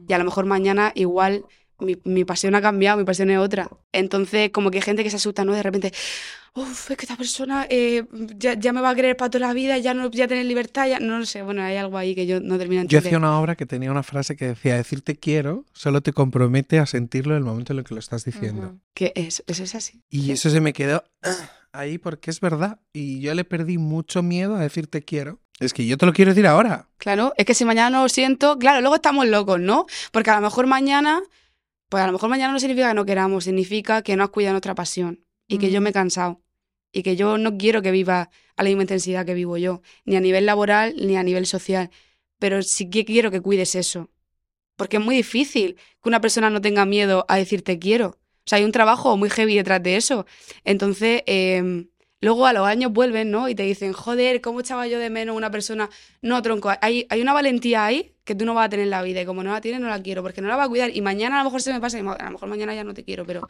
Y 0.08 0.12
a 0.12 0.18
lo 0.18 0.24
mejor 0.24 0.46
mañana 0.46 0.92
igual 0.94 1.44
mi, 1.78 1.98
mi 2.04 2.24
pasión 2.24 2.54
ha 2.54 2.62
cambiado, 2.62 2.98
mi 2.98 3.04
pasión 3.04 3.30
es 3.30 3.38
otra. 3.38 3.68
Entonces, 3.92 4.50
como 4.50 4.70
que 4.70 4.78
hay 4.78 4.82
gente 4.82 5.02
que 5.02 5.10
se 5.10 5.16
asusta, 5.16 5.44
¿no? 5.44 5.52
De 5.52 5.62
repente, 5.62 5.92
uff, 6.54 6.90
es 6.90 6.96
que 6.96 7.04
esta 7.04 7.16
persona 7.16 7.66
eh, 7.68 8.04
ya, 8.36 8.54
ya 8.54 8.72
me 8.72 8.80
va 8.80 8.90
a 8.90 8.94
querer 8.94 9.16
para 9.16 9.30
toda 9.30 9.46
la 9.48 9.54
vida, 9.54 9.78
ya 9.78 9.94
no 9.94 10.08
voy 10.10 10.22
a 10.22 10.28
tener 10.28 10.46
libertad, 10.46 10.88
ya 10.88 10.98
no 10.98 11.18
lo 11.18 11.26
sé. 11.26 11.42
Bueno, 11.42 11.62
hay 11.62 11.76
algo 11.76 11.98
ahí 11.98 12.14
que 12.14 12.26
yo 12.26 12.40
no 12.40 12.58
termino 12.58 12.82
de 12.82 12.88
Yo 12.88 12.98
hacía 12.98 13.18
una 13.18 13.38
obra 13.38 13.56
que 13.56 13.66
tenía 13.66 13.90
una 13.90 14.02
frase 14.02 14.36
que 14.36 14.48
decía, 14.48 14.76
decirte 14.76 15.16
quiero 15.16 15.64
solo 15.72 16.00
te 16.00 16.12
compromete 16.12 16.78
a 16.78 16.86
sentirlo 16.86 17.34
en 17.34 17.38
el 17.38 17.44
momento 17.44 17.72
en 17.72 17.80
el 17.80 17.84
que 17.84 17.94
lo 17.94 18.00
estás 18.00 18.24
diciendo. 18.24 18.68
Ujú. 18.68 18.80
Que 18.94 19.12
es, 19.14 19.44
eso 19.46 19.62
es 19.62 19.74
así. 19.74 20.02
Y 20.08 20.32
eso 20.32 20.50
se 20.50 20.60
me 20.60 20.72
quedó 20.72 21.04
ah, 21.22 21.50
ahí 21.72 21.98
porque 21.98 22.30
es 22.30 22.40
verdad. 22.40 22.80
Y 22.92 23.20
yo 23.20 23.34
le 23.34 23.44
perdí 23.44 23.78
mucho 23.78 24.22
miedo 24.22 24.56
a 24.56 24.60
decirte 24.60 25.02
quiero. 25.02 25.40
Es 25.58 25.72
que 25.72 25.86
yo 25.86 25.96
te 25.96 26.04
lo 26.04 26.12
quiero 26.12 26.32
decir 26.32 26.46
ahora. 26.46 26.88
Claro, 26.98 27.32
es 27.38 27.46
que 27.46 27.54
si 27.54 27.64
mañana 27.64 27.90
no 27.90 28.02
lo 28.02 28.08
siento, 28.10 28.58
claro, 28.58 28.80
luego 28.80 28.96
estamos 28.96 29.26
locos, 29.26 29.58
¿no? 29.58 29.86
Porque 30.12 30.30
a 30.30 30.36
lo 30.36 30.42
mejor 30.42 30.66
mañana, 30.66 31.22
pues 31.88 32.02
a 32.02 32.06
lo 32.06 32.12
mejor 32.12 32.28
mañana 32.28 32.52
no 32.52 32.60
significa 32.60 32.88
que 32.88 32.94
no 32.94 33.06
queramos, 33.06 33.44
significa 33.44 34.02
que 34.02 34.16
no 34.16 34.24
has 34.24 34.30
cuidado 34.30 34.54
nuestra 34.54 34.74
pasión 34.74 35.24
y 35.48 35.58
que 35.58 35.70
yo 35.70 35.80
Mm. 35.80 35.84
me 35.84 35.90
he 35.90 35.92
cansado 35.92 36.42
y 36.92 37.02
que 37.02 37.16
yo 37.16 37.38
no 37.38 37.56
quiero 37.58 37.82
que 37.82 37.90
viva 37.90 38.30
a 38.56 38.62
la 38.62 38.68
misma 38.68 38.82
intensidad 38.82 39.26
que 39.26 39.34
vivo 39.34 39.56
yo, 39.58 39.82
ni 40.04 40.16
a 40.16 40.20
nivel 40.20 40.46
laboral 40.46 40.94
ni 40.96 41.16
a 41.16 41.22
nivel 41.22 41.46
social, 41.46 41.90
pero 42.38 42.62
sí 42.62 42.88
que 42.90 43.04
quiero 43.04 43.30
que 43.30 43.40
cuides 43.40 43.74
eso, 43.74 44.10
porque 44.76 44.96
es 44.96 45.04
muy 45.04 45.16
difícil 45.16 45.76
que 46.02 46.08
una 46.08 46.20
persona 46.20 46.50
no 46.50 46.60
tenga 46.60 46.84
miedo 46.86 47.24
a 47.28 47.36
decir 47.36 47.62
te 47.62 47.78
quiero. 47.78 48.08
O 48.08 48.48
sea, 48.48 48.58
hay 48.58 48.64
un 48.64 48.72
trabajo 48.72 49.16
muy 49.16 49.28
heavy 49.28 49.56
detrás 49.56 49.82
de 49.82 49.96
eso. 49.96 50.24
Entonces, 50.64 51.22
eh, 51.26 51.86
luego 52.20 52.46
a 52.46 52.52
los 52.52 52.66
años 52.66 52.92
vuelven, 52.92 53.30
¿no? 53.30 53.48
Y 53.48 53.54
te 53.54 53.62
dicen, 53.62 53.92
joder, 53.92 54.40
¿cómo 54.40 54.60
echaba 54.60 54.86
yo 54.86 54.98
de 54.98 55.10
menos 55.10 55.36
una 55.36 55.50
persona? 55.50 55.90
No, 56.22 56.40
tronco, 56.42 56.70
hay, 56.80 57.06
hay 57.08 57.20
una 57.20 57.32
valentía 57.32 57.84
ahí 57.84 58.14
que 58.24 58.34
tú 58.34 58.44
no 58.44 58.54
vas 58.54 58.66
a 58.66 58.68
tener 58.68 58.84
en 58.84 58.90
la 58.90 59.02
vida 59.02 59.22
y 59.22 59.26
como 59.26 59.42
no 59.42 59.52
la 59.52 59.60
tienes, 59.60 59.80
no 59.80 59.88
la 59.88 60.02
quiero, 60.02 60.22
porque 60.22 60.40
no 60.40 60.48
la 60.48 60.56
va 60.56 60.64
a 60.64 60.68
cuidar 60.68 60.90
y 60.94 61.00
mañana 61.00 61.36
a 61.36 61.38
lo 61.38 61.44
mejor 61.44 61.62
se 61.62 61.72
me 61.72 61.80
pasa 61.80 61.98
y 61.98 62.00
a 62.00 62.24
lo 62.24 62.30
mejor 62.32 62.48
mañana 62.48 62.74
ya 62.74 62.84
no 62.84 62.92
te 62.92 63.04
quiero, 63.04 63.24
pero 63.24 63.46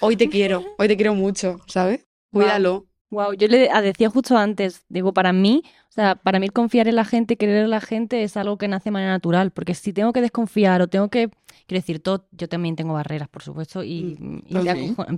hoy 0.00 0.16
te 0.16 0.28
quiero, 0.28 0.64
hoy 0.78 0.88
te 0.88 0.96
quiero 0.96 1.14
mucho, 1.14 1.58
¿sabes? 1.66 2.06
Cuídalo. 2.32 2.86
Wow, 3.10 3.34
yo 3.34 3.46
le 3.46 3.70
decía 3.82 4.10
justo 4.10 4.36
antes, 4.36 4.84
digo, 4.88 5.12
para 5.12 5.32
mí, 5.32 5.62
o 5.88 5.92
sea, 5.92 6.16
para 6.16 6.40
mí 6.40 6.46
el 6.46 6.52
confiar 6.52 6.88
en 6.88 6.96
la 6.96 7.04
gente, 7.04 7.36
querer 7.36 7.64
a 7.64 7.68
la 7.68 7.80
gente 7.80 8.24
es 8.24 8.36
algo 8.36 8.58
que 8.58 8.66
nace 8.66 8.86
de 8.86 8.90
manera 8.90 9.12
natural, 9.12 9.52
porque 9.52 9.74
si 9.74 9.92
tengo 9.92 10.12
que 10.12 10.20
desconfiar 10.20 10.82
o 10.82 10.88
tengo 10.88 11.08
que, 11.08 11.30
quiero 11.66 11.80
decir, 11.80 12.00
todo, 12.00 12.26
yo 12.32 12.48
también 12.48 12.74
tengo 12.74 12.94
barreras, 12.94 13.28
por 13.28 13.42
supuesto, 13.42 13.84
y, 13.84 14.18
y 14.48 14.56
¿Ah, 14.56 14.74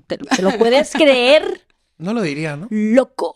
te 0.06 0.42
lo 0.42 0.50
puedes 0.58 0.92
creer, 0.92 1.62
No 1.98 2.12
lo 2.14 2.22
diría, 2.22 2.56
¿no? 2.56 2.68
loco. 2.70 3.34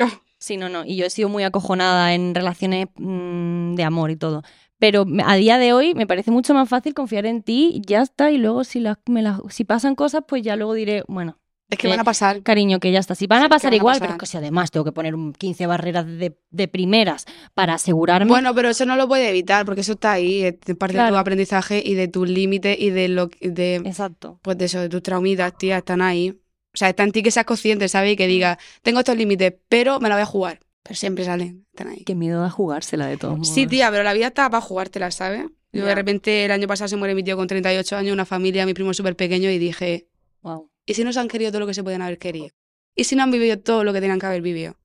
Ah. 0.00 0.10
Sí, 0.38 0.56
no, 0.56 0.68
no, 0.68 0.84
y 0.84 0.96
yo 0.96 1.06
he 1.06 1.10
sido 1.10 1.28
muy 1.28 1.44
acojonada 1.44 2.14
en 2.14 2.34
relaciones 2.34 2.88
mm, 2.96 3.74
de 3.76 3.84
amor 3.84 4.10
y 4.10 4.16
todo. 4.16 4.42
Pero 4.78 5.06
a 5.24 5.36
día 5.36 5.58
de 5.58 5.72
hoy 5.72 5.94
me 5.94 6.08
parece 6.08 6.32
mucho 6.32 6.52
más 6.54 6.68
fácil 6.68 6.94
confiar 6.94 7.26
en 7.26 7.42
ti 7.44 7.70
y 7.74 7.82
ya 7.86 8.02
está. 8.02 8.32
Y 8.32 8.38
luego 8.38 8.64
si, 8.64 8.80
las- 8.80 8.98
me 9.06 9.22
las- 9.22 9.40
si 9.50 9.62
pasan 9.64 9.94
cosas, 9.94 10.24
pues 10.26 10.42
ya 10.42 10.56
luego 10.56 10.74
diré, 10.74 11.04
bueno, 11.06 11.38
Es 11.70 11.78
que 11.78 11.86
van 11.86 12.00
a 12.00 12.04
pasar. 12.04 12.42
cariño, 12.42 12.80
que 12.80 12.90
ya 12.90 12.98
está. 12.98 13.14
Si 13.14 13.28
van 13.28 13.38
Sí, 13.42 13.46
a 13.46 13.48
pasar 13.48 13.68
van 13.70 13.74
a 13.74 13.76
igual, 13.76 13.94
pasar. 13.94 14.08
pero 14.08 14.12
es 14.16 14.18
que 14.20 14.26
si 14.26 14.36
además 14.36 14.72
tengo 14.72 14.84
que 14.84 14.90
poner 14.90 15.14
un 15.14 15.32
15 15.32 15.68
barreras 15.68 16.04
de, 16.06 16.36
de 16.50 16.66
primeras 16.68 17.26
para 17.54 17.74
asegurarme. 17.74 18.28
Bueno, 18.28 18.52
pero 18.52 18.68
eso 18.70 18.84
no 18.84 18.96
lo 18.96 19.06
puede 19.06 19.28
evitar 19.30 19.64
porque 19.64 19.82
eso 19.82 19.92
está 19.92 20.10
ahí, 20.10 20.42
es 20.42 20.54
parte 20.76 20.98
de 21.00 21.08
tu 21.08 21.14
aprendizaje 21.16 21.80
y 21.86 21.94
de 21.94 22.08
tus 22.08 22.28
límites 22.28 22.76
y 22.80 22.90
de 22.90 23.06
lo 23.06 23.28
que- 23.28 23.48
de 23.50 23.76
Exacto. 23.76 24.40
pues 24.42 24.58
de 24.58 24.64
eso, 24.64 24.80
de 24.80 24.88
tus 24.88 25.04
traumitas, 25.04 25.56
tía, 25.56 25.78
están 25.78 26.02
ahí. 26.02 26.36
O 26.74 26.76
sea, 26.76 26.88
está 26.88 27.02
en 27.02 27.12
ti 27.12 27.22
que 27.22 27.30
seas 27.30 27.46
consciente, 27.46 27.88
¿sabes? 27.88 28.12
Y 28.12 28.16
que 28.16 28.26
digas, 28.26 28.58
tengo 28.82 29.00
estos 29.00 29.16
límites, 29.16 29.54
pero 29.68 30.00
me 30.00 30.08
la 30.08 30.14
voy 30.14 30.22
a 30.22 30.26
jugar. 30.26 30.60
Pero 30.82 30.96
siempre 30.96 31.24
salen, 31.24 31.66
están 31.70 31.88
ahí. 31.88 32.02
Qué 32.04 32.14
miedo 32.14 32.44
a 32.44 32.50
jugársela 32.50 33.06
de 33.06 33.16
todos 33.16 33.34
modos. 33.38 33.54
Sí, 33.54 33.66
tía, 33.66 33.90
pero 33.90 34.02
la 34.02 34.14
vida 34.14 34.28
está 34.28 34.50
para 34.50 34.60
jugártela, 34.60 35.10
¿sabes? 35.10 35.46
Yo 35.72 35.86
de 35.86 35.94
repente 35.94 36.44
el 36.44 36.50
año 36.50 36.68
pasado 36.68 36.88
se 36.88 36.96
muere 36.96 37.14
mi 37.14 37.22
tío 37.22 37.36
con 37.36 37.46
38 37.46 37.96
años, 37.96 38.12
una 38.12 38.26
familia, 38.26 38.66
mi 38.66 38.74
primo 38.74 38.92
súper 38.92 39.16
pequeño, 39.16 39.48
y 39.50 39.58
dije, 39.58 40.08
Wow. 40.42 40.70
¿y 40.84 40.94
si 40.94 41.04
no 41.04 41.12
se 41.12 41.20
han 41.20 41.28
querido 41.28 41.50
todo 41.50 41.60
lo 41.60 41.66
que 41.66 41.74
se 41.74 41.82
pueden 41.82 42.02
haber 42.02 42.18
querido? 42.18 42.48
¿Y 42.94 43.04
si 43.04 43.16
no 43.16 43.22
han 43.22 43.30
vivido 43.30 43.58
todo 43.58 43.84
lo 43.84 43.92
que 43.92 44.00
tenían 44.00 44.18
que 44.18 44.26
haber 44.26 44.42
vivido? 44.42 44.76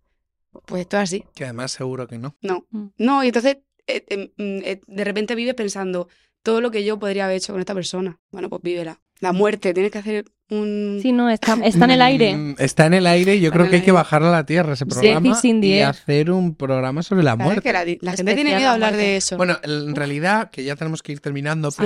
Pues 0.66 0.82
esto 0.82 0.98
es 0.98 1.04
así. 1.04 1.26
Que 1.36 1.44
además 1.44 1.72
seguro 1.72 2.08
que 2.08 2.18
no. 2.18 2.38
No. 2.42 2.66
Mm. 2.70 2.88
No, 2.98 3.24
y 3.24 3.28
entonces 3.28 3.58
eh, 3.88 4.06
eh, 4.08 4.34
mm, 4.38 4.64
eh, 4.64 4.82
de 4.86 5.04
repente 5.04 5.36
vives 5.36 5.56
pensando 5.56 6.08
todo 6.42 6.62
lo 6.62 6.72
que 6.72 6.84
yo 6.84 6.98
podría 7.00 7.26
haber 7.26 7.38
hecho 7.38 7.54
con 7.54 7.60
esta 7.60 7.74
persona. 7.74 8.20
Bueno, 8.32 8.50
pues 8.50 8.62
vívela. 8.62 9.02
La 9.20 9.32
muerte, 9.34 9.74
tienes 9.74 9.92
que 9.92 9.98
hacer 9.98 10.26
Un... 10.50 11.00
Sí, 11.02 11.12
no, 11.12 11.30
está, 11.30 11.58
está 11.64 11.86
en 11.86 11.92
el 11.92 12.02
aire. 12.10 12.36
Mm, 12.36 12.56
Está 12.60 12.86
en 12.86 12.94
el 12.94 13.06
aire 13.08 13.36
y 13.36 13.40
yo 13.42 13.48
Está 13.48 13.58
creo 13.58 13.70
que 13.70 13.76
hay 13.78 13.82
que 13.82 13.92
bajarlo 13.92 14.30
a 14.30 14.32
la 14.32 14.46
tierra 14.46 14.74
ese 14.74 14.86
Sí, 14.86 14.90
programa 14.92 15.40
the 15.42 15.68
y 15.68 15.80
hacer 15.82 16.32
un 16.32 16.56
programa 16.56 17.04
sobre 17.04 17.24
la 17.24 17.32
¿Sabes 17.32 17.44
muerte. 17.46 17.62
que 17.64 17.74
la, 17.74 17.84
la 18.02 18.16
gente 18.16 18.34
tiene 18.36 18.56
miedo 18.56 18.60
a 18.60 18.62
la 18.70 18.74
hablar 18.74 18.92
muerte. 18.94 19.08
de 19.10 19.18
eso. 19.18 19.36
Bueno, 19.38 19.58
en 19.64 19.96
realidad, 19.96 20.50
que 20.52 20.64
ya 20.64 20.76
tenemos 20.76 21.02
que 21.04 21.12
ir 21.12 21.20
terminando, 21.20 21.72
Sí. 21.72 21.78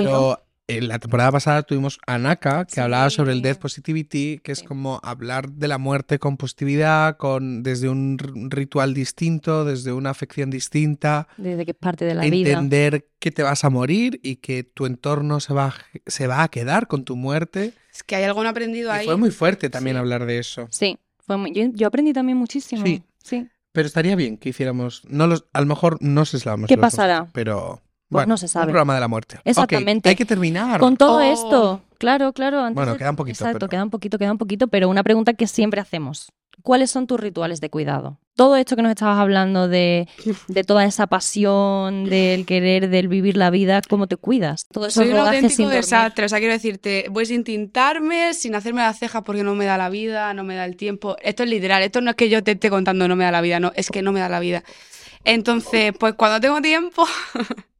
En 0.68 0.88
la 0.88 0.98
temporada 0.98 1.32
pasada 1.32 1.62
tuvimos 1.64 1.98
a 2.06 2.18
Naka, 2.18 2.64
que 2.64 2.74
Sí. 2.76 2.80
hablaba 2.80 3.10
sobre 3.10 3.32
el 3.32 3.42
Death 3.42 3.58
Positivity, 3.58 4.38
que 4.42 4.52
es 4.52 4.62
como 4.62 5.00
hablar 5.02 5.50
de 5.50 5.68
la 5.68 5.76
muerte 5.78 6.18
con 6.18 6.36
positividad, 6.36 7.16
con, 7.16 7.62
desde 7.62 7.88
un 7.88 8.16
ritual 8.50 8.94
distinto, 8.94 9.64
desde 9.64 9.92
una 9.92 10.10
afección 10.10 10.50
distinta, 10.50 11.26
Desde 11.36 11.64
que 11.64 11.72
es 11.72 11.76
parte 11.76 12.04
de 12.04 12.14
la 12.14 12.22
vida. 12.24 12.50
entender 12.50 13.08
que 13.18 13.30
te 13.32 13.42
vas 13.42 13.64
a 13.64 13.70
morir 13.70 14.20
y 14.22 14.36
que 14.36 14.62
tu 14.64 14.86
entorno 14.86 15.40
se 15.40 15.52
va, 15.52 15.66
a- 15.66 15.74
se 16.06 16.26
va 16.26 16.42
a 16.42 16.48
quedar 16.48 16.86
con 16.86 17.04
tu 17.04 17.16
muerte. 17.16 17.72
es 17.94 18.02
que 18.02 18.16
hay 18.16 18.24
algo 18.24 18.42
no 18.42 18.48
aprendido 18.48 18.88
Y 18.88 18.92
ahí. 18.98 19.04
fue 19.04 19.16
muy 19.16 19.30
fuerte 19.30 19.68
también 19.68 19.96
Sí. 19.96 19.98
hablar 20.00 20.24
de 20.24 20.38
eso. 20.38 20.66
Sí, 20.70 20.98
fue 21.18 21.36
muy- 21.36 21.52
yo, 21.52 21.64
yo 21.74 21.86
aprendí 21.88 22.12
también 22.14 22.38
muchísimo. 22.38 22.86
Sí. 22.86 23.02
sí. 23.22 23.48
Pero 23.72 23.86
estaría 23.86 24.16
bien 24.16 24.38
que 24.38 24.48
hiciéramos, 24.50 25.02
no 25.08 25.26
los, 25.26 25.44
a 25.52 25.60
lo 25.60 25.66
mejor 25.66 25.98
no 26.00 26.24
sé 26.24 26.38
si 26.38 26.44
lo 26.46 26.52
vamos 26.52 26.68
¿Qué 26.68 26.78
pasará? 26.78 27.28
pero 27.34 27.82
Pues 28.12 28.24
bueno, 28.24 28.34
no 28.34 28.36
se 28.36 28.48
sabe. 28.48 28.66
Un 28.66 28.70
programa 28.72 28.94
de 28.94 29.00
la 29.00 29.08
muerte. 29.08 29.38
Exactamente. 29.44 30.08
hay 30.08 30.16
que 30.16 30.24
terminar. 30.26 30.78
Con 30.80 30.96
todo 30.96 31.16
Oh. 31.16 31.20
esto, 31.20 31.80
claro, 31.98 32.32
claro. 32.32 32.60
antes 32.60 32.74
Bueno, 32.76 32.92
de- 32.92 32.98
queda 32.98 33.10
un 33.10 33.16
poquito, 33.16 33.44
Exacto, 33.44 33.58
pero- 33.60 33.68
queda 33.70 33.82
un 33.84 33.90
poquito, 33.90 34.18
queda 34.18 34.32
un 34.32 34.38
poquito, 34.38 34.68
pero 34.68 34.88
una 34.88 35.02
pregunta 35.02 35.32
que 35.34 35.46
siempre 35.46 35.80
hacemos. 35.80 36.30
¿Cuáles 36.62 36.90
son 36.92 37.06
tus 37.08 37.18
rituales 37.18 37.60
de 37.60 37.70
cuidado? 37.70 38.18
Todo 38.36 38.54
esto 38.56 38.76
que 38.76 38.82
nos 38.82 38.90
estabas 38.90 39.18
hablando 39.18 39.66
de, 39.66 40.06
de 40.46 40.62
toda 40.64 40.84
esa 40.84 41.06
pasión, 41.08 42.04
del 42.04 42.46
querer, 42.46 42.88
del 42.88 43.08
vivir 43.08 43.36
la 43.36 43.50
vida, 43.50 43.80
¿cómo 43.88 44.06
te 44.06 44.16
cuidas? 44.16 44.66
Todo 44.70 44.86
eso 44.86 45.00
Soy 45.02 45.10
un 45.12 45.18
auténtico 45.18 45.68
desastre. 45.68 46.26
O 46.26 46.28
sea, 46.28 46.38
quiero 46.38 46.52
decirte, 46.52 47.06
voy 47.10 47.26
sin 47.26 47.42
tintarme, 47.42 48.32
sin 48.34 48.54
hacerme 48.54 48.82
las 48.82 48.98
cejas 48.98 49.22
porque 49.24 49.42
no 49.42 49.54
me 49.56 49.64
da 49.64 49.76
la 49.76 49.88
vida, 49.88 50.32
no 50.34 50.44
me 50.44 50.54
da 50.54 50.64
el 50.64 50.76
tiempo. 50.76 51.16
Esto 51.22 51.42
es 51.42 51.48
literal. 51.50 51.82
Esto 51.82 52.00
no 52.00 52.10
es 52.10 52.16
que 52.16 52.28
yo 52.28 52.44
te 52.44 52.52
esté 52.52 52.70
contando 52.70 53.08
no 53.08 53.16
me 53.16 53.24
da 53.24 53.32
la 53.32 53.40
vida, 53.40 53.58
no, 53.58 53.72
es 53.74 53.88
que 53.90 54.02
no 54.02 54.12
me 54.12 54.20
da 54.20 54.28
la 54.28 54.38
vida. 54.38 54.62
Entonces, 55.24 55.92
pues 55.98 56.14
cuando 56.14 56.40
tengo 56.40 56.60
tiempo, 56.60 57.04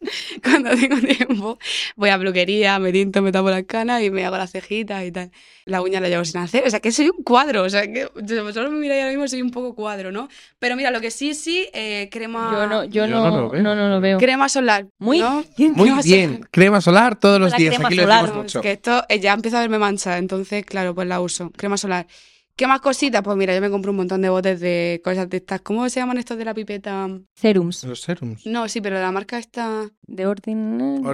cuando 0.42 0.70
tengo 0.76 0.96
tiempo, 1.00 1.58
voy 1.96 2.10
a 2.10 2.18
peluquería, 2.18 2.78
me 2.78 2.92
tinto, 2.92 3.20
me 3.20 3.32
tapo 3.32 3.50
las 3.50 3.64
canas 3.64 4.02
y 4.02 4.10
me 4.10 4.24
hago 4.24 4.36
las 4.36 4.52
cejitas 4.52 5.04
y 5.04 5.10
tal. 5.12 5.30
La 5.64 5.82
uña 5.82 6.00
la 6.00 6.08
llevo 6.08 6.24
sin 6.24 6.40
hacer. 6.40 6.64
O 6.66 6.70
sea, 6.70 6.80
que 6.80 6.92
soy 6.92 7.08
un 7.10 7.22
cuadro. 7.24 7.62
O 7.64 7.68
sea, 7.68 7.82
que 7.92 8.06
vosotros 8.14 8.70
me 8.70 8.78
miráis 8.78 9.00
ahora 9.02 9.12
mismo, 9.12 9.28
soy 9.28 9.42
un 9.42 9.50
poco 9.50 9.74
cuadro, 9.74 10.12
¿no? 10.12 10.28
Pero 10.58 10.76
mira, 10.76 10.90
lo 10.90 11.00
que 11.00 11.10
sí, 11.10 11.34
sí, 11.34 11.68
eh, 11.72 12.08
crema. 12.10 12.50
Yo 12.52 12.66
no, 12.68 12.84
yo 12.84 12.90
Yo 13.04 13.06
no, 13.08 13.30
no 13.30 13.40
lo 13.42 13.50
veo. 13.50 13.62
no, 13.62 13.74
no 13.74 13.88
lo 13.88 14.00
veo. 14.00 14.18
Crema 14.18 14.48
solar. 14.48 14.86
Muy 14.98 15.18
¿no? 15.18 15.44
bien. 15.56 15.72
Muy 15.74 15.88
Crema 15.88 16.02
bien. 16.02 16.30
solar. 16.34 16.50
Crema 16.50 16.80
solar 16.80 17.16
todos 17.18 17.40
los 17.40 17.50
La 17.50 17.56
días. 17.58 17.74
crema 17.74 17.88
Aquí 17.88 17.96
lo 17.96 18.02
solar. 18.04 18.20
decimos 18.22 18.36
No, 18.36 18.42
mucho. 18.44 18.58
Es 18.60 18.62
que 18.62 18.72
esto 18.72 19.04
eh, 19.08 19.20
ya 19.20 19.32
empieza 19.34 19.58
a 19.58 19.60
verme 19.62 19.78
mancha, 19.78 20.16
entonces, 20.18 20.64
claro, 20.64 20.94
pues 20.94 21.06
la 21.08 21.20
uso. 21.20 21.50
Crema 21.56 21.76
solar. 21.76 22.06
¿Qué 22.58 22.66
más 22.66 22.80
cositas? 22.80 23.22
Pues 23.22 23.36
mira, 23.36 23.54
yo 23.54 23.60
me 23.60 23.70
compro 23.70 23.92
un 23.92 23.98
montón 23.98 24.20
de 24.20 24.28
botes 24.30 24.58
de 24.58 25.00
cosas 25.04 25.30
de 25.30 25.36
estas. 25.36 25.60
¿Cómo 25.60 25.88
se 25.88 26.00
llaman 26.00 26.18
estos 26.18 26.36
de 26.36 26.44
la 26.44 26.54
pipeta? 26.54 27.08
Serums 27.36 27.84
Los 27.84 28.00
serums. 28.00 28.44
No, 28.46 28.68
sí, 28.68 28.80
pero 28.80 29.00
la 29.00 29.12
marca 29.12 29.38
está. 29.38 29.84
de 30.08 30.24
No, 30.24 31.12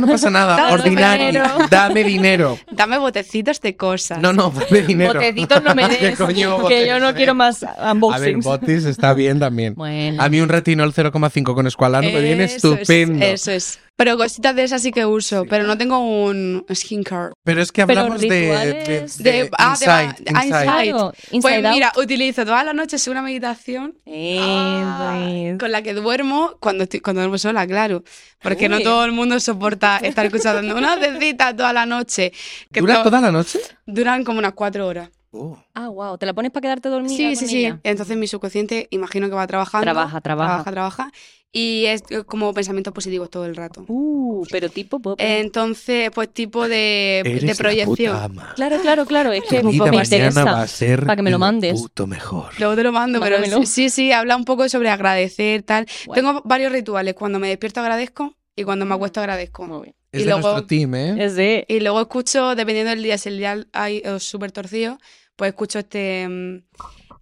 No, 0.00 0.06
pasa 0.06 0.30
nada. 0.30 0.72
Ordinario. 0.72 1.42
Dame 1.70 2.02
dinero. 2.02 2.58
Dame 2.72 2.96
botecitos 2.96 3.60
de 3.60 3.76
cosas. 3.76 4.18
No, 4.18 4.32
no, 4.32 4.50
dame 4.50 4.80
dinero. 4.86 5.12
Botecitos 5.12 5.62
no 5.62 5.74
me 5.74 5.86
¿Qué 5.98 5.98
des, 6.08 6.18
coño 6.18 6.66
que 6.66 6.86
yo 6.86 6.98
no 6.98 7.12
quiero 7.14 7.34
más 7.34 7.62
A 7.62 7.74
ver, 7.76 7.92
unboxings. 7.92 8.44
botis 8.46 8.84
está 8.86 9.12
bien 9.12 9.38
también. 9.38 9.74
bueno, 9.74 10.22
A 10.22 10.30
mí 10.30 10.40
un 10.40 10.48
retinol 10.48 10.94
0,5 10.94 11.54
con 11.54 11.66
escualano 11.66 12.08
me 12.10 12.22
viene 12.22 12.44
es, 12.44 12.54
estupendo. 12.56 13.22
eso 13.22 13.50
es. 13.50 13.80
Pero 13.96 14.18
cositas 14.18 14.54
de 14.54 14.64
esas 14.64 14.82
sí 14.82 14.92
que 14.92 15.06
uso, 15.06 15.42
Sí. 15.42 15.46
pero 15.48 15.66
no 15.66 15.78
tengo 15.78 15.98
un 15.98 16.66
skincare. 16.74 17.32
Pero 17.44 17.62
es 17.62 17.72
que 17.72 17.80
hablamos 17.80 18.20
de, 18.20 18.28
de, 18.28 18.44
de 18.44 19.32
De- 19.32 19.50
ah, 19.56 19.68
de- 19.68 19.84
insight, 19.86 20.10
ah, 20.34 20.44
insight. 20.44 20.44
insight. 20.44 20.64
claro, 20.92 21.12
Pues 21.40 21.62
mira, 21.62 21.92
utilizo 21.96 22.44
todas 22.44 22.64
las 22.66 22.74
noches 22.74 23.08
una 23.08 23.22
meditación 23.22 23.94
Eh, 24.04 24.38
Ah, 24.38 25.56
con 25.58 25.72
la 25.72 25.80
que 25.82 25.94
duermo 25.94 26.56
cuando 26.60 26.84
estoy 26.84 27.00
cuando 27.00 27.22
duermo 27.22 27.38
sola, 27.38 27.66
claro. 27.66 28.02
Porque 28.42 28.68
no 28.68 28.80
todo 28.80 29.04
el 29.06 29.12
mundo 29.12 29.40
soporta 29.40 29.96
estar 30.02 30.26
escuchando 30.26 30.76
una 30.76 30.96
vocecita 30.96 31.56
toda 31.56 31.72
la 31.72 31.86
noche. 31.86 32.32
Que 32.70 32.80
¿Dura 32.80 32.96
to- 32.98 33.04
toda 33.04 33.20
la 33.22 33.32
noche? 33.32 33.60
duran 33.86 34.24
como 34.24 34.40
unas 34.40 34.52
cuatro 34.52 34.86
horas. 34.86 35.08
Oh. 35.32 35.58
Ah, 35.74 35.88
wow, 35.88 36.16
¿te 36.16 36.24
la 36.24 36.32
pones 36.32 36.50
para 36.50 36.62
quedarte 36.62 36.88
dormida? 36.88 37.14
Sí, 37.14 37.24
con 37.26 37.36
sí, 37.36 37.46
sí. 37.46 37.72
Entonces 37.82 38.16
mi 38.16 38.26
subconsciente 38.26 38.88
imagino 38.90 39.28
que 39.28 39.34
va 39.34 39.46
trabajando. 39.46 39.82
Trabaja, 39.84 40.20
trabaja. 40.20 40.62
Trabaja, 40.62 40.70
trabaja. 40.72 41.10
Y 41.58 41.86
es 41.86 42.02
como 42.26 42.52
pensamientos 42.52 42.92
positivos 42.92 43.30
todo 43.30 43.46
el 43.46 43.56
rato. 43.56 43.82
Uh, 43.88 44.44
pero 44.50 44.68
tipo 44.68 45.00
pop. 45.00 45.18
Entonces, 45.18 46.10
pues 46.14 46.28
tipo 46.28 46.68
de, 46.68 47.20
Eres 47.20 47.40
de 47.40 47.46
la 47.46 47.54
proyección. 47.54 48.12
puta 48.12 48.24
ama. 48.24 48.52
Claro, 48.56 48.78
claro, 48.82 49.06
claro. 49.06 49.32
Es 49.32 49.42
que 49.44 49.62
me 49.62 49.72
mañana 49.72 49.96
va 49.96 50.04
interesa. 50.04 50.60
a 50.62 50.66
ser 50.66 51.00
para 51.06 51.16
que 51.16 51.22
me 51.22 51.30
lo 51.30 51.38
mandes. 51.38 51.80
puto 51.80 52.06
mejor. 52.06 52.52
Luego 52.58 52.76
te 52.76 52.82
lo 52.82 52.92
mando, 52.92 53.20
pero 53.20 53.38
sí, 53.64 53.88
sí, 53.88 54.12
habla 54.12 54.36
un 54.36 54.44
poco 54.44 54.68
sobre 54.68 54.90
agradecer, 54.90 55.62
tal. 55.62 55.86
Tengo 56.12 56.42
varios 56.44 56.72
rituales. 56.72 57.14
Cuando 57.14 57.38
me 57.38 57.48
despierto 57.48 57.80
agradezco 57.80 58.34
y 58.54 58.64
cuando 58.64 58.84
me 58.84 58.94
acuesto 58.94 59.20
agradezco. 59.20 59.66
Muy 59.66 59.82
bien. 59.84 59.94
Es 60.12 60.20
Y 60.20 60.24
de 60.24 60.30
luego- 60.30 60.48
nuestro 60.48 60.66
team, 60.66 60.94
¿eh? 60.94 61.24
Es 61.24 61.36
de... 61.36 61.64
Y 61.68 61.80
luego 61.80 62.02
escucho, 62.02 62.54
dependiendo 62.54 62.90
del 62.90 63.02
día, 63.02 63.16
si 63.16 63.30
el 63.30 63.38
día 63.38 63.66
hay 63.72 64.02
eh, 64.04 64.20
súper 64.20 64.52
torcido, 64.52 64.98
pues 65.36 65.48
escucho 65.52 65.78
este, 65.78 66.28
mm, 66.28 66.58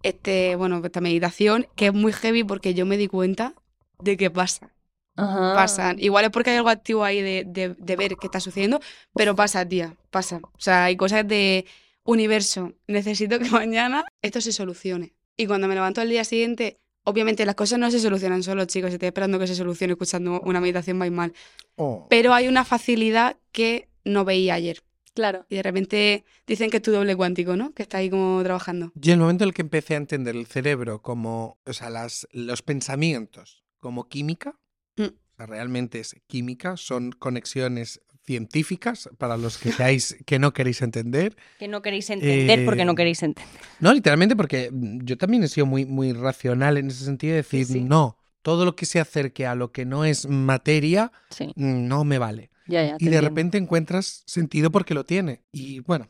este, 0.03 0.55
bueno, 0.57 0.81
esta 0.83 0.99
meditación, 1.01 1.67
que 1.75 1.87
es 1.87 1.93
muy 1.93 2.11
heavy 2.11 2.43
porque 2.43 2.73
yo 2.73 2.85
me 2.85 2.97
di 2.97 3.07
cuenta 3.07 3.53
de 4.01 4.17
que 4.17 4.29
pasa. 4.29 4.71
Ajá. 5.15 5.53
Pasan. 5.55 5.97
Igual 5.99 6.25
es 6.25 6.31
porque 6.31 6.49
hay 6.49 6.57
algo 6.57 6.69
activo 6.69 7.03
ahí 7.03 7.21
de, 7.21 7.45
de, 7.47 7.69
de 7.69 7.95
ver 7.95 8.15
qué 8.17 8.27
está 8.27 8.39
sucediendo, 8.39 8.79
pero 9.13 9.35
pasa, 9.35 9.65
tía, 9.67 9.95
pasa. 10.09 10.41
O 10.43 10.59
sea, 10.59 10.85
hay 10.85 10.97
cosas 10.97 11.27
de 11.27 11.65
universo. 12.03 12.73
Necesito 12.87 13.39
que 13.39 13.49
mañana 13.51 14.05
esto 14.21 14.41
se 14.41 14.51
solucione. 14.51 15.13
Y 15.37 15.47
cuando 15.47 15.67
me 15.67 15.75
levanto 15.75 16.01
al 16.01 16.09
día 16.09 16.23
siguiente, 16.23 16.79
obviamente 17.03 17.45
las 17.45 17.55
cosas 17.55 17.79
no 17.79 17.91
se 17.91 17.99
solucionan 17.99 18.43
solo, 18.43 18.65
chicos. 18.65 18.93
Estoy 18.93 19.07
esperando 19.07 19.39
que 19.39 19.47
se 19.47 19.55
solucione 19.55 19.93
escuchando 19.93 20.41
una 20.41 20.61
meditación 20.61 21.01
va 21.01 21.09
mal. 21.09 21.33
Oh. 21.75 22.07
Pero 22.09 22.33
hay 22.33 22.47
una 22.47 22.63
facilidad 22.63 23.37
que 23.51 23.89
no 24.03 24.25
veía 24.25 24.53
ayer. 24.53 24.81
Claro. 25.13 25.45
Y 25.49 25.55
de 25.55 25.63
repente 25.63 26.25
dicen 26.45 26.69
que 26.69 26.77
es 26.77 26.83
tu 26.83 26.91
doble 26.91 27.15
cuántico, 27.15 27.55
¿no? 27.55 27.73
Que 27.73 27.83
está 27.83 27.99
ahí 27.99 28.09
como 28.09 28.41
trabajando. 28.43 28.91
Y 29.01 29.11
el 29.11 29.17
momento 29.17 29.45
en 29.45 29.49
el 29.49 29.53
que 29.53 29.61
empecé 29.61 29.93
a 29.93 29.97
entender 29.97 30.35
el 30.35 30.45
cerebro 30.45 31.01
como, 31.01 31.57
o 31.65 31.73
sea, 31.73 31.89
las, 31.89 32.27
los 32.31 32.61
pensamientos 32.61 33.64
como 33.85 34.07
química, 34.09 34.55
Mm. 34.97 35.03
o 35.03 35.35
sea, 35.37 35.45
realmente 35.45 35.99
es 35.99 36.15
química, 36.25 36.75
son 36.75 37.11
conexiones 37.11 38.01
científicas 38.25 39.07
para 39.19 39.37
los 39.37 39.59
que 39.59 39.71
seáis 39.71 40.17
que 40.25 40.39
no 40.39 40.53
queréis 40.53 40.81
entender. 40.81 41.35
Que 41.59 41.67
no 41.67 41.83
queréis 41.83 42.09
entender 42.09 42.65
porque 42.65 42.83
no 42.83 42.93
Eh, 42.93 42.95
queréis 42.95 43.21
entender. 43.21 43.53
No, 43.79 43.93
literalmente 43.93 44.35
porque 44.35 44.71
mm, 44.71 45.01
yo 45.03 45.17
también 45.19 45.43
he 45.43 45.47
sido 45.47 45.67
muy, 45.67 45.85
muy 45.85 46.13
racional 46.13 46.77
en 46.77 46.87
ese 46.87 47.05
sentido 47.05 47.33
de 47.33 47.43
decir, 47.43 47.65
sí. 47.67 47.81
no, 47.83 48.17
todo 48.41 48.65
lo 48.65 48.75
que 48.75 48.87
se 48.87 48.99
acerque 48.99 49.45
a 49.45 49.53
lo 49.53 49.71
que 49.71 49.85
no 49.85 50.03
es 50.03 50.27
materia 50.27 51.11
Sí, 51.29 51.51
mm, 51.55 51.87
no 51.87 52.03
me 52.05 52.17
vale. 52.17 52.49
ya, 52.67 52.83
ya. 52.83 52.97
te 52.97 53.05
Y 53.05 53.09
de 53.09 53.17
entiendo. 53.17 53.29
repente 53.29 53.57
encuentras 53.59 54.23
sentido 54.25 54.71
porque 54.71 54.95
lo 54.95 55.03
tiene. 55.05 55.43
Y 55.51 55.81
bueno, 55.81 56.09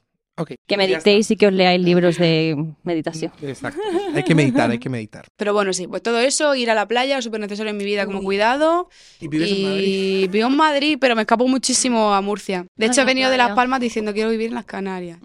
Que 0.68 0.78
meditéis 0.78 1.32
y 1.32 1.38
que 1.38 1.48
os 1.48 1.54
leáis 1.54 1.82
libros 1.82 2.18
de 2.18 2.56
meditación. 2.84 3.32
Exacto. 3.42 3.82
Hay 4.14 4.24
que 4.24 4.36
meditar, 4.36 4.70
hay 4.70 4.80
que 4.80 4.90
meditar. 4.90 5.26
Pero 5.38 5.54
bueno, 5.54 5.72
sí, 5.74 5.88
pues 5.88 6.04
todo 6.04 6.20
eso, 6.20 6.54
ir 6.56 6.70
a 6.70 6.76
la 6.76 6.88
playa, 6.88 7.22
súper 7.22 7.40
necesario 7.40 7.72
en 7.72 7.78
mi 7.78 7.86
vida 7.86 8.06
como 8.06 8.22
cuidado. 8.22 8.90
¿Y 9.20 9.28
vives 9.28 9.52
en 9.52 9.64
Madrid? 9.64 9.84
Y 9.88 10.28
vivo 10.28 10.48
en 10.48 10.56
Madrid, 10.56 10.98
pero 11.00 11.16
me 11.16 11.22
escapo 11.22 11.48
muchísimo 11.48 12.14
a 12.14 12.22
Murcia. 12.22 12.66
De 12.76 12.86
hecho, 12.86 13.02
he 13.02 13.06
venido 13.06 13.32
de 13.32 13.38
Las. 13.38 13.56
Palmas 13.56 13.80
diciendo 13.80 14.14
quiero 14.14 14.30
vivir 14.30 14.50
en 14.50 14.56
las 14.56 14.66
Canarias. 14.66 15.20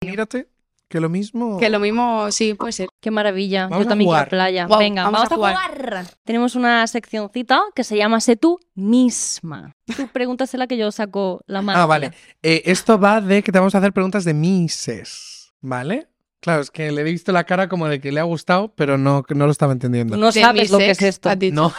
Mírate, 0.00 0.48
que 0.88 1.00
lo 1.00 1.08
mismo... 1.08 1.58
Que 1.58 1.68
lo 1.68 1.80
mismo, 1.80 2.30
sí, 2.30 2.54
puede 2.54 2.72
ser. 2.72 2.88
Qué 3.00 3.10
maravilla. 3.10 3.64
Vamos 3.64 3.78
Yo 3.78 3.86
a 3.86 3.88
también 3.88 4.08
jugar. 4.08 4.28
quiero 4.28 4.42
playa. 4.42 4.66
Venga, 4.78 5.04
vamos 5.04 5.28
vamos, 5.28 5.32
a 5.32 5.34
a 5.34 5.68
jugar. 5.68 6.06
Tenemos 6.24 6.54
una 6.54 6.86
seccioncita 6.86 7.60
que 7.74 7.84
se 7.84 7.96
llama 7.96 8.20
Sé 8.20 8.36
tú 8.36 8.58
misma. 8.74 9.72
Tú 9.96 10.08
pregúntasela 10.12 10.66
que 10.66 10.76
yo 10.76 10.92
saco 10.92 11.40
la 11.46 11.62
mano. 11.62 11.80
Ah, 11.80 11.86
vale. 11.86 12.12
Eh, 12.42 12.62
esto 12.66 12.98
va 12.98 13.20
de 13.20 13.42
que 13.42 13.50
te 13.52 13.58
vamos 13.58 13.74
a 13.74 13.78
hacer 13.78 13.92
preguntas 13.92 14.24
de 14.24 14.34
Mises, 14.34 15.52
¿vale? 15.60 16.08
Claro, 16.40 16.62
es 16.62 16.70
que 16.70 16.92
le 16.92 17.00
he 17.00 17.04
visto 17.04 17.32
la 17.32 17.44
cara 17.44 17.68
como 17.68 17.88
de 17.88 18.00
que 18.00 18.12
le 18.12 18.20
ha 18.20 18.24
gustado, 18.24 18.72
pero 18.76 18.98
no, 18.98 19.24
no 19.28 19.46
lo 19.46 19.50
estaba 19.50 19.72
entendiendo. 19.72 20.16
No 20.16 20.30
sabes 20.30 20.70
lo 20.70 20.78
que 20.78 20.90
es 20.90 21.02
esto. 21.02 21.30
No. 21.52 21.72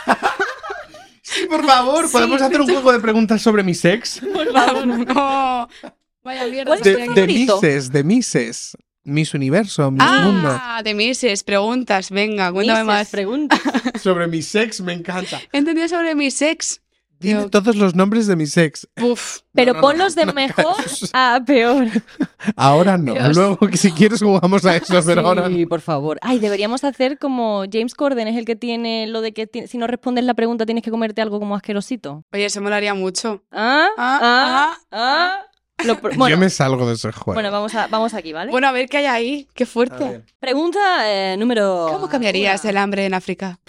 sí, 1.22 1.46
por 1.50 1.65
favor, 1.65 2.12
¿podemos 2.12 2.41
hacer 2.41 2.60
un 2.60 2.67
juego 2.67 2.91
de 2.91 3.00
preguntas 3.00 3.41
sobre 3.41 3.63
mi 3.63 3.74
sex? 3.74 4.22
Por 4.34 4.52
favor, 4.52 4.86
no. 4.88 5.67
Vaya 6.24 6.46
mierda. 6.48 6.65
¿Cuál 6.76 6.80
es 6.80 6.84
De, 6.84 7.06
tu 7.06 7.13
de? 7.13 7.28
Mises, 7.28 7.91
de 7.91 8.04
Mises. 8.04 8.78
Miss 9.08 9.34
Universo, 9.34 9.89
Miss 9.89 10.04
Mundo. 10.24 10.50
Ah, 10.52 10.82
de 10.84 10.93
Mises, 10.93 11.43
preguntas, 11.43 12.10
venga, 12.12 12.52
cuéntame 12.52 12.79
Mises, 12.84 12.86
más. 12.88 13.10
pregunta. 13.10 13.58
Sobre 14.02 14.27
mi 14.27 14.42
sex, 14.42 14.82
me 14.82 14.94
encanta. 14.94 15.40
He 15.52 15.58
entendido 15.58 15.88
sobre 15.88 16.13
mi 16.13 16.29
sex. 16.29 16.82
Dime 17.19 17.42
Yo- 17.42 17.50
todos 17.50 17.75
los 17.75 17.96
nombres 17.96 18.27
de 18.27 18.36
mi 18.36 18.46
sex. 18.46 18.88
Uf, 19.02 19.40
Pero 19.54 19.73
No, 19.73 19.79
no, 19.82 19.82
no, 19.82 19.88
ponlos 19.88 20.13
de 20.13 20.25
no. 20.27 20.34
mejor 20.34 20.75
a 21.13 21.42
peor. 21.44 21.88
Ahora 22.56 22.98
no. 22.98 23.13
Dios. 23.13 23.36
Luego, 23.36 23.58
que 23.67 23.77
si 23.77 23.92
quieres, 23.92 24.21
jugamos 24.21 24.63
a 24.65 24.75
eso, 24.75 24.94
pero 25.04 25.21
ahora 25.25 25.48
Sí, 25.48 25.63
no. 25.63 25.67
por 25.69 25.82
favor. 25.82 26.19
Ay, 26.21 26.38
deberíamos 26.38 26.84
hacer 26.84 27.17
como 27.17 27.63
James 27.71 27.96
Corden 27.96 28.27
es 28.27 28.38
el 28.38 28.46
que 28.46 28.56
tiene 28.56 29.08
lo 29.08 29.21
de 29.21 29.34
que 29.34 29.50
si 29.67 29.77
no 29.79 29.88
respondes 29.88 30.25
la 30.25 30.36
pregunta 30.36 30.65
tienes 30.67 30.84
que 30.84 30.92
comerte 30.92 31.21
algo 31.21 31.40
como 31.40 31.56
asquerosito. 31.56 32.23
oye, 32.32 32.46
eso 32.46 32.62
molaría 32.62 32.94
mucho. 32.94 33.42
¿Ah? 33.52 33.88
Ah, 33.98 34.19
¿Ah? 34.21 34.77
¿Ah? 34.92 35.42
Lo 35.86 36.00
Yo 36.30 36.38
me 36.38 36.50
salgo 36.50 36.88
de 36.88 36.96
ese 36.96 37.12
juego. 37.12 37.36
bueno, 37.36 37.52
vamos, 37.52 37.75
a, 37.75 37.88
vamos 37.88 38.13
aquí, 38.13 38.34
¿vale? 38.34 38.52
Bueno, 38.52 38.67
a 38.67 38.71
ver 38.71 38.90
qué 38.90 38.98
hay 38.98 39.06
ahí. 39.06 39.48
Qué 39.54 39.65
fuerte. 39.65 40.23
Pregunta 40.40 40.80
eh, 41.06 41.38
número... 41.38 41.88
¿Cómo 41.92 42.10
cambiarías 42.10 42.63
una. 42.63 42.69
el 42.71 42.78
hambre 42.78 43.06
en 43.06 43.13
África? 43.13 43.60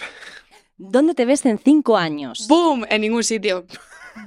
¿Dónde 0.77 1.13
te 1.13 1.25
ves 1.25 1.45
en 1.45 1.59
cinco 1.59 1.97
años? 1.97 2.47
¡Boom! 2.47 2.85
En 2.89 3.01
ningún 3.01 3.23
sitio. 3.23 3.65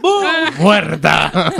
¡Boom! 0.00 0.24
¡Muerta! 0.58 1.52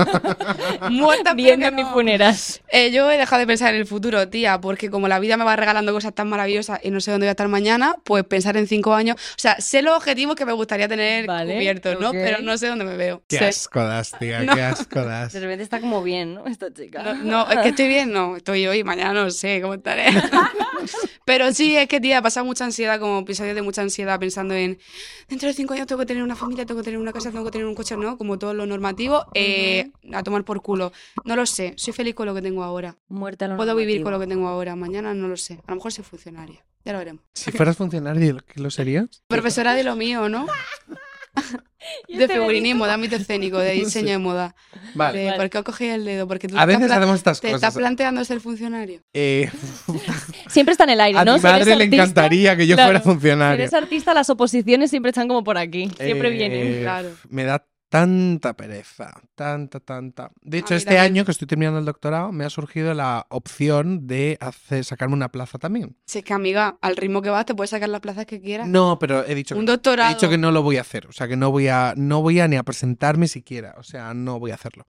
Muerta 0.90 1.34
que 1.34 1.56
mi 1.56 1.82
no. 1.82 1.92
funeral. 1.92 2.34
Eh, 2.68 2.90
yo 2.90 3.10
he 3.10 3.18
dejado 3.18 3.40
de 3.40 3.46
pensar 3.46 3.74
en 3.74 3.80
el 3.80 3.86
futuro, 3.86 4.28
tía, 4.28 4.60
porque 4.60 4.90
como 4.90 5.08
la 5.08 5.18
vida 5.18 5.36
me 5.36 5.44
va 5.44 5.56
regalando 5.56 5.92
cosas 5.92 6.14
tan 6.14 6.28
maravillosas 6.28 6.80
y 6.82 6.90
no 6.90 7.00
sé 7.00 7.10
dónde 7.10 7.26
voy 7.26 7.28
a 7.28 7.32
estar 7.32 7.48
mañana, 7.48 7.96
pues 8.04 8.24
pensar 8.24 8.56
en 8.56 8.66
cinco 8.66 8.94
años. 8.94 9.16
O 9.16 9.38
sea, 9.38 9.60
sé 9.60 9.82
los 9.82 9.96
objetivos 9.96 10.36
que 10.36 10.44
me 10.44 10.52
gustaría 10.52 10.88
tener 10.88 11.26
Vale, 11.26 11.54
cubiertos, 11.54 12.00
¿no? 12.00 12.12
Pero 12.12 12.38
no 12.42 12.56
sé 12.58 12.68
dónde 12.68 12.84
me 12.84 12.96
veo. 12.96 13.22
¡Qué 13.28 13.38
Sé- 13.38 13.48
asco 13.48 13.82
das, 13.84 14.12
tía! 14.18 14.40
No. 14.52 14.54
¡Qué 14.54 14.62
asco 14.62 15.02
das! 15.04 15.32
De 15.32 15.40
repente 15.40 15.62
está 15.62 15.80
como 15.80 16.02
bien, 16.02 16.34
¿no? 16.34 16.46
Esta 16.46 16.72
chica. 16.72 17.02
No, 17.02 17.14
no, 17.44 17.50
es 17.50 17.58
que 17.60 17.68
estoy 17.70 17.88
bien, 17.88 18.12
no, 18.12 18.36
estoy 18.36 18.66
hoy, 18.66 18.82
mañana 18.84 19.12
no 19.12 19.30
sé 19.30 19.60
cómo 19.60 19.74
estaré. 19.74 20.06
Pero 21.24 21.52
sí, 21.52 21.76
es 21.76 21.86
que, 21.88 22.00
tía, 22.00 22.18
he 22.18 22.22
pasado 22.22 22.44
mucha 22.44 22.64
ansiedad, 22.64 22.98
como 22.98 23.20
episodios 23.20 23.54
de 23.54 23.62
mucha 23.62 23.82
ansiedad, 23.82 24.18
pensando 24.18 24.54
en 24.54 24.78
dentro 25.28 25.48
de 25.48 25.54
cinco 25.54 25.74
años 25.74 25.86
tengo 25.86 26.00
que 26.00 26.06
tener 26.06 26.22
una 26.22 26.34
familia, 26.34 26.66
tengo 26.66 26.80
que 26.80 26.84
tener 26.84 26.98
una 26.98 27.12
casa, 27.12 27.30
tengo 27.30 27.44
que 27.44 27.50
tener 27.52 27.66
un 27.66 27.74
coche, 27.74 27.96
¿no? 27.96 28.18
Como 28.22 28.38
todo 28.38 28.54
lo 28.54 28.66
normativo, 28.66 29.26
eh, 29.34 29.90
a 30.12 30.22
tomar 30.22 30.44
por 30.44 30.62
culo. 30.62 30.92
No 31.24 31.34
lo 31.34 31.44
sé, 31.44 31.74
soy 31.76 31.92
feliz 31.92 32.14
con 32.14 32.26
lo 32.26 32.34
que 32.36 32.40
tengo 32.40 32.62
ahora. 32.62 32.94
Muerte 33.08 33.46
a 33.46 33.48
lo 33.48 33.56
Puedo 33.56 33.74
vivir 33.74 34.04
con 34.04 34.12
lo 34.12 34.20
que 34.20 34.28
tengo 34.28 34.46
ahora, 34.46 34.76
mañana 34.76 35.12
no 35.12 35.26
lo 35.26 35.36
sé. 35.36 35.54
A 35.66 35.72
lo 35.72 35.74
mejor 35.74 35.90
soy 35.92 36.04
funcionaria, 36.04 36.64
ya 36.84 36.92
lo 36.92 36.98
veremos. 36.98 37.24
Si 37.34 37.50
fueras 37.50 37.76
funcionario, 37.76 38.38
¿qué 38.46 38.60
lo 38.60 38.70
serías? 38.70 39.06
Profesora 39.26 39.74
de 39.74 39.82
lo 39.82 39.96
mío, 39.96 40.28
¿no? 40.28 40.46
De 42.08 42.28
figurinismo, 42.28 42.86
de 42.86 42.92
ámbito 42.92 43.16
escénico, 43.16 43.58
de 43.58 43.70
No 43.74 43.78
sé. 43.80 43.84
diseño 43.86 44.10
de 44.10 44.18
moda. 44.18 44.54
Vale. 44.94 45.18
De, 45.18 45.24
Vale. 45.26 45.36
¿Por 45.38 45.50
qué 45.50 45.58
os 45.58 45.64
cogéis 45.64 45.94
el 45.94 46.04
dedo? 46.04 46.28
Porque 46.28 46.46
tú 46.46 46.56
A 46.56 46.64
veces 46.64 46.82
estás 46.82 46.98
hacemos 46.98 47.16
estas 47.16 47.40
te 47.40 47.48
estás 47.48 47.60
cosas. 47.60 47.74
planteando 47.78 48.24
ser 48.24 48.40
funcionario. 48.40 49.00
Eh, 49.12 49.50
Siempre 50.48 50.72
está 50.72 50.84
en 50.84 50.90
el 50.90 51.00
aire, 51.00 51.18
a 51.18 51.24
¿no? 51.24 51.34
mi 51.34 51.40
Si 51.40 51.46
eres 51.46 51.58
madre 51.60 51.76
le 51.76 51.84
artista- 51.84 51.96
encantaría 52.04 52.56
que 52.56 52.66
yo 52.68 52.76
claro, 52.76 52.88
fuera 52.90 53.00
Si 53.00 53.04
funcionario. 53.04 53.54
eres 53.64 53.74
artista, 53.74 54.14
las 54.14 54.30
oposiciones 54.30 54.90
siempre 54.90 55.08
están 55.10 55.26
como 55.26 55.42
por 55.42 55.58
aquí. 55.58 55.90
Siempre 55.98 56.28
Eh, 56.28 56.32
vienen. 56.32 56.82
claro. 56.82 57.08
Me 57.30 57.42
da 57.44 57.66
tanta 57.92 58.54
pereza, 58.54 59.12
tanta, 59.34 59.78
tanta. 59.78 60.32
De 60.40 60.56
hecho, 60.56 60.74
este 60.74 60.94
también. 60.94 61.04
año 61.04 61.24
que 61.26 61.30
estoy 61.32 61.46
terminando 61.46 61.78
el 61.78 61.84
doctorado, 61.84 62.32
me 62.32 62.46
ha 62.46 62.50
surgido 62.50 62.94
la 62.94 63.26
opción 63.28 64.06
de 64.06 64.38
hacer, 64.40 64.82
sacarme 64.86 65.12
una 65.12 65.28
plaza 65.28 65.58
también. 65.58 65.98
Si 66.06 66.20
es 66.20 66.24
que, 66.24 66.32
amiga, 66.32 66.78
al 66.80 66.96
ritmo 66.96 67.20
que 67.20 67.28
vas, 67.28 67.44
te 67.44 67.54
puedes 67.54 67.68
sacar 67.68 67.90
las 67.90 68.00
plazas 68.00 68.24
que 68.24 68.40
quieras. 68.40 68.66
No, 68.66 68.98
pero 68.98 69.26
he 69.26 69.34
dicho, 69.34 69.54
Un 69.54 69.66
que, 69.66 69.72
he 69.72 69.74
doctorado. 69.74 70.14
dicho 70.14 70.30
que 70.30 70.38
no 70.38 70.50
lo 70.52 70.62
voy 70.62 70.78
a 70.78 70.80
hacer. 70.80 71.06
O 71.06 71.12
sea, 71.12 71.28
que 71.28 71.36
no 71.36 71.50
voy 71.50 71.68
a, 71.68 71.92
no 71.94 72.22
voy 72.22 72.40
a 72.40 72.48
ni 72.48 72.56
a 72.56 72.62
presentarme 72.62 73.28
siquiera. 73.28 73.74
O 73.76 73.82
sea, 73.82 74.14
no 74.14 74.38
voy 74.38 74.52
a 74.52 74.54
hacerlo. 74.54 74.88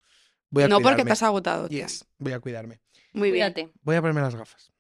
Voy 0.51 0.63
a 0.63 0.69
no 0.69 0.81
porque 0.81 1.03
estás 1.03 1.25
agotado. 1.25 1.69
Yes, 1.69 2.05
voy 2.19 2.35
a 2.35 2.39
cuidarme. 2.39 2.81
Muy 3.15 3.33
bien. 3.33 3.53
Voy 3.83 3.97
a 3.97 4.01
ponerme 4.01 4.21
las 4.21 4.37
gafas. 4.37 4.72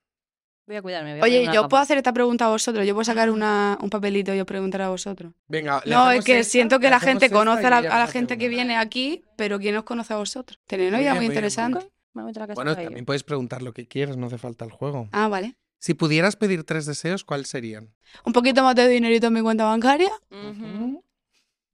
Voy 0.66 0.76
a 0.76 0.82
cuidarme. 0.82 1.12
voy 1.12 1.20
a 1.20 1.24
Oye, 1.24 1.44
yo 1.46 1.62
las 1.62 1.68
puedo 1.68 1.82
hacer 1.82 1.98
esta 1.98 2.12
pregunta 2.12 2.46
a 2.46 2.48
vosotros. 2.50 2.86
Yo 2.86 2.94
puedo 2.94 3.04
sacar 3.04 3.30
una, 3.30 3.78
un 3.82 3.90
papelito 3.90 4.34
y 4.34 4.40
os 4.40 4.46
preguntar 4.46 4.82
a 4.82 4.88
vosotros. 4.90 5.32
Venga, 5.48 5.82
¿le 5.84 5.94
No, 5.94 6.10
es 6.10 6.24
que 6.24 6.40
esta? 6.40 6.50
siento 6.50 6.78
que 6.78 6.86
¿Le 6.86 6.90
la 6.90 7.00
gente 7.00 7.30
conoce 7.30 7.66
a 7.66 7.70
la, 7.70 8.02
a 8.02 8.06
gente 8.06 8.38
que 8.38 8.48
viene 8.48 8.76
aquí, 8.76 9.24
pero 9.36 9.58
¿quién 9.58 9.76
os 9.76 9.84
conoce 9.84 10.14
a 10.14 10.16
vosotros? 10.16 10.58
Tenéis 10.66 10.88
una 10.88 10.98
Muy 10.98 11.04
bien, 11.04 11.14
muy 11.14 11.16
muy 11.16 11.20
bien, 11.20 11.28
muy 11.28 11.34
interesante. 11.34 11.78
bien. 11.78 11.92
Me 12.14 12.54
Bueno, 12.54 12.76
también 12.76 13.06
puedes 13.06 13.22
preguntar 13.22 13.62
lo 13.62 13.72
que 13.72 13.88
quieras, 13.88 14.18
no 14.18 14.26
hace 14.26 14.36
falta 14.38 14.64
el 14.64 14.70
juego. 14.70 15.08
Ah, 15.12 15.28
vale. 15.28 15.56
Si 15.78 15.94
pudieras 15.94 16.36
pedir 16.36 16.62
tres 16.62 16.86
deseos, 16.86 17.24
¿cuáles 17.24 17.48
serían? 17.48 17.94
Un 18.24 18.32
poquito 18.32 18.62
más 18.62 18.74
de 18.76 18.86
dinerito 18.86 19.28
en 19.28 19.32
mi 19.32 19.40
cuenta 19.40 19.64
bancaria. 19.64 20.10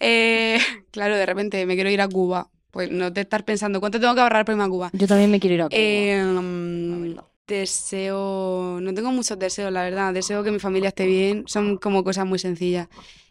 Eh, 0.00 0.58
claro, 0.92 1.16
de 1.16 1.26
repente 1.26 1.66
me 1.66 1.74
quiero 1.74 1.90
ir 1.90 2.00
a 2.00 2.08
Cuba. 2.08 2.50
Pues 2.70 2.90
no 2.90 3.12
te 3.12 3.22
estar 3.22 3.44
pensando, 3.44 3.80
¿cuánto 3.80 3.98
tengo 3.98 4.14
que 4.14 4.20
ahorrar 4.20 4.44
para 4.44 4.54
irme 4.54 4.64
a 4.64 4.68
Cuba? 4.68 4.90
Yo 4.92 5.06
también 5.06 5.30
me 5.30 5.40
quiero 5.40 5.54
ir 5.54 5.62
a 5.62 5.64
Cuba. 5.68 5.76
Eh, 5.78 6.22
verdad. 6.24 7.24
Deseo. 7.48 8.78
No 8.80 8.94
tengo 8.94 9.10
muchos 9.10 9.38
deseos, 9.38 9.72
la 9.72 9.82
verdad. 9.82 10.12
Deseo 10.14 10.44
que 10.44 10.50
mi 10.50 10.58
familia 10.58 10.88
esté 10.88 11.06
bien. 11.06 11.44
Son 11.46 11.78
como 11.78 12.04
cosas 12.04 12.26
muy 12.26 12.38
sencillas. 12.38 12.88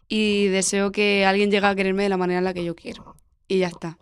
Y 0.07 0.47
deseo 0.47 0.91
que 0.91 1.25
alguien 1.25 1.51
llegue 1.51 1.65
a 1.67 1.75
quererme 1.75 2.03
de 2.03 2.09
la 2.09 2.17
manera 2.17 2.39
en 2.39 2.45
la 2.45 2.53
que 2.53 2.63
yo 2.65 2.75
quiero. 2.75 3.15
Y 3.47 3.59
ya 3.59 3.67
está. 3.67 3.97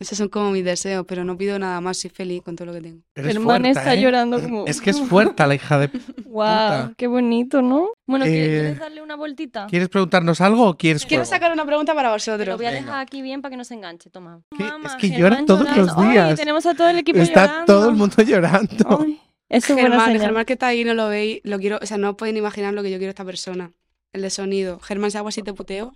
Esos 0.00 0.16
son 0.16 0.28
como 0.28 0.52
mis 0.52 0.64
deseos, 0.64 1.04
pero 1.08 1.24
no 1.24 1.36
pido 1.36 1.58
nada 1.58 1.80
más. 1.80 1.96
Soy 1.98 2.10
feliz 2.10 2.42
con 2.42 2.54
todo 2.54 2.66
lo 2.66 2.72
que 2.74 2.80
tengo. 2.82 3.02
Hermana 3.16 3.70
está 3.70 3.94
¿eh? 3.94 4.00
llorando 4.00 4.40
como... 4.40 4.64
Es 4.66 4.80
que 4.80 4.90
es 4.90 5.00
fuerte 5.00 5.44
la 5.44 5.54
hija 5.56 5.76
de... 5.78 5.88
Wow, 5.88 5.98
puta. 6.24 6.92
qué 6.96 7.08
bonito, 7.08 7.62
¿no? 7.62 7.88
Bueno, 8.06 8.24
Eh, 8.24 8.28
¿quieres 8.30 8.78
darle 8.78 9.02
una 9.02 9.16
vueltita? 9.16 9.66
¿Quieres 9.66 9.88
preguntarnos 9.88 10.40
algo 10.40 10.68
o 10.68 10.76
quieres 10.76 11.04
Quiero 11.04 11.24
juego? 11.24 11.34
sacar 11.34 11.52
una 11.52 11.66
pregunta 11.66 11.94
para 11.96 12.08
Te 12.08 12.10
lo 12.10 12.14
vosotros. 12.36 12.56
voy 12.58 12.66
a 12.66 12.70
Venga. 12.70 12.82
dejar 12.84 13.00
aquí 13.00 13.22
bien 13.22 13.42
para 13.42 13.50
que 13.50 13.56
no 13.56 13.64
se 13.64 13.74
enganche, 13.74 14.08
toma. 14.08 14.40
Mamá, 14.56 14.86
Es 14.88 14.94
que 14.94 15.10
lloran 15.10 15.46
todos 15.46 15.66
llorando. 15.68 15.84
los 16.02 16.10
días. 16.12 16.28
Ay, 16.30 16.34
tenemos 16.36 16.64
a 16.66 16.74
todo 16.74 16.88
el 16.90 16.98
equipo 16.98 17.18
Está 17.18 17.46
llorando. 17.46 17.66
todo 17.66 17.88
el 17.90 17.96
mundo 17.96 18.22
llorando. 18.22 18.98
Ay, 19.04 19.20
es 19.48 19.66
buena 19.66 19.82
Germán, 19.82 20.06
señal. 20.06 20.20
Germán 20.22 20.44
que 20.44 20.52
está 20.52 20.66
ahí, 20.68 20.84
no 20.84 20.94
lo 20.94 21.08
veis. 21.08 21.40
Lo 21.42 21.58
quiero, 21.58 21.80
o 21.82 21.86
sea, 21.86 21.98
no 21.98 22.16
ni 22.20 22.28
imaginar 22.38 22.72
lo 22.72 22.84
que 22.84 22.90
yo 22.92 22.98
quiero 22.98 23.10
a 23.10 23.14
esta 23.14 23.24
persona. 23.24 23.72
El 24.12 24.22
de 24.22 24.30
sonido. 24.30 24.78
Germán, 24.78 25.10
si 25.10 25.18
hago 25.18 25.26
así 25.28 25.42
te 25.42 25.52
puteo. 25.52 25.92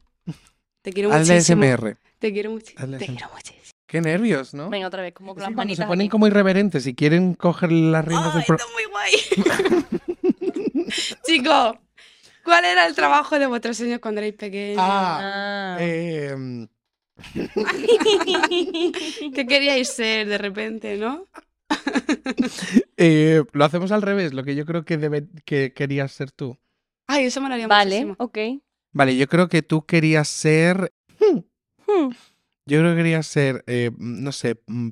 Te 0.82 0.92
quiero 0.92 1.12
Hazle 1.12 1.34
muchísimo. 1.34 1.62
SMR. 1.62 1.96
Te 2.18 2.32
quiero 2.32 2.50
muchísimo. 2.50 2.82
Hazle 2.82 2.98
Te 2.98 3.06
quiero 3.06 3.28
muchísimo. 3.32 3.61
Qué 3.92 4.00
nervios, 4.00 4.54
¿no? 4.54 4.70
Venga, 4.70 4.86
otra 4.86 5.02
vez, 5.02 5.12
como 5.12 5.34
con 5.34 5.42
las 5.42 5.50
se 5.76 5.84
ponen 5.84 6.06
aquí. 6.06 6.08
como 6.08 6.26
irreverentes 6.26 6.86
y 6.86 6.94
quieren 6.94 7.34
coger 7.34 7.70
las 7.70 8.02
riendas 8.02 8.32
del 8.32 8.40
Ay, 8.40 8.46
programa. 8.46 8.70
está 8.70 8.72
muy 8.72 8.84
guay. 8.90 9.12
Chicos, 11.26 11.74
¿cuál 12.42 12.64
era 12.64 12.86
el 12.86 12.94
trabajo 12.94 13.38
de 13.38 13.46
vuestros 13.46 13.76
sueños 13.76 13.98
cuando 14.00 14.22
erais 14.22 14.32
pequeños? 14.34 14.78
Ah, 14.82 15.74
Ah. 15.74 15.76
eh, 15.80 16.34
¿Qué 19.34 19.46
queríais 19.46 19.92
ser 19.92 20.26
de 20.26 20.38
repente, 20.38 20.96
no? 20.96 21.26
eh, 22.96 23.44
lo 23.52 23.64
hacemos 23.66 23.92
al 23.92 24.00
revés, 24.00 24.32
lo 24.32 24.42
que 24.42 24.54
yo 24.54 24.64
creo 24.64 24.86
que, 24.86 24.96
debe, 24.96 25.26
que 25.44 25.74
querías 25.74 26.12
ser 26.12 26.30
tú. 26.32 26.58
Ay, 27.08 27.26
eso 27.26 27.42
me 27.42 27.48
lo 27.48 27.54
haría 27.56 27.68
Vale, 27.68 28.06
muchísimo. 28.06 28.16
ok. 28.18 28.38
Vale, 28.92 29.14
yo 29.18 29.28
creo 29.28 29.50
que 29.50 29.60
tú 29.60 29.84
querías 29.84 30.28
ser... 30.28 30.94
Hmm. 31.20 31.40
Yo 32.66 32.78
creo 32.78 32.90
que 32.92 32.96
querías 32.98 33.26
ser, 33.26 33.64
eh, 33.66 33.90
no 33.98 34.30
sé, 34.32 34.60
mm, 34.66 34.90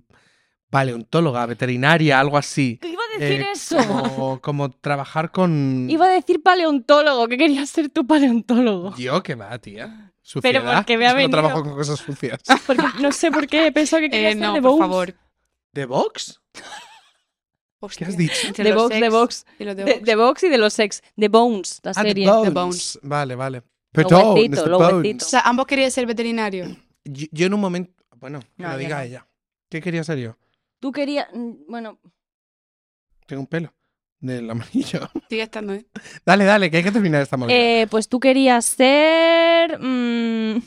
paleontóloga, 0.71 1.47
veterinaria, 1.47 2.21
algo 2.21 2.37
así. 2.39 2.79
Iba 2.83 3.03
a 3.03 3.18
decir 3.18 3.41
Eh, 3.43 3.47
eso. 3.53 3.77
Como, 3.87 4.41
como 4.41 4.71
trabajar 4.71 5.31
con... 5.31 5.89
Iba 5.91 6.07
a 6.07 6.11
decir 6.11 6.43
paleontólogo, 6.43 7.27
que 7.29 7.37
querías 7.39 7.68
ser 7.71 7.89
tu 7.89 8.07
paleontólogo. 8.07 8.95
Yo, 8.97 9.23
¿qué 9.23 9.35
va, 9.35 9.59
tía? 9.59 9.87
Pero 9.87 10.21
Suciedad. 10.23 10.77
porque 10.77 10.97
me 10.97 11.09
ha 11.09 11.14
venido. 11.14 11.31
trabajo 11.31 11.62
con 11.64 11.75
cosas 11.75 11.99
sucias. 11.99 12.41
Porque 12.66 12.85
no 13.01 13.11
sé 13.11 13.33
por 13.33 13.49
qué 13.49 13.66
he 13.66 13.73
pensado 13.73 14.01
que 14.03 14.11
querías 14.11 14.37
Eh, 14.37 14.39
ser 14.39 14.43
no, 14.47 14.55
de 14.55 14.62
por 14.62 14.71
Vox. 14.73 14.81
favor. 14.81 15.14
¿De 15.73 15.87
Vox? 15.87 16.41
Hostia. 17.81 18.07
has 18.07 18.16
dicho? 18.16 18.53
De 18.53 18.73
Vox, 18.73 18.91
de 18.91 19.01
sex 19.01 19.12
Vox. 19.12 19.47
y 19.59 19.64
los 19.64 19.75
de 19.77 19.85
De, 19.85 19.93
Vox. 19.95 20.05
de 20.05 20.16
Vox 20.16 20.43
y 20.45 20.49
de 20.51 20.59
los 20.59 20.73
sex. 20.75 21.03
De 21.16 21.29
Bones, 21.29 21.81
la 21.83 21.91
Ah, 21.93 21.95
The 21.95 22.09
serie. 22.09 22.27
Bones. 22.31 22.53
Bones. 22.55 22.99
Vale, 23.03 23.35
vale. 23.35 23.59
Lo 23.59 23.64
Perdón, 23.93 24.35
huesito, 24.35 24.62
Mr. 24.62 24.68
lo. 24.68 24.79
O 24.79 25.21
sea, 25.21 25.41
ambos 25.41 25.66
queríais 25.66 25.93
ser 25.95 26.07
veterinarios. 26.07 26.68
Yo, 27.05 27.26
yo 27.32 27.46
en 27.46 27.55
un 27.55 27.61
momento... 27.61 27.92
Bueno, 28.16 28.40
que 28.40 28.62
No, 28.62 28.68
lo 28.68 28.74
yo 28.74 28.78
diga 28.78 28.96
no. 28.98 29.03
ella. 29.05 29.28
¿Qué 29.68 29.80
quería 29.80 30.05
ser 30.05 30.18
yo? 30.18 30.36
Tú 30.80 30.92
querías. 30.92 31.28
mm, 31.32 31.53
Bueno, 31.68 31.98
Tengo 33.26 33.40
un 33.42 33.46
pelo. 33.46 33.72
Del 34.18 34.51
amarillo. 34.51 35.09
Sigue 35.30 35.42
estando, 35.42 35.72
¿eh? 35.72 35.86
Dale, 36.26 36.44
dale, 36.44 36.70
que 36.70 36.76
hay 36.78 36.82
que 36.82 36.92
terminar 36.92 37.22
esta 37.22 37.36
movida. 37.38 37.55
eh, 37.57 37.86
pues 37.90 38.09
tú 38.09 38.20
querías 38.20 38.64
ser. 38.66 39.78
mm, 39.80 40.61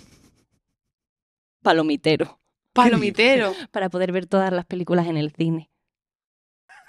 palomitero. 1.62 2.40
Palomitero. 2.74 3.54
Para 3.72 3.90
poder 3.90 4.12
ver 4.12 4.26
todas 4.26 4.52
las 4.52 4.66
películas 4.66 5.08
en 5.08 5.18
el 5.18 5.32
cine. 5.32 5.70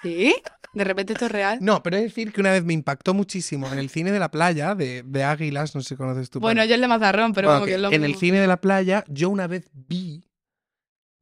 ¿Sí? 0.02 0.34
De 0.74 0.84
repente 0.84 1.12
esto 1.12 1.26
es 1.26 1.32
real. 1.32 1.58
No, 1.60 1.82
pero 1.82 1.96
es 1.96 2.02
decir 2.02 2.32
que 2.32 2.40
una 2.40 2.50
vez 2.52 2.64
me 2.64 2.72
impactó 2.72 3.14
muchísimo 3.14 3.72
en 3.72 3.78
el 3.78 3.88
cine 3.90 4.10
de 4.12 4.18
la 4.18 4.30
playa 4.30 4.74
de, 4.74 5.02
de 5.04 5.24
Águilas, 5.24 5.74
no 5.74 5.80
sé 5.82 5.90
si 5.90 5.96
conoces 5.96 6.30
tú. 6.30 6.40
Bueno, 6.40 6.64
yo 6.64 6.74
el 6.74 6.80
de 6.80 6.88
Mazarrón, 6.88 7.32
pero 7.32 7.48
Bueno, 7.48 7.60
como 7.60 7.66
que 7.66 7.70
que 7.72 7.76
es 7.76 7.80
lo 7.82 7.92
en 7.92 8.04
el 8.04 8.16
cine 8.16 8.40
de 8.40 8.46
la 8.46 8.60
playa 8.60 9.04
yo 9.08 9.30
una 9.30 9.46
vez 9.46 9.70
vi 9.72 10.24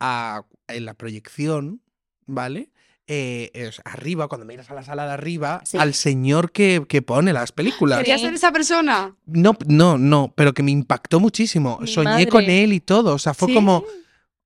a, 0.00 0.42
en 0.68 0.84
la 0.84 0.94
proyección, 0.94 1.82
¿vale? 2.26 2.70
Eh, 3.08 3.50
es 3.54 3.80
arriba, 3.84 4.28
cuando 4.28 4.46
miras 4.46 4.70
a 4.70 4.74
la 4.74 4.82
sala 4.82 5.04
de 5.06 5.12
arriba, 5.12 5.60
Sí. 5.64 5.76
al 5.76 5.92
señor 5.92 6.52
que, 6.52 6.84
que 6.88 7.02
pone 7.02 7.32
las 7.32 7.52
películas. 7.52 7.98
¿Querías 7.98 8.20
Sí. 8.20 8.26
ser 8.26 8.34
esa 8.34 8.52
persona? 8.52 9.16
No, 9.26 9.56
no, 9.66 9.98
no, 9.98 10.32
pero 10.36 10.54
que 10.54 10.62
me 10.62 10.70
impactó 10.70 11.20
muchísimo. 11.20 11.78
Mi 11.80 11.88
Soñé 11.88 12.04
madre. 12.10 12.26
con 12.28 12.44
él 12.44 12.72
y 12.72 12.80
todo. 12.80 13.14
O 13.14 13.18
sea, 13.18 13.34
fue 13.34 13.48
¿Sí? 13.48 13.54
como 13.54 13.84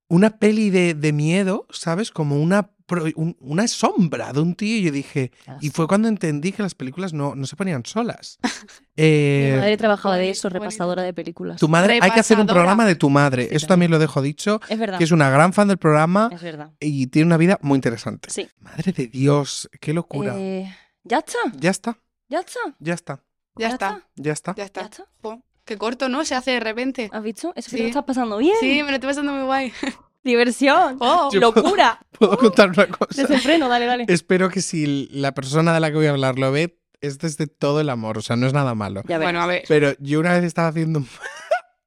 una 0.08 0.38
peli 0.38 0.70
de, 0.70 0.94
de 0.94 1.12
miedo, 1.12 1.66
¿sabes? 1.70 2.10
Como 2.10 2.40
una, 2.40 2.70
un- 3.16 3.36
una 3.40 3.66
sombra 3.68 4.32
de 4.32 4.40
un 4.40 4.54
tío. 4.54 4.76
Y 4.78 4.82
yo 4.82 4.92
dije. 4.92 5.32
Y 5.60 5.70
fue 5.70 5.86
cuando 5.88 6.08
entendí 6.08 6.52
que 6.52 6.62
las 6.62 6.74
películas 6.74 7.12
no, 7.12 7.34
no 7.34 7.46
se 7.46 7.56
ponían 7.56 7.84
solas. 7.84 8.38
Mi 8.96 9.04
Eh, 9.04 9.56
madre 9.58 9.76
trabajaba 9.76 10.16
de 10.16 10.30
eso, 10.30 10.48
repasadora 10.48 11.02
de 11.02 11.12
películas. 11.12 11.58
tu 11.60 11.68
madre, 11.68 11.98
hay 12.00 12.10
que 12.10 12.20
hacer 12.20 12.38
un 12.40 12.46
programa 12.46 12.86
de 12.86 12.94
tu 12.94 13.10
madre. 13.10 13.48
Sí, 13.48 13.54
Eso 13.56 13.66
también. 13.66 13.68
también 13.68 13.90
lo 13.92 13.98
dejo 13.98 14.22
dicho. 14.22 14.60
Es 14.68 14.78
verdad. 14.78 14.98
Que 14.98 15.04
es 15.04 15.10
una 15.12 15.28
gran 15.30 15.52
fan 15.52 15.68
del 15.68 15.78
programa 15.78 16.30
Es 16.32 16.40
verdad. 16.42 16.70
y 16.80 17.08
tiene 17.08 17.26
una 17.26 17.36
vida 17.36 17.58
muy 17.62 17.76
interesante. 17.76 18.30
Sí. 18.30 18.48
Madre 18.60 18.92
de 18.92 19.06
Dios, 19.08 19.68
qué 19.80 19.92
locura. 19.92 20.34
Eh, 20.36 20.74
¿Ya 21.04 21.18
está? 21.18 21.38
Ya 21.58 21.70
está, 21.70 21.98
¿Ya 22.28 22.40
está? 22.40 22.58
ya 22.78 22.94
está, 22.94 23.20
Ya, 23.56 23.68
está. 23.68 24.02
ya 24.16 24.32
está. 24.32 24.54
Ya 24.56 24.64
está. 24.64 24.80
¿Ya 24.82 24.86
está? 24.86 25.04
Jo, 25.22 25.42
Qué 25.64 25.76
corto, 25.76 26.08
¿no? 26.08 26.24
Se 26.24 26.36
hace 26.36 26.52
de 26.52 26.60
repente. 26.60 27.10
¿Has 27.12 27.22
visto? 27.24 27.52
Eso 27.56 27.66
que 27.66 27.70
Sí. 27.70 27.76
te 27.78 27.82
lo 27.82 27.88
estás 27.88 28.04
pasando 28.04 28.38
bien. 28.38 28.54
Sí, 28.60 28.82
me 28.84 28.90
lo 28.90 28.94
estoy 28.94 29.08
pasando 29.10 29.32
muy 29.32 29.42
guay. 29.44 29.72
Diversión. 30.26 30.96
Oh. 31.00 31.30
Locura. 31.32 32.00
¿Puedo 32.18 32.36
contar 32.36 32.70
una 32.70 32.88
cosa? 32.88 33.22
Desenfreno, 33.22 33.68
dale, 33.68 33.86
dale. 33.86 34.04
Espero 34.08 34.50
que 34.50 34.60
si 34.60 35.08
la 35.12 35.32
persona 35.32 35.72
de 35.72 35.80
la 35.80 35.90
que 35.90 35.96
voy 35.96 36.06
a 36.06 36.10
hablar 36.10 36.38
lo 36.38 36.50
ve, 36.50 36.78
es 37.00 37.18
desde 37.18 37.46
todo 37.46 37.80
el 37.80 37.88
amor, 37.88 38.18
o 38.18 38.22
sea, 38.22 38.36
no 38.36 38.46
es 38.46 38.52
nada 38.52 38.74
malo. 38.74 39.02
Ya. 39.06 39.18
Bueno, 39.18 39.40
a 39.40 39.46
ver. 39.46 39.62
Pero 39.68 39.92
yo 40.00 40.18
una 40.18 40.32
vez 40.32 40.44
estaba 40.44 40.68
haciendo 40.68 40.98
un, 40.98 41.08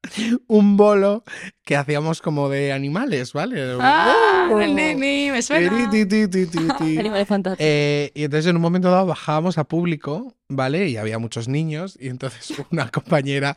un 0.47 0.77
bolo 0.77 1.23
que 1.65 1.75
hacíamos 1.75 2.21
como 2.21 2.47
de 2.47 2.71
animales, 2.71 3.33
¿vale? 3.33 3.75
Ah, 3.81 4.47
ni, 4.49 4.95
ni, 4.95 5.31
me 5.31 5.41
suena. 5.41 5.89
Ti, 5.89 6.05
ti, 6.05 6.27
ti, 6.27 6.45
ti, 6.45 6.67
ti. 6.77 6.97
Animales 6.97 7.27
fantásticos. 7.27 7.65
Eh, 7.67 8.11
y 8.15 8.23
entonces 8.23 8.49
en 8.49 8.55
un 8.55 8.61
momento 8.61 8.89
dado 8.89 9.05
bajábamos 9.05 9.57
a 9.57 9.65
público, 9.65 10.35
¿vale? 10.47 10.87
Y 10.87 10.97
había 10.97 11.19
muchos 11.19 11.47
niños 11.47 11.97
y 11.99 12.07
entonces 12.07 12.53
una 12.71 12.89
compañera... 12.89 13.55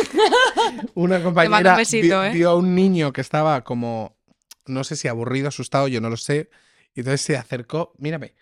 una 0.94 1.22
compañera 1.22 1.72
un 1.72 1.76
besito, 1.78 2.20
vi- 2.22 2.26
¿eh? 2.28 2.30
vio 2.32 2.50
a 2.50 2.56
un 2.56 2.74
niño 2.74 3.12
que 3.12 3.20
estaba 3.20 3.62
como, 3.64 4.16
no 4.66 4.84
sé 4.84 4.96
si 4.96 5.08
aburrido, 5.08 5.48
asustado, 5.48 5.88
yo 5.88 6.00
no 6.00 6.10
lo 6.10 6.16
sé. 6.16 6.50
Y 6.94 7.00
entonces 7.00 7.20
se 7.20 7.36
acercó, 7.36 7.92
mírame, 7.98 8.34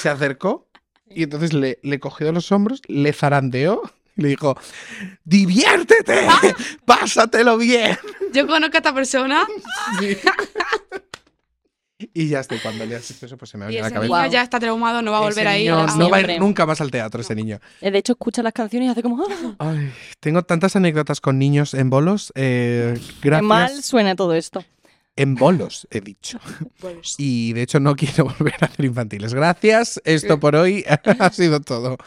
se 0.00 0.08
acercó 0.08 0.68
y 1.08 1.24
entonces 1.24 1.52
le, 1.52 1.78
le 1.82 2.00
cogió 2.00 2.26
de 2.26 2.32
los 2.32 2.50
hombros, 2.52 2.80
le 2.88 3.12
zarandeó 3.12 3.82
y 4.16 4.22
le 4.22 4.28
dijo, 4.28 4.56
diviértete, 5.24 6.26
pásatelo 6.86 7.58
bien. 7.58 7.98
Yo 8.32 8.46
conozco 8.46 8.76
a 8.76 8.78
esta 8.78 8.94
persona 8.94 9.46
Sí. 10.00 10.16
Y 12.18 12.28
ya 12.28 12.40
está, 12.40 12.54
y 12.54 12.60
cuando 12.60 12.86
le 12.86 12.96
has 12.96 13.10
hecho 13.10 13.26
eso, 13.26 13.36
pues 13.36 13.50
se 13.50 13.58
me 13.58 13.64
y 13.64 13.66
abrió 13.66 13.80
la 13.82 13.86
ese 13.88 13.94
cabeza. 13.94 14.18
niño 14.22 14.32
ya 14.32 14.42
está 14.42 14.58
traumado, 14.58 15.02
no 15.02 15.10
va 15.12 15.18
a 15.18 15.20
volver 15.20 15.46
a 15.48 15.58
ir. 15.58 15.70
niño 15.70 15.80
a- 15.80 15.96
no 15.96 16.08
va 16.08 16.16
a 16.16 16.20
ir 16.20 16.26
Siempre. 16.26 16.38
nunca 16.46 16.64
más 16.64 16.80
al 16.80 16.90
teatro, 16.90 17.20
ese 17.20 17.34
niño. 17.34 17.58
Eh, 17.82 17.90
De 17.90 17.98
hecho, 17.98 18.12
escucha 18.14 18.42
las 18.42 18.54
canciones 18.54 18.88
y 18.88 18.90
hace 18.92 19.02
como... 19.02 19.22
¡ah! 19.22 19.54
Ay, 19.58 19.92
tengo 20.20 20.42
tantas 20.42 20.76
anécdotas 20.76 21.20
con 21.20 21.38
niños 21.38 21.74
en 21.74 21.90
bolos. 21.90 22.32
eh, 22.34 22.98
Qué 23.20 23.28
gracias. 23.28 23.46
mal 23.46 23.82
suena 23.82 24.16
todo 24.16 24.32
esto. 24.34 24.64
En 25.14 25.34
bolos, 25.34 25.86
he 25.90 26.00
dicho. 26.00 26.38
Pues, 26.80 27.16
Y 27.18 27.52
de 27.54 27.62
hecho 27.62 27.80
no 27.80 27.96
quiero 27.96 28.24
volver 28.38 28.54
a 28.62 28.66
hacer 28.66 28.84
infantiles. 28.86 29.34
Gracias. 29.34 30.00
Esto 30.04 30.40
por 30.40 30.56
hoy 30.56 30.84
ha 31.18 31.30
sido 31.32 31.60
todo. 31.60 31.98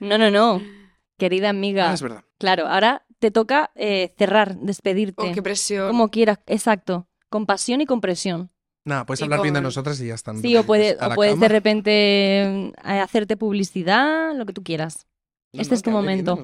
No, 0.00 0.18
no, 0.18 0.30
no. 0.30 0.62
Querida 1.18 1.48
amiga. 1.50 1.90
Ah, 1.90 1.94
es 1.94 2.02
verdad. 2.02 2.22
Claro, 2.38 2.68
ahora 2.68 3.04
te 3.18 3.32
toca 3.32 3.70
eh, 3.74 4.14
cerrar, 4.18 4.56
despedirte. 4.58 5.14
oh, 5.20 5.32
qué 5.32 5.42
presión. 5.42 5.88
Como 5.88 6.10
quieras, 6.10 6.38
exacto. 6.46 7.08
Con 7.28 7.44
pasión 7.46 7.80
y 7.80 7.86
con 7.86 8.00
presión. 8.00 8.50
Nada, 8.88 9.04
puedes 9.06 9.22
hablar 9.22 9.42
bien 9.42 9.54
de 9.54 9.60
nosotras 9.60 10.00
y 10.00 10.06
ya 10.08 10.14
está. 10.14 10.32
no 10.32 10.40
te 10.40 10.48
Sí, 10.48 10.56
o, 10.56 10.64
puede- 10.64 10.96
o 11.00 11.14
puedes 11.14 11.38
de 11.38 11.48
repente 11.48 11.90
eh, 12.68 12.72
hacerte 12.84 13.36
publicidad, 13.36 14.34
lo 14.34 14.46
que 14.46 14.52
tú 14.52 14.62
quieras. 14.62 15.06
No, 15.52 15.60
este 15.62 15.72
no, 15.72 15.76
es 15.76 15.82
tu 15.82 15.90
bien 15.90 16.00
momento. 16.00 16.42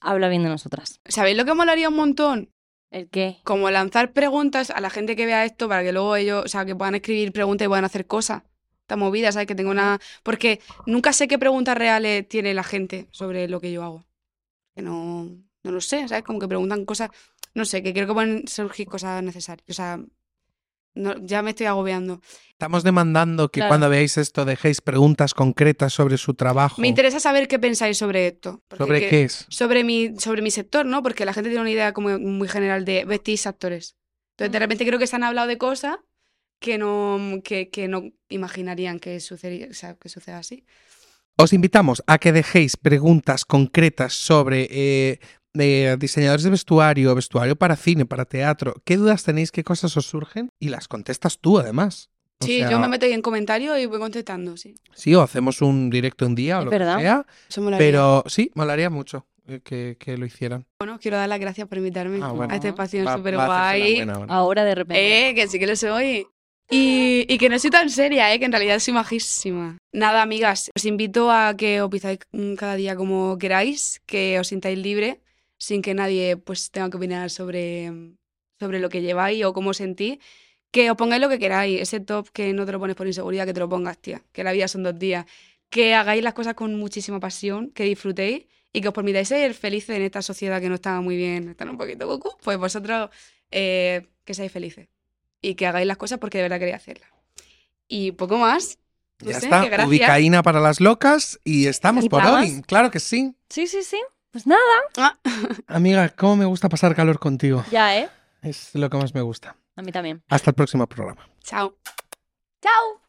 Habla 0.00 0.28
bien 0.28 0.42
de 0.42 0.48
nosotras. 0.48 1.00
¿Sabéis 1.06 1.36
lo 1.36 1.44
que 1.44 1.54
molaría 1.54 1.88
un 1.88 1.96
montón? 1.96 2.50
¿El 2.90 3.08
qué? 3.08 3.38
Como 3.44 3.70
lanzar 3.70 4.12
preguntas 4.12 4.70
a 4.70 4.80
la 4.80 4.90
gente 4.90 5.16
que 5.16 5.26
vea 5.26 5.44
esto 5.44 5.68
para 5.68 5.82
que 5.82 5.92
luego 5.92 6.16
ellos, 6.16 6.44
o 6.44 6.48
sea, 6.48 6.64
que 6.64 6.74
puedan 6.76 6.94
escribir 6.94 7.32
preguntas 7.32 7.64
y 7.66 7.68
puedan 7.68 7.84
hacer 7.84 8.06
cosas. 8.06 8.42
Esta 8.82 8.96
movida, 8.96 9.32
¿sabes? 9.32 9.48
Que 9.48 9.54
tengo 9.56 9.70
una... 9.70 9.98
Porque 10.22 10.60
nunca 10.86 11.12
sé 11.12 11.26
qué 11.28 11.38
preguntas 11.38 11.76
reales 11.76 12.28
tiene 12.28 12.54
la 12.54 12.62
gente 12.62 13.08
sobre 13.10 13.48
lo 13.48 13.60
que 13.60 13.72
yo 13.72 13.82
hago. 13.82 14.04
Que 14.74 14.82
no, 14.82 15.28
no 15.64 15.70
lo 15.72 15.80
sé, 15.80 16.06
¿sabes? 16.08 16.22
Como 16.24 16.38
que 16.38 16.46
preguntan 16.48 16.84
cosas... 16.84 17.10
No 17.54 17.64
sé, 17.64 17.82
que 17.82 17.92
creo 17.92 18.06
que 18.06 18.12
pueden 18.14 18.46
surgir 18.46 18.86
cosas 18.86 19.22
necesarias. 19.22 19.64
O 19.68 19.72
sea, 19.72 19.98
no- 20.96 21.14
ya 21.24 21.42
me 21.42 21.50
estoy 21.50 21.66
agobiando. 21.66 22.20
Estamos 22.50 22.82
demandando 22.82 23.50
que 23.50 23.60
Claro. 23.60 23.70
cuando 23.70 23.88
veáis 23.90 24.16
esto 24.16 24.44
dejéis 24.44 24.80
preguntas 24.80 25.34
concretas 25.34 25.92
sobre 25.92 26.16
su 26.16 26.34
trabajo. 26.34 26.80
Me 26.80 26.88
interesa 26.88 27.20
saber 27.20 27.48
qué 27.48 27.58
pensáis 27.58 27.98
sobre 27.98 28.28
esto. 28.28 28.62
¿Sobre 28.76 29.00
que- 29.00 29.08
qué 29.08 29.22
es? 29.24 29.46
sobre 29.50 29.84
mi, 29.84 30.16
sobre 30.18 30.40
mi 30.42 30.50
sector, 30.50 30.86
¿no? 30.86 31.02
Porque 31.02 31.24
la 31.26 31.32
gente 31.34 31.50
tiene 31.50 31.60
una 31.60 31.70
idea 31.70 31.92
como 31.92 32.18
muy 32.18 32.48
general 32.48 32.84
de 32.84 33.04
vestir 33.04 33.38
actores. 33.44 33.96
Entonces, 34.32 34.52
de 34.52 34.58
repente 34.58 34.86
creo 34.86 34.98
que 34.98 35.06
se 35.06 35.16
han 35.16 35.24
hablado 35.24 35.48
de 35.48 35.58
cosas 35.58 35.96
que 36.58 36.78
no, 36.78 37.18
que, 37.44 37.68
que 37.68 37.88
no 37.88 38.04
imaginarían 38.30 38.98
que 38.98 39.20
sucedía, 39.20 39.68
o 39.70 39.74
sea, 39.74 39.94
que 39.94 40.08
suceda 40.08 40.38
así. 40.38 40.64
Os 41.36 41.52
invitamos 41.52 42.02
a 42.06 42.16
que 42.16 42.32
dejéis 42.32 42.78
preguntas 42.78 43.44
concretas 43.44 44.14
sobre 44.14 44.66
eh, 44.70 45.20
de 45.56 45.96
diseñadores 45.98 46.44
de 46.44 46.50
vestuario, 46.50 47.14
vestuario 47.14 47.56
para 47.56 47.76
cine, 47.76 48.06
para 48.06 48.24
teatro. 48.24 48.74
¿Qué 48.84 48.96
dudas 48.96 49.24
tenéis? 49.24 49.50
¿Qué 49.52 49.64
cosas 49.64 49.96
os 49.96 50.06
surgen? 50.06 50.50
Y 50.60 50.68
las 50.68 50.88
contestas 50.88 51.38
tú, 51.38 51.58
además. 51.58 52.10
O 52.40 52.44
Sí, 52.46 52.58
sea, 52.58 52.70
yo 52.70 52.78
me 52.78 52.88
meto 52.88 53.06
ahí 53.06 53.12
en 53.12 53.22
comentarios 53.22 53.78
y 53.78 53.86
voy 53.86 53.98
contestando, 53.98 54.56
sí. 54.56 54.74
Sí, 54.94 55.14
o 55.14 55.22
hacemos 55.22 55.62
un 55.62 55.88
directo 55.88 56.26
un 56.26 56.34
día 56.34 56.56
o 56.58 56.60
Es 56.60 56.64
lo 56.66 56.70
verdad. 56.70 56.96
que 56.96 57.02
sea. 57.02 57.26
Eso 57.48 57.62
molaría. 57.62 57.86
Pero 57.86 58.24
sí, 58.26 58.50
molaría 58.54 58.90
mucho 58.90 59.26
eh, 59.48 59.60
que, 59.64 59.96
que 59.98 60.18
lo 60.18 60.26
hicieran. 60.26 60.66
Bueno, 60.78 60.98
quiero 61.00 61.16
dar 61.16 61.28
las 61.30 61.40
gracias 61.40 61.66
por 61.66 61.78
invitarme 61.78 62.18
Ah, 62.22 62.32
bueno. 62.32 62.52
a 62.52 62.56
este 62.56 62.68
espacio 62.68 63.10
súper 63.10 63.36
guay. 63.36 64.06
ahora. 64.28 64.64
De 64.64 64.74
repente. 64.74 65.30
Eh, 65.30 65.34
que 65.34 65.48
sí 65.48 65.58
que 65.58 65.66
lo 65.66 65.76
soy. 65.76 66.26
Y, 66.68 67.24
y 67.32 67.38
que 67.38 67.48
no 67.48 67.58
soy 67.60 67.70
tan 67.70 67.88
seria, 67.90 68.34
eh, 68.34 68.38
que 68.40 68.44
en 68.44 68.50
realidad 68.52 68.80
soy 68.80 68.92
majísima. 68.92 69.78
Nada, 69.92 70.20
amigas, 70.20 70.70
os 70.76 70.84
invito 70.84 71.30
a 71.30 71.54
que 71.56 71.80
os 71.80 71.88
pizáis 71.88 72.18
mm, 72.32 72.54
cada 72.54 72.74
día 72.74 72.96
como 72.96 73.38
queráis, 73.38 74.02
que 74.04 74.38
os 74.40 74.48
sintáis 74.48 74.76
libre, 74.76 75.20
sin 75.58 75.82
que 75.82 75.94
nadie 75.94 76.36
pues 76.36 76.70
tenga 76.70 76.90
que 76.90 76.96
opinar 76.96 77.30
sobre, 77.30 77.92
sobre 78.58 78.80
lo 78.80 78.88
que 78.88 79.02
lleváis 79.02 79.44
o 79.44 79.52
cómo 79.52 79.70
os 79.70 79.78
sentís. 79.78 80.18
Que 80.70 80.90
os 80.90 80.96
pongáis 80.96 81.22
lo 81.22 81.28
que 81.28 81.38
queráis, 81.38 81.80
ese 81.80 82.00
top 82.00 82.28
que 82.30 82.52
no 82.52 82.66
te 82.66 82.72
lo 82.72 82.78
pones 82.78 82.96
por 82.96 83.06
inseguridad, 83.06 83.46
que 83.46 83.54
te 83.54 83.60
lo 83.60 83.68
pongas, 83.68 83.98
tía. 83.98 84.22
Que 84.32 84.44
la 84.44 84.52
vida 84.52 84.68
son 84.68 84.82
dos 84.82 84.98
días. 84.98 85.24
Que 85.70 85.94
hagáis 85.94 86.22
las 86.22 86.34
cosas 86.34 86.54
con 86.54 86.74
muchísima 86.78 87.20
pasión, 87.20 87.70
que 87.70 87.84
disfrutéis 87.84 88.44
y 88.72 88.80
que 88.80 88.88
os 88.88 88.94
permitáis 88.94 89.28
ser 89.28 89.54
felices 89.54 89.96
en 89.96 90.02
esta 90.02 90.20
sociedad 90.20 90.60
que 90.60 90.68
no 90.68 90.74
está 90.74 91.00
muy 91.00 91.16
bien, 91.16 91.48
están 91.48 91.70
un 91.70 91.78
poquito 91.78 92.06
cucú, 92.06 92.36
pues 92.42 92.58
vosotros 92.58 93.08
eh, 93.50 94.06
que 94.24 94.34
seáis 94.34 94.52
felices 94.52 94.88
y 95.40 95.54
que 95.54 95.66
hagáis 95.66 95.86
las 95.86 95.96
cosas 95.96 96.18
porque 96.18 96.38
de 96.38 96.42
verdad 96.42 96.58
queréis 96.58 96.76
hacerlas. 96.76 97.08
Y 97.88 98.12
poco 98.12 98.36
más. 98.36 98.78
No 99.22 99.30
Ya 99.30 99.40
sé, 99.40 99.46
está, 99.46 99.86
ubicaína 99.86 100.42
para 100.42 100.60
las 100.60 100.80
locas 100.80 101.40
y 101.42 101.68
estamos 101.68 102.04
¿Y 102.04 102.08
por 102.10 102.22
hoy. 102.26 102.62
Claro 102.66 102.90
que 102.90 103.00
sí. 103.00 103.34
Sí, 103.48 103.66
sí, 103.66 103.82
sí. 103.82 103.98
Pues 104.36 104.46
nada. 104.46 104.60
Ah, 104.98 105.16
Amiga, 105.66 106.10
cómo 106.10 106.36
me 106.36 106.44
gusta 106.44 106.68
pasar 106.68 106.94
calor 106.94 107.18
contigo. 107.18 107.64
Ya, 107.70 107.96
¿eh? 107.96 108.10
Es 108.42 108.74
lo 108.74 108.90
que 108.90 108.98
más 108.98 109.14
me 109.14 109.22
gusta. 109.22 109.56
A 109.76 109.80
mí 109.80 109.92
también. 109.92 110.22
Hasta 110.28 110.50
el 110.50 110.54
próximo 110.54 110.86
programa. 110.86 111.26
chao. 111.42 111.74
¡Chao! 112.60 113.05